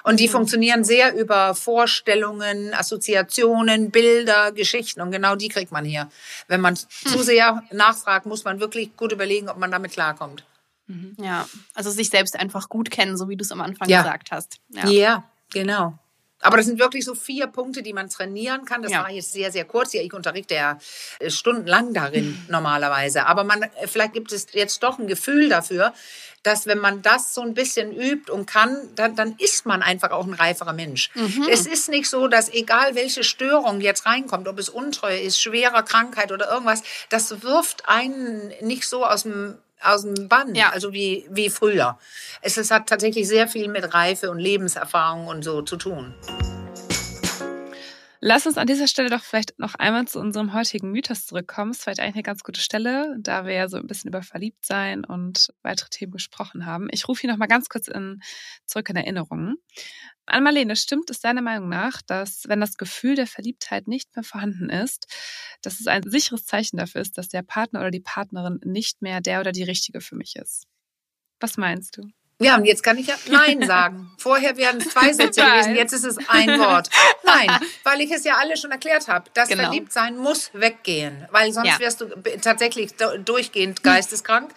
Und 0.02 0.20
die 0.20 0.28
mhm. 0.28 0.32
funktionieren 0.32 0.84
sehr 0.84 1.14
über 1.14 1.54
Vorstellungen, 1.54 2.72
Assoziationen, 2.74 3.90
Bilder, 3.90 4.52
Geschichten. 4.52 5.00
Und 5.00 5.10
genau 5.10 5.36
die 5.36 5.48
kriegt 5.48 5.72
man 5.72 5.84
hier. 5.84 6.08
Wenn 6.48 6.60
man 6.60 6.76
hm. 6.76 6.86
zu 7.12 7.22
sehr 7.22 7.62
nachfragt, 7.70 8.26
muss 8.26 8.44
man 8.44 8.60
wirklich 8.60 8.96
gut 8.96 9.12
überlegen, 9.12 9.48
ob 9.48 9.58
man 9.58 9.70
damit 9.70 9.92
klarkommt. 9.92 10.44
Mhm. 10.86 11.16
Ja, 11.20 11.48
also 11.74 11.90
sich 11.90 12.10
selbst 12.10 12.36
einfach 12.36 12.68
gut 12.68 12.90
kennen, 12.90 13.16
so 13.16 13.28
wie 13.28 13.36
du 13.36 13.42
es 13.42 13.52
am 13.52 13.60
Anfang 13.60 13.88
ja. 13.88 14.02
gesagt 14.02 14.30
hast. 14.30 14.58
Ja. 14.68 14.88
ja, 14.88 15.24
genau. 15.52 15.98
Aber 16.44 16.58
das 16.58 16.66
sind 16.66 16.78
wirklich 16.78 17.06
so 17.06 17.14
vier 17.14 17.46
Punkte, 17.46 17.82
die 17.82 17.94
man 17.94 18.10
trainieren 18.10 18.66
kann. 18.66 18.82
Das 18.82 18.92
ja. 18.92 19.02
war 19.02 19.10
jetzt 19.10 19.32
sehr, 19.32 19.50
sehr 19.50 19.64
kurz. 19.64 19.94
Ja, 19.94 20.02
ich 20.02 20.12
unterrichte 20.12 20.54
ja 20.54 20.78
äh, 21.18 21.30
stundenlang 21.30 21.94
darin 21.94 22.38
normalerweise. 22.48 23.24
Aber 23.26 23.44
man, 23.44 23.62
äh, 23.62 23.86
vielleicht 23.86 24.12
gibt 24.12 24.30
es 24.30 24.48
jetzt 24.52 24.82
doch 24.82 24.98
ein 24.98 25.06
Gefühl 25.06 25.48
dafür, 25.48 25.94
dass 26.42 26.66
wenn 26.66 26.78
man 26.78 27.00
das 27.00 27.32
so 27.32 27.40
ein 27.40 27.54
bisschen 27.54 27.92
übt 27.92 28.30
und 28.30 28.44
kann, 28.44 28.76
dann, 28.94 29.16
dann 29.16 29.34
ist 29.38 29.64
man 29.64 29.82
einfach 29.82 30.10
auch 30.10 30.26
ein 30.26 30.34
reiferer 30.34 30.74
Mensch. 30.74 31.10
Mhm. 31.14 31.48
Es 31.50 31.66
ist 31.66 31.88
nicht 31.88 32.10
so, 32.10 32.28
dass 32.28 32.52
egal 32.52 32.94
welche 32.94 33.24
Störung 33.24 33.80
jetzt 33.80 34.04
reinkommt, 34.04 34.46
ob 34.46 34.58
es 34.58 34.68
Untreue 34.68 35.18
ist, 35.18 35.40
schwerer 35.40 35.82
Krankheit 35.82 36.30
oder 36.30 36.50
irgendwas, 36.50 36.82
das 37.08 37.42
wirft 37.42 37.88
einen 37.88 38.52
nicht 38.60 38.86
so 38.86 39.06
aus 39.06 39.22
dem 39.22 39.56
aus 39.84 40.02
dem 40.02 40.28
Bann, 40.28 40.54
ja. 40.54 40.70
also 40.70 40.92
wie, 40.92 41.26
wie 41.30 41.50
früher. 41.50 41.98
Es, 42.40 42.56
es 42.56 42.70
hat 42.70 42.88
tatsächlich 42.88 43.28
sehr 43.28 43.48
viel 43.48 43.68
mit 43.68 43.94
Reife 43.94 44.30
und 44.30 44.38
Lebenserfahrung 44.38 45.26
und 45.26 45.42
so 45.42 45.62
zu 45.62 45.76
tun. 45.76 46.14
Lass 48.26 48.46
uns 48.46 48.56
an 48.56 48.66
dieser 48.66 48.88
Stelle 48.88 49.10
doch 49.10 49.22
vielleicht 49.22 49.58
noch 49.58 49.74
einmal 49.74 50.08
zu 50.08 50.18
unserem 50.18 50.54
heutigen 50.54 50.90
Mythos 50.90 51.26
zurückkommen. 51.26 51.72
Es 51.72 51.76
ist 51.76 51.84
vielleicht 51.84 52.00
eigentlich 52.00 52.14
eine 52.14 52.22
ganz 52.22 52.42
gute 52.42 52.58
Stelle, 52.62 53.14
da 53.20 53.44
wir 53.44 53.52
ja 53.52 53.68
so 53.68 53.76
ein 53.76 53.86
bisschen 53.86 54.08
über 54.08 54.22
Verliebtsein 54.22 55.04
und 55.04 55.52
weitere 55.60 55.90
Themen 55.90 56.12
gesprochen 56.12 56.64
haben. 56.64 56.88
Ich 56.90 57.06
rufe 57.06 57.20
hier 57.20 57.30
noch 57.30 57.36
mal 57.36 57.48
ganz 57.48 57.68
kurz 57.68 57.86
in, 57.86 58.22
zurück 58.64 58.88
in 58.88 58.96
Erinnerungen. 58.96 59.56
Ann-Marlene, 60.24 60.74
stimmt 60.74 61.10
es 61.10 61.20
deiner 61.20 61.42
Meinung 61.42 61.68
nach, 61.68 62.00
dass 62.00 62.44
wenn 62.48 62.62
das 62.62 62.78
Gefühl 62.78 63.14
der 63.14 63.26
Verliebtheit 63.26 63.88
nicht 63.88 64.16
mehr 64.16 64.24
vorhanden 64.24 64.70
ist, 64.70 65.06
dass 65.60 65.78
es 65.78 65.86
ein 65.86 66.00
sicheres 66.06 66.46
Zeichen 66.46 66.78
dafür 66.78 67.02
ist, 67.02 67.18
dass 67.18 67.28
der 67.28 67.42
Partner 67.42 67.80
oder 67.80 67.90
die 67.90 68.00
Partnerin 68.00 68.58
nicht 68.64 69.02
mehr 69.02 69.20
der 69.20 69.40
oder 69.40 69.52
die 69.52 69.64
richtige 69.64 70.00
für 70.00 70.16
mich 70.16 70.36
ist? 70.36 70.64
Was 71.40 71.58
meinst 71.58 71.98
du? 71.98 72.08
Ja, 72.40 72.56
und 72.56 72.64
jetzt 72.64 72.82
kann 72.82 72.98
ich 72.98 73.06
ja 73.06 73.14
Nein 73.28 73.62
sagen. 73.66 74.10
Vorher 74.18 74.56
wären 74.56 74.78
es 74.78 74.88
zwei 74.88 75.12
Sätze 75.12 75.40
gewesen, 75.40 75.76
jetzt 75.76 75.92
ist 75.92 76.04
es 76.04 76.18
ein 76.28 76.58
Wort. 76.58 76.90
Nein, 77.22 77.48
weil 77.84 78.00
ich 78.00 78.10
es 78.10 78.24
ja 78.24 78.36
alle 78.36 78.56
schon 78.56 78.70
erklärt 78.70 79.06
habe. 79.08 79.30
Das 79.34 79.48
genau. 79.48 79.64
Verliebtsein 79.64 80.16
muss 80.16 80.50
weggehen, 80.52 81.26
weil 81.30 81.52
sonst 81.52 81.68
ja. 81.68 81.78
wärst 81.78 82.00
du 82.00 82.06
tatsächlich 82.40 82.94
durchgehend 83.24 83.82
geisteskrank. 83.82 84.52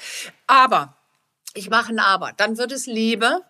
Aber, 0.48 0.96
ich 1.54 1.70
mache 1.70 1.94
ein 1.94 2.00
Aber, 2.00 2.32
dann 2.36 2.58
wird 2.58 2.72
es 2.72 2.88
Liebe. 2.88 3.42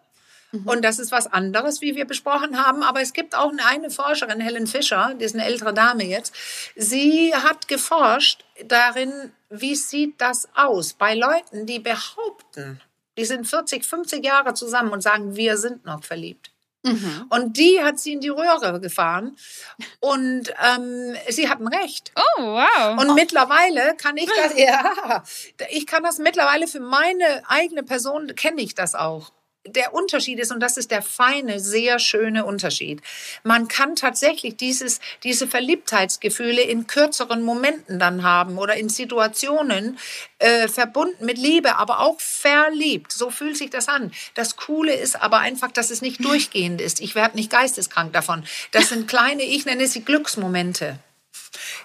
Mhm. 0.51 0.67
Und 0.67 0.81
das 0.83 0.99
ist 0.99 1.11
was 1.11 1.27
anderes, 1.27 1.81
wie 1.81 1.95
wir 1.95 2.05
besprochen 2.05 2.63
haben. 2.63 2.83
Aber 2.83 3.01
es 3.01 3.13
gibt 3.13 3.35
auch 3.35 3.51
eine 3.65 3.89
Forscherin, 3.89 4.39
Helen 4.39 4.67
Fischer, 4.67 5.13
die 5.19 5.25
ist 5.25 5.35
eine 5.35 5.45
ältere 5.45 5.73
Dame 5.73 6.05
jetzt. 6.05 6.33
Sie 6.75 7.33
hat 7.35 7.67
geforscht 7.67 8.45
darin, 8.65 9.31
wie 9.49 9.75
sieht 9.75 10.19
das 10.19 10.47
aus 10.55 10.93
bei 10.93 11.13
Leuten, 11.15 11.65
die 11.65 11.79
behaupten, 11.79 12.81
die 13.17 13.25
sind 13.25 13.47
40, 13.47 13.83
50 13.83 14.23
Jahre 14.23 14.53
zusammen 14.53 14.91
und 14.91 15.01
sagen, 15.01 15.35
wir 15.35 15.57
sind 15.57 15.85
noch 15.85 16.03
verliebt. 16.03 16.51
Mhm. 16.83 17.25
Und 17.29 17.57
die 17.57 17.81
hat 17.83 17.99
sie 17.99 18.13
in 18.13 18.21
die 18.21 18.29
Röhre 18.29 18.79
gefahren. 18.79 19.35
Und 19.99 20.53
ähm, 20.63 21.15
sie 21.29 21.49
hatten 21.49 21.67
recht. 21.67 22.11
Oh, 22.15 22.43
wow. 22.43 23.01
Und 23.01 23.09
oh. 23.09 23.13
mittlerweile 23.13 23.95
kann 23.97 24.17
ich 24.17 24.29
das, 24.43 24.53
ja, 24.57 25.23
ich 25.69 25.87
kann 25.87 26.03
das 26.03 26.19
mittlerweile 26.19 26.67
für 26.67 26.79
meine 26.79 27.43
eigene 27.47 27.83
Person, 27.83 28.33
kenne 28.35 28.61
ich 28.61 28.75
das 28.75 28.95
auch 28.95 29.31
der 29.69 29.93
Unterschied 29.93 30.39
ist, 30.39 30.51
und 30.51 30.59
das 30.59 30.77
ist 30.77 30.91
der 30.91 31.01
feine, 31.01 31.59
sehr 31.59 31.99
schöne 31.99 32.45
Unterschied, 32.45 33.01
man 33.43 33.67
kann 33.67 33.95
tatsächlich 33.95 34.57
dieses, 34.57 34.99
diese 35.23 35.47
Verliebtheitsgefühle 35.47 36.61
in 36.61 36.87
kürzeren 36.87 37.43
Momenten 37.43 37.99
dann 37.99 38.23
haben 38.23 38.57
oder 38.57 38.75
in 38.75 38.89
Situationen 38.89 39.97
äh, 40.39 40.67
verbunden 40.67 41.25
mit 41.25 41.37
Liebe, 41.37 41.77
aber 41.77 41.99
auch 41.99 42.19
verliebt. 42.19 43.11
So 43.11 43.29
fühlt 43.29 43.57
sich 43.57 43.69
das 43.69 43.87
an. 43.87 44.11
Das 44.35 44.55
Coole 44.55 44.93
ist 44.93 45.21
aber 45.21 45.39
einfach, 45.39 45.71
dass 45.71 45.91
es 45.91 46.01
nicht 46.01 46.23
durchgehend 46.23 46.81
ist. 46.81 46.99
Ich 46.99 47.15
werde 47.15 47.35
nicht 47.35 47.51
geisteskrank 47.51 48.13
davon. 48.13 48.43
Das 48.71 48.89
sind 48.89 49.07
kleine, 49.07 49.43
ich 49.43 49.65
nenne 49.65 49.87
sie 49.87 50.03
Glücksmomente. 50.03 50.99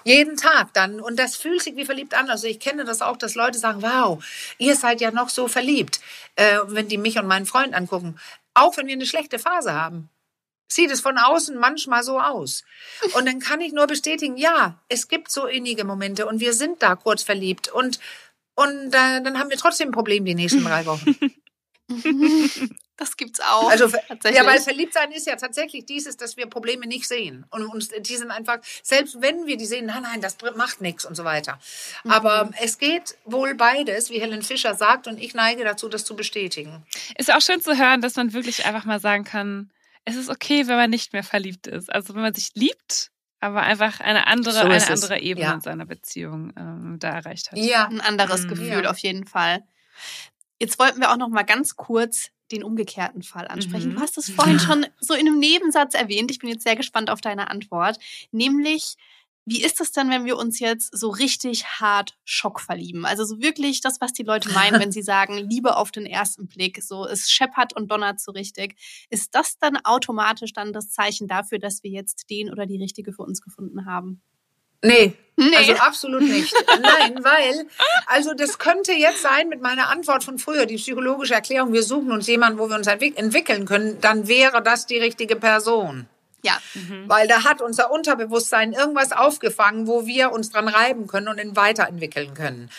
Jeden 0.03 0.37
Tag 0.37 0.73
dann. 0.73 0.99
Und 0.99 1.17
das 1.17 1.35
fühlt 1.35 1.61
sich 1.61 1.75
wie 1.75 1.85
verliebt 1.85 2.13
an. 2.13 2.29
Also 2.29 2.47
ich 2.47 2.59
kenne 2.59 2.85
das 2.85 3.01
auch, 3.01 3.17
dass 3.17 3.35
Leute 3.35 3.57
sagen, 3.57 3.81
wow, 3.81 4.23
ihr 4.57 4.75
seid 4.75 5.01
ja 5.01 5.11
noch 5.11 5.29
so 5.29 5.47
verliebt, 5.47 5.99
äh, 6.35 6.59
wenn 6.67 6.87
die 6.87 6.97
mich 6.97 7.17
und 7.17 7.27
meinen 7.27 7.45
Freund 7.45 7.73
angucken. 7.73 8.19
Auch 8.53 8.77
wenn 8.77 8.87
wir 8.87 8.93
eine 8.93 9.05
schlechte 9.05 9.39
Phase 9.39 9.73
haben. 9.73 10.09
Sieht 10.67 10.91
es 10.91 11.01
von 11.01 11.17
außen 11.17 11.57
manchmal 11.57 12.03
so 12.03 12.19
aus. 12.19 12.63
Und 13.13 13.27
dann 13.27 13.39
kann 13.39 13.61
ich 13.61 13.73
nur 13.73 13.85
bestätigen, 13.85 14.37
ja, 14.37 14.79
es 14.89 15.07
gibt 15.07 15.31
so 15.31 15.45
innige 15.45 15.83
Momente 15.83 16.25
und 16.25 16.39
wir 16.39 16.53
sind 16.53 16.81
da 16.81 16.95
kurz 16.95 17.21
verliebt 17.21 17.67
und, 17.67 17.99
und 18.55 18.87
äh, 18.87 19.21
dann 19.21 19.37
haben 19.37 19.51
wir 19.51 19.57
trotzdem 19.57 19.89
ein 19.89 19.93
Problem 19.93 20.25
die 20.25 20.35
nächsten 20.35 20.63
drei 20.63 20.85
Wochen. 20.85 21.15
Das 22.97 23.17
gibt's 23.17 23.39
auch. 23.39 23.71
Also, 23.71 23.87
ja, 23.87 24.45
weil 24.45 24.59
Verliebtsein 24.59 25.11
ist 25.11 25.25
ja 25.25 25.35
tatsächlich 25.35 25.85
dieses, 25.85 26.15
dass 26.15 26.37
wir 26.37 26.45
Probleme 26.45 26.85
nicht 26.85 27.07
sehen. 27.07 27.45
Und 27.49 27.65
uns, 27.65 27.89
die 27.89 28.15
sind 28.15 28.29
einfach, 28.29 28.59
selbst 28.83 29.19
wenn 29.19 29.47
wir 29.47 29.57
die 29.57 29.65
sehen, 29.65 29.87
nein, 29.87 30.03
nein, 30.03 30.21
das 30.21 30.37
macht 30.55 30.79
nichts 30.79 31.03
und 31.03 31.15
so 31.15 31.23
weiter. 31.23 31.59
Aber 32.07 32.51
es 32.61 32.77
geht 32.77 33.17
wohl 33.25 33.55
beides, 33.55 34.11
wie 34.11 34.19
Helen 34.21 34.43
Fischer 34.43 34.75
sagt, 34.75 35.07
und 35.07 35.19
ich 35.19 35.33
neige 35.33 35.63
dazu, 35.63 35.89
das 35.89 36.05
zu 36.05 36.15
bestätigen. 36.15 36.85
Ist 37.17 37.33
auch 37.33 37.41
schön 37.41 37.61
zu 37.61 37.77
hören, 37.77 38.01
dass 38.01 38.15
man 38.15 38.33
wirklich 38.33 38.65
einfach 38.65 38.85
mal 38.85 38.99
sagen 38.99 39.23
kann, 39.23 39.71
es 40.05 40.15
ist 40.15 40.29
okay, 40.29 40.67
wenn 40.67 40.75
man 40.75 40.89
nicht 40.89 41.13
mehr 41.13 41.23
verliebt 41.23 41.65
ist. 41.67 41.91
Also 41.91 42.13
wenn 42.13 42.21
man 42.21 42.33
sich 42.33 42.51
liebt, 42.53 43.09
aber 43.39 43.61
einfach 43.61 43.99
eine 43.99 44.27
andere, 44.27 44.53
So 44.53 44.59
eine 44.61 44.75
es, 44.75 44.89
andere 44.89 45.19
Ebene 45.19 45.47
ja. 45.47 45.53
in 45.53 45.61
seiner 45.61 45.85
Beziehung 45.85 46.53
ähm, 46.57 46.97
da 46.99 47.09
erreicht 47.09 47.51
hat. 47.51 47.57
Ja. 47.57 47.87
ein 47.87 48.01
anderes 48.01 48.43
Mhm. 48.43 48.49
Gefühl 48.49 48.83
Ja. 48.83 48.89
auf 48.89 48.99
jeden 48.99 49.25
Fall. 49.25 49.63
Jetzt 50.59 50.79
wollten 50.79 51.01
wir 51.01 51.11
auch 51.11 51.17
noch 51.17 51.29
mal 51.29 51.43
ganz 51.43 51.75
kurz 51.75 52.29
den 52.51 52.63
umgekehrten 52.63 53.23
Fall 53.23 53.47
ansprechen. 53.47 53.91
Mhm. 53.91 53.95
Du 53.95 54.01
hast 54.01 54.17
es 54.17 54.29
vorhin 54.29 54.59
schon 54.59 54.85
so 54.99 55.13
in 55.13 55.27
einem 55.27 55.39
Nebensatz 55.39 55.93
erwähnt. 55.93 56.31
Ich 56.31 56.39
bin 56.39 56.49
jetzt 56.49 56.63
sehr 56.63 56.75
gespannt 56.75 57.09
auf 57.09 57.21
deine 57.21 57.49
Antwort. 57.49 57.97
Nämlich, 58.31 58.95
wie 59.45 59.63
ist 59.63 59.81
es 59.81 59.91
denn, 59.91 60.09
wenn 60.09 60.25
wir 60.25 60.37
uns 60.37 60.59
jetzt 60.59 60.97
so 60.97 61.09
richtig 61.09 61.65
hart 61.65 62.17
Schock 62.23 62.59
verlieben? 62.59 63.05
Also 63.05 63.25
so 63.25 63.41
wirklich 63.41 63.81
das, 63.81 63.99
was 63.99 64.13
die 64.13 64.23
Leute 64.23 64.49
meinen, 64.51 64.79
wenn 64.79 64.91
sie 64.93 65.01
sagen, 65.01 65.37
Liebe 65.37 65.75
auf 65.77 65.91
den 65.91 66.05
ersten 66.05 66.47
Blick, 66.47 66.81
so 66.81 67.05
es 67.05 67.29
scheppert 67.29 67.75
und 67.75 67.91
donnert 67.91 68.19
so 68.19 68.31
richtig. 68.31 68.75
Ist 69.09 69.35
das 69.35 69.57
dann 69.57 69.77
automatisch 69.83 70.53
dann 70.53 70.73
das 70.73 70.89
Zeichen 70.89 71.27
dafür, 71.27 71.59
dass 71.59 71.83
wir 71.83 71.91
jetzt 71.91 72.29
den 72.29 72.51
oder 72.51 72.65
die 72.65 72.77
richtige 72.77 73.13
für 73.13 73.23
uns 73.23 73.41
gefunden 73.41 73.85
haben? 73.85 74.21
Nee, 74.83 75.13
Nee. 75.35 75.55
also 75.57 75.73
absolut 75.73 76.21
nicht. 76.21 76.53
Nein, 76.79 77.19
weil, 77.23 77.65
also 78.05 78.35
das 78.35 78.59
könnte 78.59 78.91
jetzt 78.93 79.23
sein 79.23 79.49
mit 79.49 79.61
meiner 79.61 79.89
Antwort 79.89 80.23
von 80.23 80.37
früher, 80.37 80.67
die 80.67 80.75
psychologische 80.75 81.33
Erklärung, 81.33 81.73
wir 81.73 81.81
suchen 81.81 82.11
uns 82.11 82.27
jemanden, 82.27 82.59
wo 82.59 82.69
wir 82.69 82.75
uns 82.75 82.85
entwick- 82.87 83.17
entwickeln 83.17 83.65
können, 83.65 83.99
dann 83.99 84.27
wäre 84.27 84.61
das 84.61 84.85
die 84.85 84.99
richtige 84.99 85.35
Person. 85.35 86.07
ja. 86.43 86.55
Weil 87.07 87.27
da 87.27 87.45
hat 87.45 87.61
unser 87.63 87.89
Unterbewusstsein 87.89 88.73
irgendwas 88.73 89.11
aufgefangen, 89.11 89.87
wo 89.87 90.05
wir 90.05 90.31
uns 90.31 90.51
dran 90.51 90.67
reiben 90.67 91.07
können 91.07 91.27
und 91.29 91.39
ihn 91.39 91.55
weiterentwickeln 91.55 92.35
können. 92.35 92.69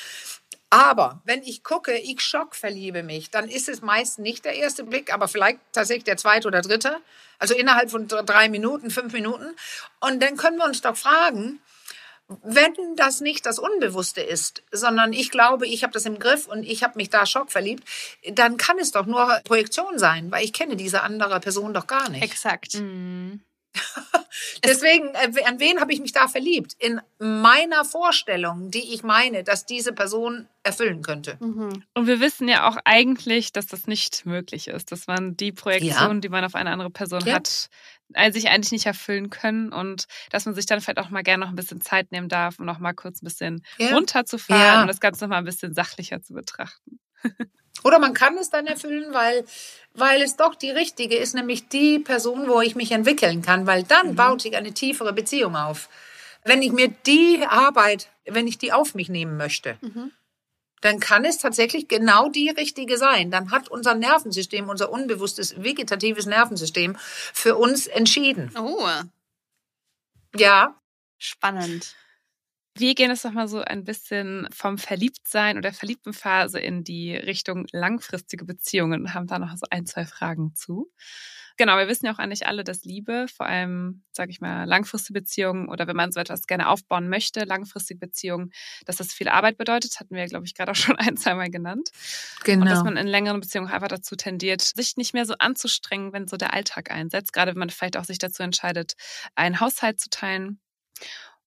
Aber 0.70 1.20
wenn 1.24 1.42
ich 1.42 1.62
gucke, 1.64 1.96
ich 1.96 2.20
schock 2.20 2.54
verliebe 2.54 3.02
mich, 3.02 3.30
dann 3.30 3.48
ist 3.48 3.68
es 3.68 3.80
meist 3.82 4.18
nicht 4.20 4.44
der 4.44 4.54
erste 4.54 4.84
Blick, 4.84 5.12
aber 5.12 5.26
vielleicht 5.28 5.58
tatsächlich 5.72 6.04
der 6.04 6.16
zweite 6.18 6.46
oder 6.48 6.62
dritte. 6.62 6.96
Also 7.38 7.54
innerhalb 7.54 7.90
von 7.90 8.06
drei 8.08 8.48
Minuten, 8.48 8.90
fünf 8.90 9.12
Minuten. 9.12 9.54
Und 10.00 10.22
dann 10.22 10.36
können 10.36 10.56
wir 10.58 10.64
uns 10.66 10.80
doch 10.82 10.96
fragen, 10.96 11.60
wenn 12.42 12.74
das 12.96 13.20
nicht 13.20 13.44
das 13.46 13.58
Unbewusste 13.58 14.20
ist, 14.22 14.62
sondern 14.72 15.12
ich 15.12 15.30
glaube, 15.30 15.66
ich 15.66 15.82
habe 15.82 15.92
das 15.92 16.06
im 16.06 16.18
Griff 16.18 16.46
und 16.46 16.64
ich 16.64 16.82
habe 16.82 16.94
mich 16.96 17.10
da 17.10 17.26
schockverliebt, 17.26 17.84
dann 18.32 18.56
kann 18.56 18.78
es 18.78 18.92
doch 18.92 19.06
nur 19.06 19.40
Projektion 19.44 19.98
sein, 19.98 20.30
weil 20.30 20.44
ich 20.44 20.52
kenne 20.52 20.76
diese 20.76 21.02
andere 21.02 21.38
Person 21.40 21.74
doch 21.74 21.86
gar 21.86 22.08
nicht. 22.08 22.22
Exakt. 22.22 22.74
Mhm. 22.74 23.40
Deswegen, 24.64 25.08
äh, 25.14 25.44
an 25.44 25.58
wen 25.60 25.80
habe 25.80 25.92
ich 25.92 26.00
mich 26.00 26.12
da 26.12 26.28
verliebt? 26.28 26.74
In 26.78 27.00
meiner 27.18 27.84
Vorstellung, 27.84 28.70
die 28.70 28.94
ich 28.94 29.02
meine, 29.02 29.42
dass 29.44 29.66
diese 29.66 29.92
Person 29.92 30.48
erfüllen 30.62 31.02
könnte. 31.02 31.36
Mhm. 31.40 31.82
Und 31.94 32.06
wir 32.06 32.20
wissen 32.20 32.48
ja 32.48 32.68
auch 32.68 32.76
eigentlich, 32.84 33.52
dass 33.52 33.66
das 33.66 33.86
nicht 33.86 34.26
möglich 34.26 34.68
ist, 34.68 34.92
dass 34.92 35.06
man 35.06 35.36
die 35.36 35.52
Projektion, 35.52 36.20
die 36.20 36.28
man 36.28 36.44
auf 36.44 36.54
eine 36.54 36.70
andere 36.70 36.90
Person 36.90 37.24
Ja. 37.26 37.34
hat, 37.34 37.68
sich 38.32 38.48
eigentlich 38.48 38.72
nicht 38.72 38.86
erfüllen 38.86 39.30
können 39.30 39.72
und 39.72 40.04
dass 40.30 40.46
man 40.46 40.54
sich 40.54 40.66
dann 40.66 40.80
vielleicht 40.80 40.98
auch 40.98 41.10
mal 41.10 41.22
gerne 41.22 41.44
noch 41.44 41.50
ein 41.52 41.56
bisschen 41.56 41.80
Zeit 41.80 42.12
nehmen 42.12 42.28
darf, 42.28 42.58
um 42.58 42.64
noch 42.66 42.78
mal 42.78 42.92
kurz 42.94 43.22
ein 43.22 43.24
bisschen 43.26 43.64
Ja. 43.78 43.94
runterzufahren 43.94 44.60
Ja. 44.60 44.80
und 44.82 44.88
das 44.88 45.00
Ganze 45.00 45.24
noch 45.24 45.30
mal 45.30 45.38
ein 45.38 45.44
bisschen 45.44 45.74
sachlicher 45.74 46.20
zu 46.22 46.32
betrachten. 46.34 46.98
Oder 47.82 47.98
man 47.98 48.14
kann 48.14 48.38
es 48.38 48.50
dann 48.50 48.66
erfüllen, 48.66 49.12
weil, 49.12 49.44
weil 49.94 50.22
es 50.22 50.36
doch 50.36 50.54
die 50.54 50.70
richtige 50.70 51.16
ist, 51.16 51.34
nämlich 51.34 51.68
die 51.68 51.98
Person, 51.98 52.48
wo 52.48 52.60
ich 52.60 52.76
mich 52.76 52.92
entwickeln 52.92 53.42
kann, 53.42 53.66
weil 53.66 53.82
dann 53.82 54.14
baut 54.14 54.40
sich 54.42 54.56
eine 54.56 54.72
tiefere 54.72 55.12
Beziehung 55.12 55.56
auf. 55.56 55.88
Wenn 56.44 56.62
ich 56.62 56.72
mir 56.72 56.88
die 57.06 57.42
Arbeit, 57.46 58.08
wenn 58.26 58.46
ich 58.46 58.58
die 58.58 58.72
auf 58.72 58.94
mich 58.94 59.08
nehmen 59.08 59.36
möchte, 59.36 59.76
Mhm. 59.82 60.12
Dann 60.84 61.00
kann 61.00 61.24
es 61.24 61.38
tatsächlich 61.38 61.88
genau 61.88 62.28
die 62.28 62.50
richtige 62.50 62.98
sein. 62.98 63.30
Dann 63.30 63.50
hat 63.50 63.70
unser 63.70 63.94
Nervensystem, 63.94 64.68
unser 64.68 64.92
unbewusstes 64.92 65.62
vegetatives 65.62 66.26
Nervensystem 66.26 66.98
für 66.98 67.56
uns 67.56 67.86
entschieden. 67.86 68.52
Oh, 68.54 68.86
Ja, 70.36 70.78
spannend. 71.16 71.96
Wir 72.76 72.94
gehen 72.94 73.10
jetzt 73.10 73.24
noch 73.24 73.32
mal 73.32 73.46
so 73.46 73.60
ein 73.60 73.84
bisschen 73.84 74.48
vom 74.52 74.78
Verliebtsein 74.78 75.58
oder 75.58 75.72
Verliebtenphase 75.72 76.58
in 76.58 76.82
die 76.82 77.14
Richtung 77.14 77.66
langfristige 77.70 78.44
Beziehungen 78.44 79.02
und 79.02 79.14
haben 79.14 79.28
da 79.28 79.38
noch 79.38 79.56
so 79.56 79.66
ein, 79.70 79.86
zwei 79.86 80.04
Fragen 80.04 80.54
zu. 80.54 80.90
Genau, 81.56 81.76
wir 81.76 81.86
wissen 81.86 82.06
ja 82.06 82.12
auch 82.12 82.18
eigentlich 82.18 82.48
alle, 82.48 82.64
dass 82.64 82.84
Liebe, 82.84 83.26
vor 83.28 83.46
allem, 83.46 84.02
sage 84.10 84.32
ich 84.32 84.40
mal, 84.40 84.64
langfristige 84.64 85.20
Beziehungen 85.20 85.68
oder 85.68 85.86
wenn 85.86 85.94
man 85.94 86.10
so 86.10 86.18
etwas 86.18 86.48
gerne 86.48 86.68
aufbauen 86.68 87.08
möchte, 87.08 87.44
langfristige 87.44 88.00
Beziehungen, 88.00 88.50
dass 88.86 88.96
das 88.96 89.12
viel 89.12 89.28
Arbeit 89.28 89.56
bedeutet, 89.56 90.00
hatten 90.00 90.16
wir, 90.16 90.26
glaube 90.26 90.46
ich, 90.46 90.54
gerade 90.54 90.72
auch 90.72 90.76
schon 90.76 90.96
ein, 90.98 91.16
zweimal 91.16 91.50
genannt. 91.50 91.90
genau. 92.42 92.62
Und 92.62 92.70
dass 92.70 92.82
man 92.82 92.96
in 92.96 93.06
längeren 93.06 93.40
Beziehungen 93.40 93.70
einfach 93.70 93.86
dazu 93.86 94.16
tendiert, 94.16 94.62
sich 94.62 94.96
nicht 94.96 95.14
mehr 95.14 95.26
so 95.26 95.34
anzustrengen, 95.38 96.12
wenn 96.12 96.26
so 96.26 96.36
der 96.36 96.52
Alltag 96.54 96.90
einsetzt. 96.90 97.32
Gerade 97.32 97.52
wenn 97.52 97.60
man 97.60 97.70
vielleicht 97.70 97.96
auch 97.96 98.04
sich 98.04 98.18
dazu 98.18 98.42
entscheidet, 98.42 98.94
einen 99.36 99.60
Haushalt 99.60 100.00
zu 100.00 100.10
teilen. 100.10 100.58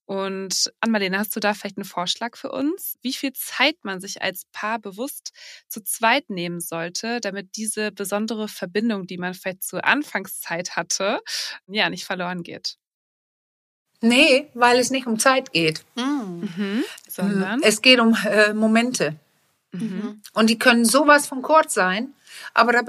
Und 0.08 0.72
Anmalene, 0.80 1.20
hast 1.20 1.36
du 1.36 1.40
da 1.40 1.54
vielleicht 1.54 1.78
einen 1.78 1.86
Vorschlag 1.86 2.38
für 2.38 2.52
uns, 2.52 2.98
wie 3.02 3.14
viel 3.14 3.34
Zeit 3.34 3.76
man 3.84 4.00
sich 4.00 4.22
als 4.22 4.46
Paar 4.54 4.80
bewusst 4.80 5.34
zu 5.68 5.84
zweit 5.84 6.30
nehmen 6.30 6.62
sollte, 6.62 7.20
damit 7.20 7.58
diese 7.58 7.92
besondere 7.92 8.48
Verbindung, 8.48 9.06
die 9.06 9.18
man 9.18 9.34
vielleicht 9.34 9.64
zur 9.64 9.84
Anfangszeit 9.86 10.78
hatte, 10.78 11.20
ja, 11.68 11.90
nicht 11.90 12.06
verloren 12.06 12.42
geht? 12.42 12.78
nee, 14.02 14.48
weil 14.54 14.78
es 14.80 14.90
nicht 14.90 15.08
um 15.08 15.20
Zeit 15.20 15.52
geht. 15.52 15.84
Mhm. 15.96 16.50
Mhm. 16.56 16.84
Sondern? 17.08 17.62
Es 17.64 17.82
geht 17.82 18.00
um 18.00 18.16
äh, 18.26 18.54
Momente. 18.54 19.16
Mhm. 19.72 20.22
Und 20.34 20.50
die 20.50 20.60
können 20.60 20.86
sowas 20.86 21.28
von 21.28 21.42
kurz 21.42 21.74
sein, 21.74 22.14
aber 22.54 22.72
da 22.72 22.82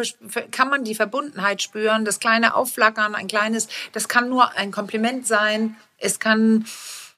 kann 0.51 0.69
man 0.69 0.85
die 0.85 0.95
Verbundenheit 0.95 1.63
spüren, 1.63 2.05
das 2.05 2.21
kleine 2.21 2.55
Aufflackern, 2.55 3.15
ein 3.15 3.27
kleines, 3.27 3.69
das 3.93 4.09
kann 4.09 4.29
nur 4.29 4.57
ein 4.57 4.71
Kompliment 4.71 5.27
sein, 5.27 5.77
es 5.99 6.21
kann 6.21 6.67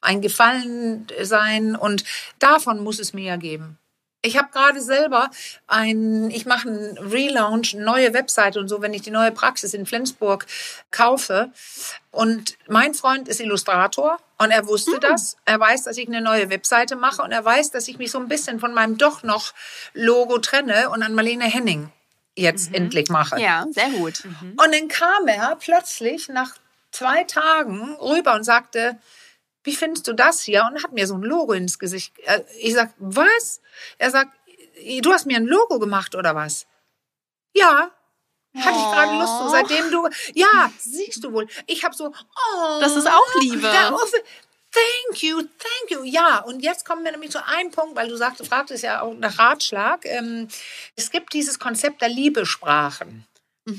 ein 0.01 0.21
Gefallen 0.21 1.07
sein 1.21 1.75
und 1.75 2.03
davon 2.39 2.83
muss 2.83 2.99
es 2.99 3.13
mehr 3.13 3.37
geben. 3.37 3.77
Ich 4.23 4.37
habe 4.37 4.49
gerade 4.51 4.81
selber 4.81 5.31
ein, 5.65 6.29
ich 6.29 6.45
mache 6.45 6.69
einen 6.69 6.97
Relaunch, 6.99 7.73
eine 7.73 7.83
neue 7.83 8.13
Webseite 8.13 8.59
und 8.59 8.67
so, 8.67 8.81
wenn 8.81 8.93
ich 8.93 9.01
die 9.01 9.09
neue 9.09 9.31
Praxis 9.31 9.73
in 9.73 9.87
Flensburg 9.87 10.45
kaufe. 10.91 11.51
Und 12.11 12.55
mein 12.67 12.93
Freund 12.93 13.27
ist 13.27 13.39
Illustrator 13.39 14.19
und 14.37 14.51
er 14.51 14.67
wusste 14.67 14.99
das. 14.99 15.37
Er 15.45 15.59
weiß, 15.59 15.83
dass 15.83 15.97
ich 15.97 16.07
eine 16.07 16.21
neue 16.21 16.51
Webseite 16.51 16.95
mache 16.95 17.23
und 17.23 17.31
er 17.31 17.43
weiß, 17.43 17.71
dass 17.71 17.87
ich 17.87 17.97
mich 17.97 18.11
so 18.11 18.19
ein 18.19 18.27
bisschen 18.27 18.59
von 18.59 18.75
meinem 18.75 18.99
doch 18.99 19.23
noch 19.23 19.53
Logo 19.93 20.37
trenne 20.37 20.89
und 20.91 21.01
an 21.01 21.15
Marlene 21.15 21.45
Henning 21.45 21.91
jetzt 22.35 22.73
endlich 22.73 23.09
mache. 23.09 23.41
Ja, 23.41 23.65
sehr 23.71 23.89
gut. 23.89 24.23
Mhm. 24.23 24.51
Und 24.51 24.73
dann 24.75 24.87
kam 24.87 25.27
er 25.27 25.55
plötzlich 25.55 26.29
nach 26.29 26.55
zwei 26.91 27.23
Tagen 27.23 27.95
rüber 27.95 28.35
und 28.35 28.43
sagte, 28.43 28.99
wie 29.63 29.75
findest 29.75 30.07
du 30.07 30.13
das 30.13 30.41
hier? 30.41 30.63
Und 30.69 30.83
hat 30.83 30.91
mir 30.93 31.07
so 31.07 31.15
ein 31.15 31.21
Logo 31.21 31.53
ins 31.53 31.77
Gesicht. 31.79 32.17
äh, 32.25 32.41
Ich 32.59 32.73
sag, 32.73 32.93
was? 32.97 33.61
Er 33.97 34.11
sagt, 34.11 34.31
du 35.01 35.11
hast 35.13 35.25
mir 35.25 35.37
ein 35.37 35.45
Logo 35.45 35.79
gemacht 35.79 36.15
oder 36.15 36.35
was? 36.35 36.65
Ja. 37.53 37.91
Hatte 38.57 38.77
ich 38.77 38.83
gerade 38.91 39.13
Lust 39.17 39.37
zu. 39.37 39.43
Oh. 39.45 39.49
Seitdem 39.49 39.91
du, 39.91 40.09
ja, 40.33 40.71
siehst 40.79 41.23
du 41.23 41.31
wohl. 41.31 41.47
Ich 41.67 41.83
habe 41.85 41.95
so, 41.95 42.07
oh, 42.07 42.79
Das 42.81 42.95
ist 42.95 43.07
auch 43.07 43.35
Liebe. 43.39 43.61
da- 43.61 43.95
Thank 44.73 45.21
you, 45.23 45.41
thank 45.41 45.89
you. 45.91 46.03
Ja, 46.05 46.39
und 46.39 46.61
jetzt 46.61 46.85
kommen 46.85 47.03
wir 47.03 47.11
nämlich 47.11 47.31
zu 47.31 47.45
einem 47.45 47.71
Punkt, 47.71 47.93
weil 47.97 48.07
du 48.07 48.15
sagst, 48.15 48.45
fragtest 48.47 48.83
ja 48.83 49.01
auch 49.01 49.13
nach 49.13 49.37
Ratschlag. 49.37 50.05
Ähm, 50.05 50.47
es 50.95 51.11
gibt 51.11 51.33
dieses 51.33 51.59
Konzept 51.59 52.01
der 52.01 52.07
Liebesprachen. 52.07 53.25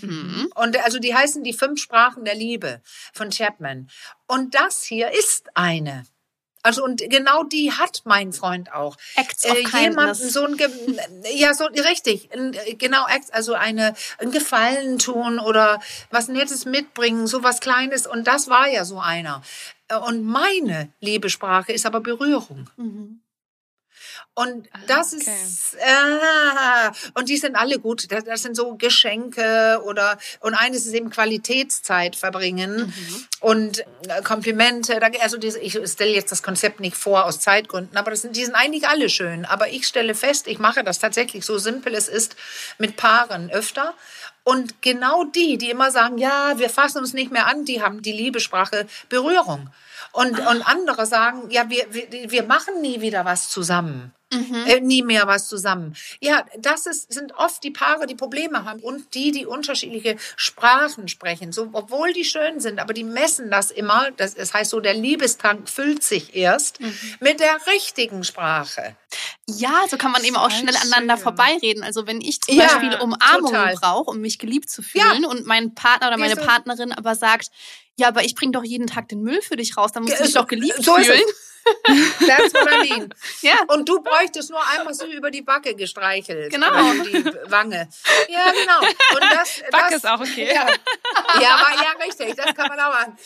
Mhm. 0.00 0.52
Und 0.54 0.76
also 0.84 0.98
die 0.98 1.14
heißen 1.14 1.42
die 1.44 1.52
fünf 1.52 1.80
Sprachen 1.80 2.24
der 2.24 2.34
Liebe 2.34 2.80
von 3.12 3.30
Chapman. 3.30 3.88
Und 4.26 4.54
das 4.54 4.82
hier 4.82 5.10
ist 5.10 5.50
eine. 5.54 6.04
Also 6.62 6.84
und 6.84 7.02
genau 7.10 7.42
die 7.42 7.72
hat 7.72 8.02
mein 8.04 8.32
Freund 8.32 8.72
auch. 8.72 8.96
Acts 9.16 9.44
of 9.44 9.56
Äh, 9.56 9.80
jemanden 9.82 10.14
so 10.14 10.44
ein 10.44 10.56
Ge 10.56 10.68
ja 11.34 11.54
so 11.54 11.64
richtig 11.64 12.32
ein, 12.32 12.54
äh, 12.54 12.74
genau 12.74 13.06
Acts, 13.08 13.30
also 13.30 13.54
eine 13.54 13.94
ein 14.18 14.30
Gefallen 14.30 14.98
tun 15.00 15.40
oder 15.40 15.80
was 16.10 16.28
Nettes 16.28 16.64
mitbringen, 16.64 17.26
so 17.26 17.42
was 17.42 17.60
Kleines 17.60 18.06
und 18.06 18.28
das 18.28 18.48
war 18.48 18.68
ja 18.68 18.84
so 18.84 19.00
einer. 19.00 19.42
Äh, 19.88 19.96
Und 19.96 20.22
meine 20.22 20.92
Liebesprache 21.00 21.72
ist 21.72 21.84
aber 21.84 22.00
Berührung. 22.00 22.70
Mhm. 22.76 23.21
Und 24.34 24.66
Ah, 24.72 24.78
das 24.86 25.12
okay. 25.12 25.30
ist, 25.44 25.74
äh, 25.74 26.90
und 27.18 27.28
die 27.28 27.36
sind 27.36 27.54
alle 27.54 27.78
gut. 27.78 28.10
Das, 28.10 28.24
das 28.24 28.42
sind 28.42 28.56
so 28.56 28.76
Geschenke 28.76 29.82
oder, 29.84 30.16
und 30.40 30.54
eines 30.54 30.86
ist 30.86 30.94
eben 30.94 31.10
Qualitätszeit 31.10 32.16
verbringen 32.16 32.94
Mhm. 32.96 33.26
und 33.40 33.80
äh, 34.08 34.22
Komplimente. 34.24 34.98
Also 35.20 35.36
diese, 35.36 35.58
ich 35.58 35.78
stelle 35.86 36.12
jetzt 36.12 36.32
das 36.32 36.42
Konzept 36.42 36.80
nicht 36.80 36.96
vor 36.96 37.26
aus 37.26 37.40
Zeitgründen, 37.40 37.96
aber 37.98 38.10
das 38.10 38.22
sind, 38.22 38.34
die 38.34 38.44
sind 38.44 38.54
eigentlich 38.54 38.88
alle 38.88 39.10
schön. 39.10 39.44
Aber 39.44 39.68
ich 39.68 39.86
stelle 39.86 40.14
fest, 40.14 40.46
ich 40.46 40.58
mache 40.58 40.82
das 40.82 40.98
tatsächlich 40.98 41.44
so 41.44 41.58
simpel 41.58 41.94
es 41.94 42.08
ist 42.08 42.34
mit 42.78 42.96
Paaren 42.96 43.50
öfter. 43.50 43.92
Und 44.44 44.80
genau 44.82 45.24
die, 45.24 45.58
die 45.58 45.70
immer 45.70 45.90
sagen, 45.90 46.16
ja, 46.18 46.54
wir 46.58 46.70
fassen 46.70 46.98
uns 46.98 47.12
nicht 47.12 47.30
mehr 47.30 47.46
an, 47.46 47.64
die 47.64 47.82
haben 47.82 48.00
die 48.02 48.12
Liebessprache 48.12 48.86
Berührung. 49.10 49.70
Und, 50.12 50.38
und 50.40 50.62
andere 50.62 51.06
sagen, 51.06 51.50
ja, 51.50 51.70
wir, 51.70 51.86
wir, 51.90 52.30
wir 52.30 52.42
machen 52.42 52.80
nie 52.80 53.00
wieder 53.00 53.24
was 53.24 53.48
zusammen. 53.50 54.12
Äh, 54.66 54.80
nie 54.80 55.02
mehr 55.02 55.26
was 55.26 55.48
zusammen. 55.48 55.94
Ja, 56.20 56.44
das 56.58 56.86
ist, 56.86 57.12
sind 57.12 57.34
oft 57.36 57.62
die 57.62 57.70
Paare, 57.70 58.06
die 58.06 58.14
Probleme 58.14 58.64
haben 58.64 58.80
und 58.80 59.14
die, 59.14 59.30
die 59.30 59.46
unterschiedliche 59.46 60.16
Sprachen 60.36 61.08
sprechen. 61.08 61.52
So, 61.52 61.68
obwohl 61.72 62.12
die 62.12 62.24
schön 62.24 62.60
sind, 62.60 62.78
aber 62.80 62.94
die 62.94 63.04
messen 63.04 63.50
das 63.50 63.70
immer. 63.70 64.10
Das, 64.16 64.34
das 64.34 64.54
heißt 64.54 64.70
so, 64.70 64.80
der 64.80 64.94
Liebestank 64.94 65.68
füllt 65.68 66.02
sich 66.02 66.34
erst 66.34 66.78
mit 67.20 67.40
der 67.40 67.58
richtigen 67.66 68.24
Sprache. 68.24 68.96
Ja, 69.48 69.82
so 69.90 69.96
kann 69.96 70.12
man 70.12 70.24
eben 70.24 70.36
auch 70.36 70.50
schnell 70.50 70.76
aneinander 70.76 71.16
schön. 71.16 71.22
vorbeireden. 71.24 71.82
Also 71.82 72.06
wenn 72.06 72.20
ich 72.20 72.40
zum 72.40 72.54
Ja, 72.54 72.66
Beispiel 72.66 72.94
Umarmung 73.00 73.52
brauche, 73.80 74.10
um 74.10 74.20
mich 74.20 74.38
geliebt 74.38 74.70
zu 74.70 74.82
fühlen 74.82 75.24
und 75.24 75.46
mein 75.46 75.74
Partner 75.74 76.08
oder 76.08 76.16
meine 76.16 76.36
Partnerin 76.36 76.92
aber 76.92 77.14
sagt, 77.14 77.50
ja, 77.96 78.08
aber 78.08 78.24
ich 78.24 78.34
bringe 78.34 78.52
doch 78.52 78.64
jeden 78.64 78.86
Tag 78.86 79.08
den 79.08 79.20
Müll 79.22 79.42
für 79.42 79.56
dich 79.56 79.76
raus, 79.76 79.92
dann 79.92 80.04
musst 80.04 80.18
du 80.18 80.24
dich 80.24 80.34
doch 80.34 80.46
geliebt 80.46 80.82
so 80.82 80.94
fühlen. 80.96 81.20
That's 82.26 82.54
what 82.54 82.68
I 82.72 82.90
mean. 82.90 83.14
Ja. 83.42 83.54
Und 83.68 83.88
du 83.88 84.00
bräuchtest 84.02 84.50
nur 84.50 84.60
einmal 84.68 84.94
so 84.94 85.06
über 85.06 85.30
die 85.30 85.42
Backe 85.42 85.74
gestreichelt. 85.74 86.52
Genau. 86.52 86.68
Oder 86.68 86.92
über 86.92 87.30
die 87.30 87.50
Wange. 87.50 87.88
Ja, 88.28 88.52
genau. 88.52 88.80
Und 88.80 89.32
das, 89.32 89.62
Backe 89.70 89.84
das, 89.90 89.94
ist 89.94 90.06
auch 90.06 90.20
okay. 90.20 90.52
Ja, 90.54 90.66
ja, 91.40 91.56
aber, 91.56 91.82
ja, 91.82 92.04
richtig. 92.04 92.36
Das 92.36 92.54
kann 92.54 92.68
man 92.68 92.78
auch 92.80 92.92
machen. 92.92 93.18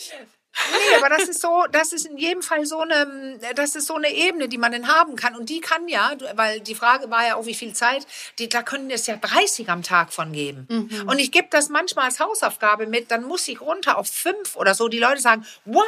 Nee, 0.70 0.96
aber 0.96 1.08
das 1.08 1.28
ist 1.28 1.40
so, 1.40 1.64
das 1.70 1.92
ist 1.92 2.06
in 2.06 2.16
jedem 2.16 2.42
Fall 2.42 2.64
so 2.64 2.80
eine, 2.80 3.38
das 3.54 3.76
ist 3.76 3.86
so 3.86 3.94
eine 3.94 4.10
Ebene, 4.10 4.48
die 4.48 4.58
man 4.58 4.72
dann 4.72 4.88
haben 4.88 5.16
kann. 5.16 5.36
Und 5.36 5.48
die 5.48 5.60
kann 5.60 5.88
ja, 5.88 6.12
weil 6.34 6.60
die 6.60 6.74
Frage 6.74 7.10
war 7.10 7.26
ja 7.26 7.36
auch, 7.36 7.46
wie 7.46 7.54
viel 7.54 7.72
Zeit, 7.74 8.06
die, 8.38 8.48
da 8.48 8.62
können 8.62 8.90
es 8.90 9.06
ja 9.06 9.16
30 9.16 9.68
am 9.68 9.82
Tag 9.82 10.12
von 10.12 10.32
geben. 10.32 10.66
Und 11.06 11.18
ich 11.18 11.30
gebe 11.30 11.48
das 11.50 11.68
manchmal 11.68 12.06
als 12.06 12.20
Hausaufgabe 12.20 12.86
mit, 12.86 13.10
dann 13.10 13.24
muss 13.24 13.46
ich 13.48 13.60
runter 13.60 13.98
auf 13.98 14.08
fünf 14.08 14.56
oder 14.56 14.74
so. 14.74 14.88
Die 14.88 14.98
Leute 14.98 15.20
sagen, 15.20 15.46
what? 15.64 15.86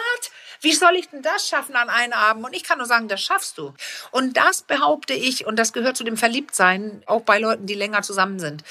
Wie 0.61 0.73
soll 0.73 0.97
ich 0.97 1.09
denn 1.09 1.23
das 1.23 1.49
schaffen 1.49 1.77
an 1.77 1.89
einem 1.89 2.14
Abend? 2.14 2.45
Und 2.45 2.55
ich 2.55 2.64
kann 2.64 2.79
nur 2.79 2.87
sagen, 2.87 3.09
das 3.09 3.23
schaffst 3.23 3.59
du. 3.59 3.75
Und 4.11 4.37
das 4.37 4.62
behaupte 4.62 5.14
ich, 5.14 5.47
und 5.47 5.57
das 5.57 5.73
gehört 5.73 5.97
zu 5.97 6.05
dem 6.05 6.16
Verliebtsein, 6.16 7.03
auch 7.07 7.23
bei 7.23 7.39
Leuten, 7.39 7.66
die 7.66 7.75
länger 7.75 8.03
zusammen 8.03 8.39
sind 8.39 8.64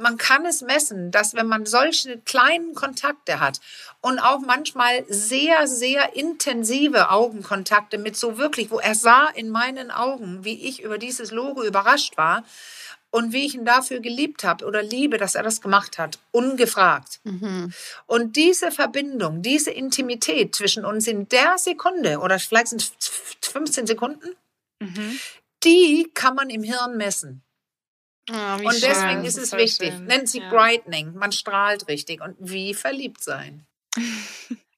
man 0.00 0.16
kann 0.16 0.46
es 0.46 0.62
messen, 0.62 1.10
dass 1.10 1.34
wenn 1.34 1.46
man 1.46 1.66
solche 1.66 2.18
kleinen 2.18 2.74
Kontakte 2.74 3.38
hat 3.38 3.60
und 4.00 4.18
auch 4.18 4.40
manchmal 4.40 5.04
sehr, 5.08 5.66
sehr 5.66 6.16
intensive 6.16 7.10
Augenkontakte 7.10 7.98
mit 7.98 8.16
so 8.16 8.38
wirklich, 8.38 8.70
wo 8.70 8.78
er 8.80 8.94
sah 8.94 9.28
in 9.28 9.50
meinen 9.50 9.90
Augen, 9.90 10.44
wie 10.44 10.66
ich 10.68 10.82
über 10.82 10.98
dieses 10.98 11.30
Logo 11.30 11.62
überrascht 11.62 12.16
war 12.16 12.44
und 13.10 13.32
wie 13.32 13.44
ich 13.44 13.54
ihn 13.54 13.64
dafür 13.64 14.00
geliebt 14.00 14.44
habe 14.44 14.64
oder 14.64 14.82
liebe, 14.82 15.18
dass 15.18 15.34
er 15.34 15.42
das 15.42 15.60
gemacht 15.60 15.98
hat, 15.98 16.18
ungefragt. 16.30 17.20
Und 18.06 18.36
diese 18.36 18.70
Verbindung, 18.70 19.42
diese 19.42 19.70
Intimität 19.70 20.54
zwischen 20.54 20.84
uns 20.84 21.06
in 21.08 21.28
der 21.28 21.58
Sekunde 21.58 22.18
oder 22.20 22.38
vielleicht 22.38 22.68
sind 22.68 22.82
es 22.82 23.08
15 23.42 23.86
Sekunden, 23.86 24.36
Mhm. 24.82 25.18
die 25.62 26.10
kann 26.14 26.34
man 26.34 26.48
im 26.48 26.62
Hirn 26.62 26.96
messen. 26.96 27.42
Wie 28.30 28.66
Und 28.66 28.72
schön. 28.74 28.82
deswegen 28.88 29.24
ist 29.24 29.38
es 29.38 29.52
wichtig. 29.52 29.92
schön. 29.92 30.04
Nennt 30.04 30.28
sie 30.28 30.38
Ja. 30.40 30.48
Brightening. 30.50 31.14
Man 31.14 31.32
strahlt 31.32 31.88
richtig. 31.88 32.20
Und 32.20 32.36
wie 32.38 32.74
verliebt 32.74 33.22
sein. 33.22 33.66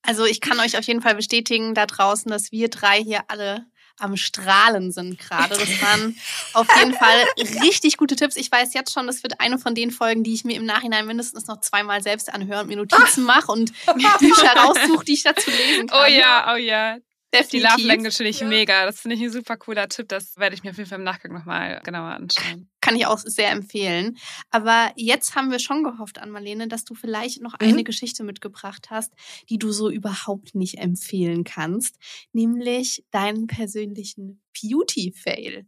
Also 0.04 0.24
ich 0.24 0.40
kann 0.40 0.58
euch 0.58 0.76
auf 0.76 0.84
jeden 0.84 1.00
Fall 1.00 1.14
bestätigen 1.14 1.74
da 1.74 1.86
draußen, 1.86 2.28
dass 2.28 2.50
wir 2.50 2.68
drei 2.70 3.00
hier 3.00 3.20
alle 3.28 3.66
am 4.00 4.16
Strahlen 4.16 4.90
sind 4.90 5.16
gerade. 5.16 5.50
Das 5.56 5.80
waren 5.80 6.16
auf 6.54 6.66
jeden 6.76 6.92
Fall 6.92 7.24
richtig 7.62 7.98
gute 7.98 8.16
Tipps. 8.16 8.34
Ich 8.34 8.50
weiß 8.50 8.74
jetzt 8.74 8.92
schon, 8.92 9.06
das 9.06 9.22
wird 9.22 9.40
eine 9.40 9.58
von 9.58 9.76
den 9.76 9.92
Folgen, 9.92 10.24
die 10.24 10.34
ich 10.34 10.42
mir 10.42 10.56
im 10.56 10.64
Nachhinein 10.64 11.06
mindestens 11.06 11.46
noch 11.46 11.60
zweimal 11.60 12.02
selbst 12.02 12.34
anhöre 12.34 12.62
und 12.62 12.66
mir 12.66 12.78
Notizen 12.78 13.22
mache 13.26 13.52
und 13.52 13.72
Bücher 14.18 14.56
raussuche, 14.56 15.04
die 15.04 15.12
ich 15.12 15.22
dazu 15.22 15.50
lesen 15.52 15.86
kann. 15.86 16.00
Oh 16.02 16.06
ja, 16.10 16.52
oh 16.52 16.56
ja. 16.56 16.96
Die 17.34 17.38
definitiv. 17.38 17.70
Love 17.76 17.82
Language 17.88 18.16
finde 18.16 18.30
ich 18.30 18.40
Ja. 18.40 18.46
mega. 18.46 18.84
Das 18.86 19.00
finde 19.00 19.16
ich 19.16 19.22
ein 19.22 19.30
super 19.30 19.56
cooler 19.56 19.88
Tipp. 19.88 20.08
Das 20.08 20.36
werde 20.36 20.54
ich 20.54 20.62
mir 20.62 20.70
auf 20.70 20.76
jeden 20.76 20.88
Fall 20.88 20.98
im 20.98 21.04
Nachgang 21.04 21.32
nochmal 21.32 21.80
genauer 21.84 22.10
anschauen. 22.10 22.68
Kann 22.82 22.96
ich 22.96 23.06
auch 23.06 23.18
sehr 23.18 23.50
empfehlen. 23.50 24.18
Aber 24.50 24.92
jetzt 24.96 25.34
haben 25.34 25.50
wir 25.50 25.58
schon 25.58 25.82
gehofft 25.84 26.18
an 26.18 26.30
Marlene, 26.30 26.68
dass 26.68 26.84
du 26.84 26.94
vielleicht 26.94 27.40
noch 27.40 27.52
Mhm. 27.60 27.68
eine 27.68 27.84
Geschichte 27.84 28.22
mitgebracht 28.24 28.88
hast, 28.90 29.12
die 29.48 29.58
du 29.58 29.72
so 29.72 29.88
überhaupt 29.90 30.54
nicht 30.54 30.78
empfehlen 30.78 31.44
kannst, 31.44 31.96
nämlich 32.32 33.04
deinen 33.12 33.46
persönlichen 33.46 34.42
Beauty-Fail. 34.60 35.66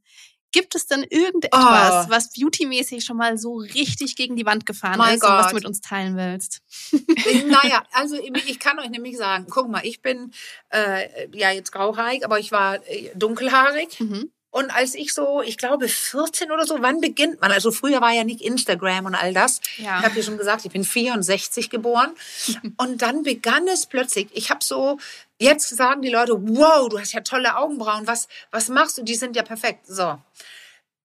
Gibt 0.55 0.77
es 0.77 0.87
denn 0.87 1.03
irgendetwas, 1.03 2.07
Oh. 2.07 2.11
was 2.11 2.31
beautymäßig 2.31 3.05
schon 3.05 3.17
mal 3.17 3.37
so 3.39 3.57
richtig 3.57 4.15
gegen 4.15 4.37
die 4.37 4.47
Wand 4.47 4.67
gefahren 4.67 4.99
Mein 4.99 5.17
ist 5.17 5.25
und 5.25 5.31
was 5.31 5.43
Gott. 5.47 5.51
du 5.51 5.55
mit 5.57 5.65
uns 5.67 5.81
teilen 5.81 6.17
willst? 6.17 6.61
naja, 7.49 7.83
also 7.91 8.17
ich 8.47 8.61
kann 8.61 8.79
euch 8.79 8.89
nämlich 8.89 9.17
sagen, 9.17 9.47
guck 9.51 9.69
mal, 9.69 9.85
ich 9.85 10.01
bin 10.01 10.31
äh, 10.71 11.29
ja 11.37 11.51
jetzt 11.51 11.73
grauhaarig, 11.73 12.25
aber 12.25 12.39
ich 12.39 12.53
war 12.53 12.77
äh, 12.89 13.11
dunkelhaarig. 13.17 13.99
Mhm. 13.99 14.31
Und 14.55 14.71
als 14.71 14.95
ich 14.95 15.13
so, 15.13 15.43
ich 15.43 15.59
glaube 15.59 15.89
14 15.89 16.53
oder 16.53 16.65
so, 16.65 16.81
wann 16.81 17.01
beginnt 17.01 17.41
man? 17.41 17.51
Also 17.51 17.73
früher 17.73 18.01
war 18.01 18.13
ja 18.13 18.23
nicht 18.23 18.41
Instagram 18.41 19.07
und 19.07 19.17
all 19.17 19.35
das. 19.35 19.61
Ja. 19.79 19.99
Ich 19.99 20.05
habe 20.05 20.17
ja 20.17 20.23
schon 20.23 20.39
gesagt, 20.39 20.65
ich 20.65 20.71
bin 20.71 20.85
64 20.85 21.71
geboren. 21.71 22.13
und 22.77 23.03
dann 23.03 23.25
begann 23.25 23.67
es 23.67 23.87
plötzlich. 23.87 24.29
Ich 24.33 24.51
habe 24.51 24.63
so, 24.63 25.01
jetzt 25.41 25.69
sagen 25.71 26.03
die 26.03 26.09
Leute, 26.09 26.35
wow, 26.35 26.89
du 26.89 27.01
hast 27.01 27.13
ja 27.15 27.23
tolle 27.23 27.57
Augenbrauen. 27.57 28.07
Was, 28.07 28.29
was 28.53 28.69
machst 28.69 28.97
du? 28.97 29.03
Die 29.03 29.17
sind 29.17 29.35
ja 29.35 29.43
perfekt. 29.43 29.89
So. 29.89 30.21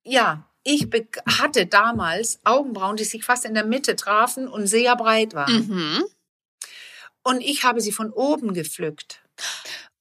Ja, 0.03 0.43
ich 0.61 0.87
hatte 1.39 1.65
damals 1.65 2.39
Augenbrauen, 2.43 2.97
die 2.97 3.03
sich 3.03 3.25
fast 3.25 3.45
in 3.45 3.55
der 3.55 3.65
Mitte 3.65 3.95
trafen 3.95 4.47
und 4.47 4.67
sehr 4.67 4.95
breit 4.95 5.33
waren. 5.33 5.67
Mhm. 5.67 6.03
Und 7.23 7.41
ich 7.41 7.63
habe 7.63 7.81
sie 7.81 7.93
von 7.93 8.11
oben 8.11 8.53
gepflückt. 8.53 9.23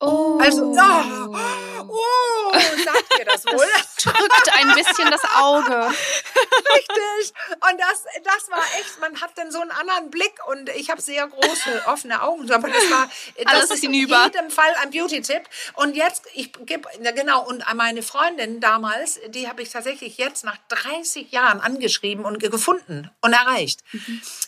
Oh. 0.01 0.39
Also, 0.41 0.65
oh, 0.67 1.89
oh 1.89 2.53
sagt 2.85 3.19
ihr 3.19 3.25
das 3.25 3.45
wohl? 3.47 3.67
Drückt 4.03 4.53
ein 4.55 4.73
bisschen 4.75 5.11
das 5.11 5.23
Auge. 5.37 5.89
Richtig. 5.89 7.35
Und 7.55 7.81
das, 7.81 8.05
das 8.23 8.49
war 8.51 8.63
echt, 8.79 9.01
man 9.01 9.21
hat 9.21 9.33
dann 9.37 9.51
so 9.51 9.61
einen 9.61 9.71
anderen 9.73 10.11
Blick 10.11 10.35
und 10.47 10.69
ich 10.71 10.91
habe 10.91 11.01
sehr 11.01 11.27
große, 11.27 11.83
offene 11.87 12.23
Augen. 12.23 12.51
Aber 12.53 12.69
das 12.69 12.91
war, 12.91 13.09
das 13.37 13.47
Alles 13.55 13.71
ist 13.73 13.85
in 13.85 13.93
hinüber. 13.93 14.25
jedem 14.25 14.51
Fall 14.51 14.73
ein 14.83 14.91
Beauty-Tipp. 14.91 15.43
Und 15.75 15.97
jetzt, 15.97 16.27
ich 16.35 16.53
gebe, 16.65 16.89
genau, 17.15 17.45
und 17.45 17.65
meine 17.75 18.03
Freundin 18.03 18.61
damals, 18.61 19.19
die 19.29 19.49
habe 19.49 19.63
ich 19.63 19.71
tatsächlich 19.71 20.17
jetzt 20.19 20.45
nach 20.45 20.59
30 20.69 21.33
Jahren 21.33 21.61
angeschrieben 21.61 22.25
und 22.25 22.39
ge- 22.39 22.51
gefunden 22.51 23.11
und 23.21 23.33
erreicht. 23.33 23.81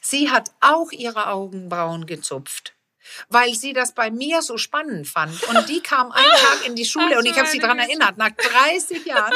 Sie 0.01 0.31
hat 0.31 0.51
auch 0.61 0.93
ihre 0.93 1.27
Augenbrauen 1.29 2.07
gezupft. 2.07 2.75
Weil 3.29 3.55
sie 3.55 3.73
das 3.73 3.95
bei 3.95 4.11
mir 4.11 4.43
so 4.43 4.59
spannend 4.59 5.09
fand. 5.09 5.43
Und 5.45 5.69
die 5.69 5.81
kam 5.81 6.13
einen 6.13 6.31
Tag 6.31 6.67
in 6.67 6.75
die 6.75 6.85
Schule 6.85 7.19
und 7.19 7.27
ich 7.27 7.37
habe 7.37 7.49
sie 7.49 7.59
daran 7.59 7.79
erinnert, 7.79 8.17
nach 8.17 8.31
30 8.31 9.05
Jahren. 9.05 9.35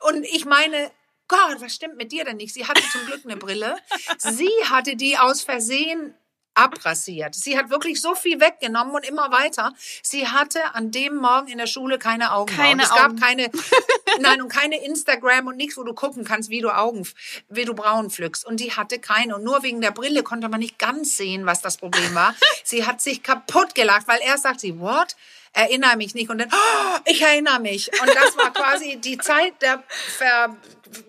Und 0.00 0.24
ich 0.24 0.44
meine, 0.44 0.90
Gott, 1.28 1.56
was 1.60 1.74
stimmt 1.74 1.96
mit 1.96 2.12
dir 2.12 2.24
denn 2.24 2.36
nicht? 2.36 2.52
Sie 2.52 2.66
hatte 2.66 2.82
zum 2.92 3.06
Glück 3.06 3.22
eine 3.24 3.36
Brille. 3.36 3.76
Sie 4.18 4.50
hatte 4.68 4.96
die 4.96 5.16
aus 5.16 5.42
Versehen 5.42 6.14
abrasiert. 6.54 7.34
Sie 7.34 7.58
hat 7.58 7.70
wirklich 7.70 8.00
so 8.00 8.14
viel 8.14 8.40
weggenommen 8.40 8.94
und 8.94 9.04
immer 9.04 9.30
weiter. 9.30 9.72
Sie 10.02 10.26
hatte 10.26 10.74
an 10.74 10.90
dem 10.90 11.16
Morgen 11.16 11.48
in 11.48 11.58
der 11.58 11.66
Schule 11.66 11.98
keine 11.98 12.32
Augenbrauen. 12.32 12.68
Keine 12.68 12.82
es 12.84 12.90
gab 12.90 13.10
Augen. 13.10 13.20
keine, 13.20 13.50
nein, 14.20 14.40
und 14.40 14.48
keine 14.48 14.82
Instagram 14.84 15.48
und 15.48 15.56
nichts, 15.56 15.76
wo 15.76 15.82
du 15.82 15.94
gucken 15.94 16.24
kannst, 16.24 16.50
wie 16.50 16.60
du 16.60 16.70
Augen, 16.70 17.06
wie 17.48 17.64
du 17.64 17.74
Brauen 17.74 18.10
pflückst. 18.10 18.44
Und 18.46 18.60
die 18.60 18.72
hatte 18.72 18.98
keine. 18.98 19.36
Und 19.36 19.44
nur 19.44 19.62
wegen 19.62 19.80
der 19.80 19.90
Brille 19.90 20.22
konnte 20.22 20.48
man 20.48 20.60
nicht 20.60 20.78
ganz 20.78 21.16
sehen, 21.16 21.46
was 21.46 21.60
das 21.60 21.76
Problem 21.76 22.14
war. 22.14 22.34
sie 22.64 22.86
hat 22.86 23.00
sich 23.00 23.22
kaputt 23.22 23.74
gelacht, 23.74 24.06
weil 24.06 24.20
erst 24.22 24.44
sagt 24.44 24.60
sie, 24.60 24.78
what? 24.78 25.16
Erinnere 25.52 25.96
mich 25.96 26.14
nicht. 26.14 26.30
Und 26.30 26.38
dann, 26.38 26.50
oh, 26.52 26.98
ich 27.04 27.22
erinnere 27.22 27.60
mich. 27.60 27.88
Und 28.00 28.08
das 28.08 28.36
war 28.36 28.52
quasi 28.52 28.96
die 28.96 29.18
Zeit 29.18 29.62
der 29.62 29.84
ver, 29.88 30.56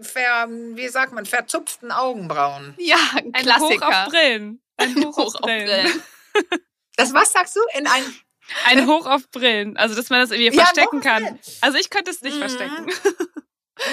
ver, 0.01 0.47
wie 0.47 0.87
sagt 0.87 1.13
man, 1.13 1.25
verzupften 1.25 1.91
Augenbrauen. 1.91 2.75
Ja, 2.77 2.97
ein 3.15 3.33
Ein 3.33 3.43
Klassiker. 3.43 3.87
Hoch 3.87 4.05
auf 4.05 4.09
Brillen. 4.09 4.61
Ein 4.77 4.95
Hoch, 5.03 5.17
Hoch 5.17 5.35
auf 5.35 5.41
Brillen. 5.41 6.03
Das, 6.97 7.13
was 7.13 7.31
sagst 7.31 7.55
du? 7.55 7.59
In 7.77 7.87
ein, 7.87 8.03
Ein 8.65 8.87
Hoch 8.87 9.05
auf 9.05 9.29
Brillen. 9.31 9.77
Also, 9.77 9.95
dass 9.95 10.09
man 10.09 10.19
das 10.21 10.31
irgendwie 10.31 10.57
Ja, 10.57 10.65
verstecken 10.65 11.01
kann. 11.01 11.23
Brillen. 11.23 11.39
Also, 11.61 11.77
ich 11.77 11.89
könnte 11.89 12.11
es 12.11 12.21
nicht 12.21 12.35
Mhm. 12.35 12.39
verstecken. 12.39 12.85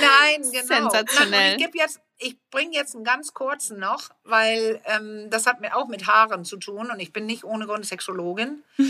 Nein, 0.00 0.42
genau. 0.52 0.66
Sensationell. 0.90 1.30
Nein, 1.30 1.52
ich 1.58 1.64
gebe 1.64 1.78
jetzt, 1.78 2.00
ich 2.18 2.36
bringe 2.50 2.72
jetzt 2.74 2.94
einen 2.94 3.04
ganz 3.04 3.34
kurzen 3.34 3.78
noch, 3.78 4.10
weil 4.24 4.80
ähm, 4.86 5.28
das 5.30 5.46
hat 5.46 5.60
mir 5.60 5.76
auch 5.76 5.88
mit 5.88 6.06
Haaren 6.06 6.44
zu 6.44 6.56
tun 6.56 6.90
und 6.90 7.00
ich 7.00 7.12
bin 7.12 7.26
nicht 7.26 7.44
ohne 7.44 7.66
Grund 7.66 7.86
Sexologin. 7.86 8.62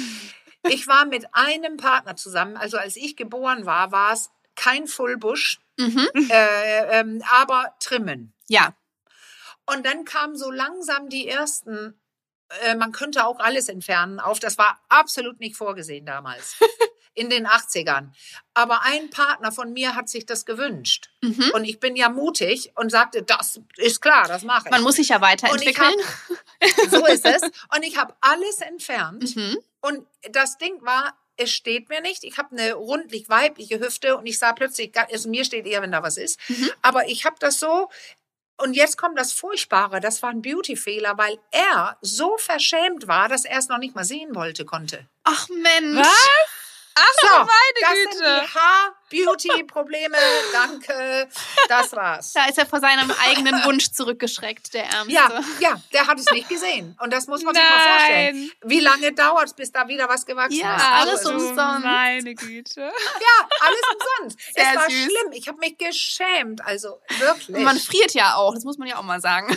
Ich 0.68 0.86
war 0.86 1.06
mit 1.06 1.26
einem 1.32 1.76
Partner 1.76 2.14
zusammen, 2.14 2.56
also 2.56 2.76
als 2.78 2.94
ich 2.94 3.16
geboren 3.16 3.66
war, 3.66 3.90
war 3.90 4.12
es 4.12 4.30
kein 4.54 4.86
Fullbush, 4.86 5.58
Mhm. 5.76 6.08
äh, 6.30 7.00
ähm, 7.00 7.20
aber 7.32 7.74
trimmen. 7.80 8.32
Ja. 8.48 8.72
Und 9.72 9.84
dann 9.86 10.04
kamen 10.04 10.36
so 10.36 10.50
langsam 10.50 11.08
die 11.08 11.28
ersten, 11.28 12.00
äh, 12.62 12.74
man 12.74 12.92
könnte 12.92 13.24
auch 13.26 13.38
alles 13.38 13.68
entfernen, 13.68 14.20
auf. 14.20 14.38
Das 14.40 14.58
war 14.58 14.80
absolut 14.88 15.40
nicht 15.40 15.56
vorgesehen 15.56 16.06
damals. 16.06 16.56
in 17.14 17.28
den 17.28 17.46
80ern. 17.46 18.08
Aber 18.54 18.82
ein 18.84 19.10
Partner 19.10 19.52
von 19.52 19.72
mir 19.74 19.94
hat 19.94 20.08
sich 20.08 20.24
das 20.24 20.46
gewünscht. 20.46 21.10
Mhm. 21.20 21.50
Und 21.54 21.64
ich 21.64 21.78
bin 21.78 21.94
ja 21.94 22.08
mutig 22.08 22.72
und 22.74 22.90
sagte, 22.90 23.22
das 23.22 23.60
ist 23.76 24.00
klar, 24.00 24.26
das 24.28 24.42
mache 24.44 24.64
ich. 24.66 24.70
Man 24.70 24.82
muss 24.82 24.96
sich 24.96 25.08
ja 25.08 25.20
weiterentwickeln. 25.20 25.92
hab, 26.62 26.90
so 26.90 27.06
ist 27.06 27.26
es. 27.26 27.42
Und 27.74 27.82
ich 27.82 27.98
habe 27.98 28.14
alles 28.22 28.60
entfernt. 28.60 29.36
Mhm. 29.36 29.58
Und 29.82 30.06
das 30.30 30.56
Ding 30.56 30.80
war, 30.82 31.14
es 31.36 31.50
steht 31.50 31.88
mir 31.90 32.00
nicht. 32.00 32.24
Ich 32.24 32.38
habe 32.38 32.56
eine 32.56 32.74
rundlich 32.74 33.28
weibliche 33.28 33.78
Hüfte 33.80 34.16
und 34.16 34.24
ich 34.26 34.38
sah 34.38 34.52
plötzlich, 34.54 34.92
gar- 34.92 35.08
also 35.12 35.28
mir 35.28 35.44
steht 35.44 35.66
eher, 35.66 35.82
wenn 35.82 35.92
da 35.92 36.02
was 36.02 36.16
ist. 36.16 36.38
Mhm. 36.48 36.70
Aber 36.80 37.08
ich 37.08 37.24
habe 37.26 37.36
das 37.40 37.58
so. 37.58 37.90
Und 38.56 38.74
jetzt 38.74 38.96
kommt 38.96 39.18
das 39.18 39.32
Furchtbare. 39.32 40.00
Das 40.00 40.22
war 40.22 40.30
ein 40.30 40.42
Beauty-Fehler, 40.42 41.18
weil 41.18 41.38
er 41.50 41.96
so 42.00 42.36
verschämt 42.38 43.08
war, 43.08 43.28
dass 43.28 43.44
er 43.44 43.58
es 43.58 43.68
noch 43.68 43.78
nicht 43.78 43.94
mal 43.94 44.04
sehen 44.04 44.34
wollte, 44.34 44.64
konnte. 44.64 45.06
Ach 45.24 45.48
Mensch. 45.48 46.06
Was? 46.06 46.51
So, 47.22 47.28
meine 47.28 47.48
das 47.80 47.90
Güte. 47.92 48.12
sind 48.12 48.42
die 48.42 48.54
Haar-Beauty-Probleme. 48.54 50.16
Danke. 50.52 51.28
Das 51.68 51.92
war's. 51.92 52.32
Da 52.32 52.46
ist 52.46 52.58
er 52.58 52.66
vor 52.66 52.80
seinem 52.80 53.10
eigenen 53.24 53.64
Wunsch 53.64 53.90
zurückgeschreckt, 53.92 54.74
der 54.74 54.84
Ärmste. 54.84 55.12
Ja, 55.12 55.40
ja, 55.60 55.80
der 55.92 56.06
hat 56.06 56.18
es 56.18 56.30
nicht 56.32 56.48
gesehen. 56.48 56.96
Und 57.00 57.12
das 57.12 57.26
muss 57.28 57.42
man 57.42 57.54
sich 57.54 57.62
mal 57.64 57.96
vorstellen. 57.96 58.36
Nein. 58.40 58.50
Wie 58.70 58.80
lange 58.80 59.12
dauert 59.12 59.46
es, 59.46 59.54
bis 59.54 59.72
da 59.72 59.88
wieder 59.88 60.08
was 60.08 60.26
gewachsen 60.26 60.58
Ja, 60.58 60.76
ist? 60.76 60.84
alles 60.84 61.26
Also, 61.26 61.30
umsonst. 61.32 61.84
Meine 61.84 62.34
Güte. 62.34 62.80
Ja, 62.80 63.48
alles 63.60 63.80
umsonst. 63.94 64.38
Sehr 64.54 64.70
es 64.70 64.76
war 64.76 64.90
süß. 64.90 65.02
schlimm. 65.04 65.32
Ich 65.32 65.48
habe 65.48 65.58
mich 65.58 65.78
geschämt. 65.78 66.64
Also 66.64 67.00
wirklich. 67.18 67.56
Und 67.56 67.64
man 67.64 67.78
friert 67.78 68.12
ja 68.14 68.34
auch, 68.36 68.54
das 68.54 68.64
muss 68.64 68.76
man 68.78 68.88
ja 68.88 68.96
auch 68.98 69.02
mal 69.02 69.20
sagen. 69.20 69.56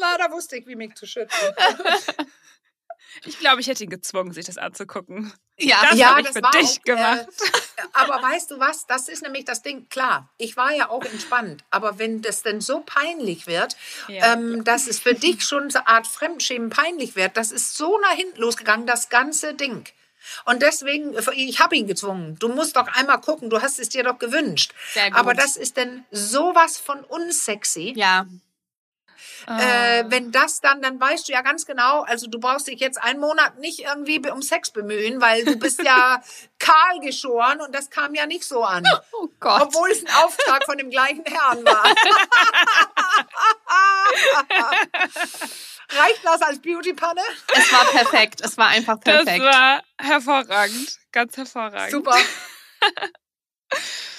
Leider 0.00 0.30
wusste 0.30 0.56
ich, 0.56 0.66
wie 0.66 0.76
mich 0.76 0.94
zu 0.94 1.06
schützen. 1.06 1.36
Ich 3.24 3.38
glaube, 3.38 3.60
ich 3.60 3.66
hätte 3.66 3.84
ihn 3.84 3.90
gezwungen, 3.90 4.32
sich 4.32 4.46
das 4.46 4.58
anzugucken. 4.58 5.32
Ja, 5.58 5.76
Das 5.90 5.98
ja, 5.98 6.10
hab 6.10 6.18
ich 6.20 6.26
das 6.26 6.34
für 6.36 6.42
war 6.42 6.50
dich 6.52 6.78
auch, 6.78 6.82
gemacht. 6.84 7.26
Äh, 7.76 7.82
aber 7.92 8.22
weißt 8.22 8.50
du 8.50 8.58
was? 8.60 8.86
Das 8.86 9.08
ist 9.08 9.22
nämlich 9.22 9.44
das 9.44 9.62
Ding. 9.62 9.88
Klar, 9.88 10.28
ich 10.38 10.56
war 10.56 10.72
ja 10.72 10.88
auch 10.88 11.04
entspannt. 11.04 11.64
Aber 11.70 11.98
wenn 11.98 12.22
das 12.22 12.42
denn 12.42 12.60
so 12.60 12.80
peinlich 12.80 13.46
wird, 13.46 13.76
Ja. 14.06 14.32
ähm, 14.34 14.62
dass 14.64 14.86
es 14.86 15.00
für 15.00 15.14
dich 15.14 15.42
schon 15.44 15.70
so 15.70 15.78
eine 15.78 15.88
Art 15.88 16.06
Fremdschämen 16.06 16.70
peinlich 16.70 17.16
wird, 17.16 17.36
das 17.36 17.50
ist 17.50 17.76
so 17.76 17.98
nach 18.00 18.12
hinten 18.12 18.40
losgegangen, 18.40 18.86
das 18.86 19.08
ganze 19.08 19.54
Ding. 19.54 19.84
Und 20.44 20.62
deswegen, 20.62 21.14
ich 21.34 21.58
habe 21.60 21.74
ihn 21.76 21.86
gezwungen. 21.86 22.36
Du 22.38 22.48
musst 22.48 22.76
doch 22.76 22.86
einmal 22.88 23.20
gucken, 23.20 23.48
du 23.50 23.62
hast 23.62 23.78
es 23.78 23.88
dir 23.88 24.02
doch 24.04 24.18
gewünscht. 24.18 24.72
Aber 25.12 25.32
das 25.34 25.56
ist 25.56 25.76
denn 25.76 26.04
sowas 26.10 26.78
von 26.78 27.02
unsexy. 27.04 27.94
ja. 27.96 28.26
Äh, 29.46 30.04
wenn 30.08 30.32
das 30.32 30.60
dann, 30.60 30.82
dann 30.82 31.00
weißt 31.00 31.28
du 31.28 31.32
ja 31.32 31.42
ganz 31.42 31.66
genau, 31.66 32.02
also 32.02 32.26
du 32.26 32.38
brauchst 32.38 32.66
dich 32.66 32.80
jetzt 32.80 33.02
einen 33.02 33.20
Monat 33.20 33.58
nicht 33.58 33.80
irgendwie 33.80 34.18
um 34.30 34.42
Sex 34.42 34.70
bemühen, 34.70 35.20
weil 35.20 35.44
du 35.44 35.56
bist 35.56 35.82
ja 35.82 36.22
kahl 36.58 37.00
geschoren 37.00 37.60
und 37.60 37.74
das 37.74 37.90
kam 37.90 38.14
ja 38.14 38.26
nicht 38.26 38.44
so 38.44 38.64
an. 38.64 38.84
Oh 39.12 39.28
Gott. 39.40 39.62
Obwohl 39.62 39.90
es 39.90 40.04
ein 40.04 40.12
Auftrag 40.24 40.64
von 40.64 40.78
dem 40.78 40.90
gleichen 40.90 41.24
Herrn 41.24 41.64
war. 41.64 41.84
Reicht 45.90 46.24
das 46.24 46.42
als 46.42 46.60
Beauty-Panne? 46.60 47.22
Es 47.54 47.72
war 47.72 47.84
perfekt. 47.86 48.40
Es 48.42 48.58
war 48.58 48.68
einfach 48.68 48.98
das 48.98 49.24
perfekt. 49.24 49.44
war 49.44 49.82
hervorragend. 49.98 50.98
Ganz 51.12 51.36
hervorragend. 51.36 51.90
Super. 51.90 52.16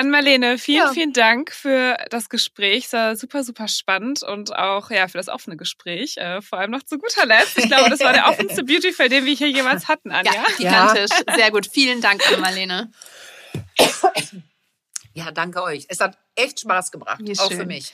Ann-Marlene, 0.00 0.56
vielen, 0.58 0.78
Ja. 0.86 0.92
vielen 0.92 1.12
Dank 1.12 1.52
für 1.52 1.96
das 2.10 2.28
Gespräch. 2.30 2.86
Es 2.86 2.92
war 2.94 3.16
super, 3.16 3.44
super 3.44 3.68
spannend 3.68 4.22
und 4.22 4.56
auch 4.56 4.90
ja 4.90 5.06
für 5.08 5.18
das 5.18 5.28
offene 5.28 5.56
Gespräch. 5.58 6.16
Äh, 6.16 6.40
vor 6.40 6.58
allem 6.58 6.70
noch 6.70 6.82
zu 6.82 6.96
guter 6.98 7.26
Letzt. 7.26 7.58
Ich 7.58 7.66
glaube, 7.66 7.90
das 7.90 8.00
war 8.00 8.12
der 8.14 8.26
offenste 8.28 8.64
Beauty-Fall, 8.64 9.08
den 9.10 9.26
wir 9.26 9.34
hier 9.34 9.48
jemals 9.50 9.88
hatten, 9.88 10.10
Anja. 10.10 10.32
Ja, 10.32 10.44
gigantisch. 10.56 11.10
Sehr 11.36 11.50
gut. 11.50 11.68
Vielen 11.70 12.00
Dank, 12.00 12.26
Anne-Marlene. 12.26 12.90
Ja, 15.12 15.30
danke 15.32 15.62
euch. 15.62 15.84
Es 15.88 16.00
hat 16.00 16.16
echt 16.34 16.60
Spaß 16.60 16.90
gebracht. 16.92 17.20
Wie 17.22 17.38
Auch 17.38 17.48
schön. 17.48 17.58
für 17.58 17.66
mich. 17.66 17.92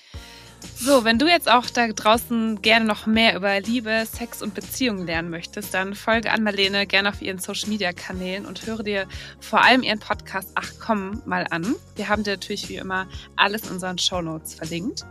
So, 0.78 1.04
wenn 1.04 1.18
du 1.18 1.26
jetzt 1.26 1.50
auch 1.50 1.66
da 1.70 1.88
draußen 1.88 2.60
gerne 2.62 2.84
noch 2.84 3.06
mehr 3.06 3.34
über 3.34 3.58
Liebe, 3.60 4.04
Sex 4.10 4.42
und 4.42 4.54
Beziehungen 4.54 5.06
lernen 5.06 5.30
möchtest, 5.30 5.72
dann 5.74 5.94
folge 5.94 6.30
an 6.30 6.42
Marlene 6.42 6.86
gerne 6.86 7.08
auf 7.08 7.22
ihren 7.22 7.38
Social 7.38 7.70
Media 7.70 7.92
Kanälen 7.92 8.46
und 8.46 8.66
höre 8.66 8.82
dir 8.82 9.06
vor 9.40 9.62
allem 9.62 9.82
ihren 9.82 9.98
Podcast 9.98 10.50
Ach 10.54 10.70
komm 10.78 11.22
mal 11.24 11.46
an. 11.50 11.74
Wir 11.96 12.08
haben 12.08 12.24
dir 12.24 12.32
natürlich 12.34 12.68
wie 12.68 12.76
immer 12.76 13.06
alles 13.36 13.64
in 13.64 13.72
unseren 13.72 13.98
Show 13.98 14.20
Notes 14.20 14.54
verlinkt. 14.54 15.06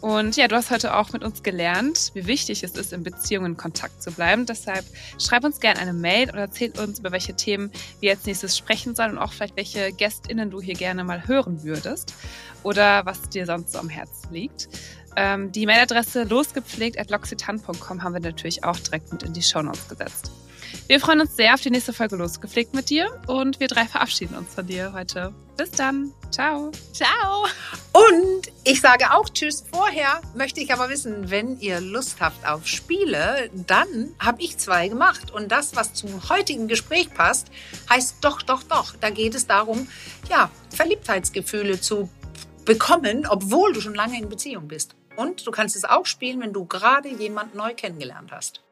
Und 0.00 0.36
ja, 0.36 0.46
du 0.46 0.54
hast 0.54 0.70
heute 0.70 0.94
auch 0.94 1.12
mit 1.12 1.24
uns 1.24 1.42
gelernt, 1.42 2.12
wie 2.14 2.26
wichtig 2.26 2.62
es 2.62 2.72
ist, 2.72 2.92
in 2.92 3.02
Beziehungen 3.02 3.52
in 3.52 3.56
Kontakt 3.56 4.00
zu 4.00 4.12
bleiben. 4.12 4.46
Deshalb 4.46 4.84
schreib 5.18 5.44
uns 5.44 5.58
gerne 5.58 5.80
eine 5.80 5.92
Mail 5.92 6.30
oder 6.30 6.42
erzähl 6.42 6.72
uns, 6.78 7.00
über 7.00 7.10
welche 7.10 7.34
Themen 7.34 7.72
wir 7.98 8.12
als 8.12 8.24
nächstes 8.24 8.56
sprechen 8.56 8.94
sollen 8.94 9.12
und 9.12 9.18
auch 9.18 9.32
vielleicht 9.32 9.56
welche 9.56 9.92
GästInnen 9.92 10.50
du 10.50 10.60
hier 10.60 10.74
gerne 10.74 11.02
mal 11.02 11.26
hören 11.26 11.64
würdest 11.64 12.14
oder 12.62 13.06
was 13.06 13.28
dir 13.28 13.44
sonst 13.44 13.72
so 13.72 13.78
am 13.80 13.88
Herzen 13.88 14.32
liegt. 14.32 14.68
Ähm, 15.16 15.50
die 15.50 15.66
Mailadresse 15.66 16.22
losgepflegt.loxitan.com 16.22 18.02
haben 18.02 18.12
wir 18.12 18.20
natürlich 18.20 18.62
auch 18.62 18.78
direkt 18.78 19.12
mit 19.12 19.24
in 19.24 19.32
die 19.32 19.42
Shownotes 19.42 19.88
gesetzt. 19.88 20.30
Wir 20.88 21.00
freuen 21.00 21.20
uns 21.20 21.36
sehr 21.36 21.52
auf 21.52 21.60
die 21.60 21.68
nächste 21.68 21.92
Folge 21.92 22.16
Losgepflegt 22.16 22.72
mit 22.72 22.88
dir 22.88 23.20
und 23.26 23.60
wir 23.60 23.68
drei 23.68 23.84
verabschieden 23.84 24.34
uns 24.34 24.54
von 24.54 24.66
dir 24.66 24.94
heute. 24.94 25.34
Bis 25.58 25.70
dann. 25.70 26.14
Ciao. 26.30 26.72
Ciao. 26.94 27.44
Und 27.92 28.50
ich 28.64 28.80
sage 28.80 29.12
auch 29.12 29.28
Tschüss. 29.28 29.62
Vorher 29.70 30.22
möchte 30.34 30.62
ich 30.62 30.72
aber 30.72 30.88
wissen, 30.88 31.28
wenn 31.28 31.60
ihr 31.60 31.82
Lust 31.82 32.22
habt 32.22 32.48
auf 32.48 32.66
Spiele, 32.66 33.50
dann 33.52 34.14
habe 34.18 34.40
ich 34.40 34.56
zwei 34.56 34.88
gemacht. 34.88 35.30
Und 35.30 35.52
das, 35.52 35.76
was 35.76 35.92
zum 35.92 36.26
heutigen 36.30 36.68
Gespräch 36.68 37.12
passt, 37.12 37.48
heißt 37.90 38.16
doch, 38.22 38.40
doch, 38.40 38.62
doch. 38.62 38.96
Da 38.98 39.10
geht 39.10 39.34
es 39.34 39.46
darum, 39.46 39.88
ja, 40.30 40.50
Verliebtheitsgefühle 40.70 41.82
zu 41.82 42.08
bekommen, 42.64 43.26
obwohl 43.28 43.74
du 43.74 43.82
schon 43.82 43.94
lange 43.94 44.16
in 44.16 44.30
Beziehung 44.30 44.68
bist. 44.68 44.96
Und 45.16 45.46
du 45.46 45.50
kannst 45.50 45.76
es 45.76 45.84
auch 45.84 46.06
spielen, 46.06 46.40
wenn 46.40 46.54
du 46.54 46.64
gerade 46.64 47.10
jemand 47.10 47.54
neu 47.54 47.74
kennengelernt 47.74 48.32
hast. 48.32 48.62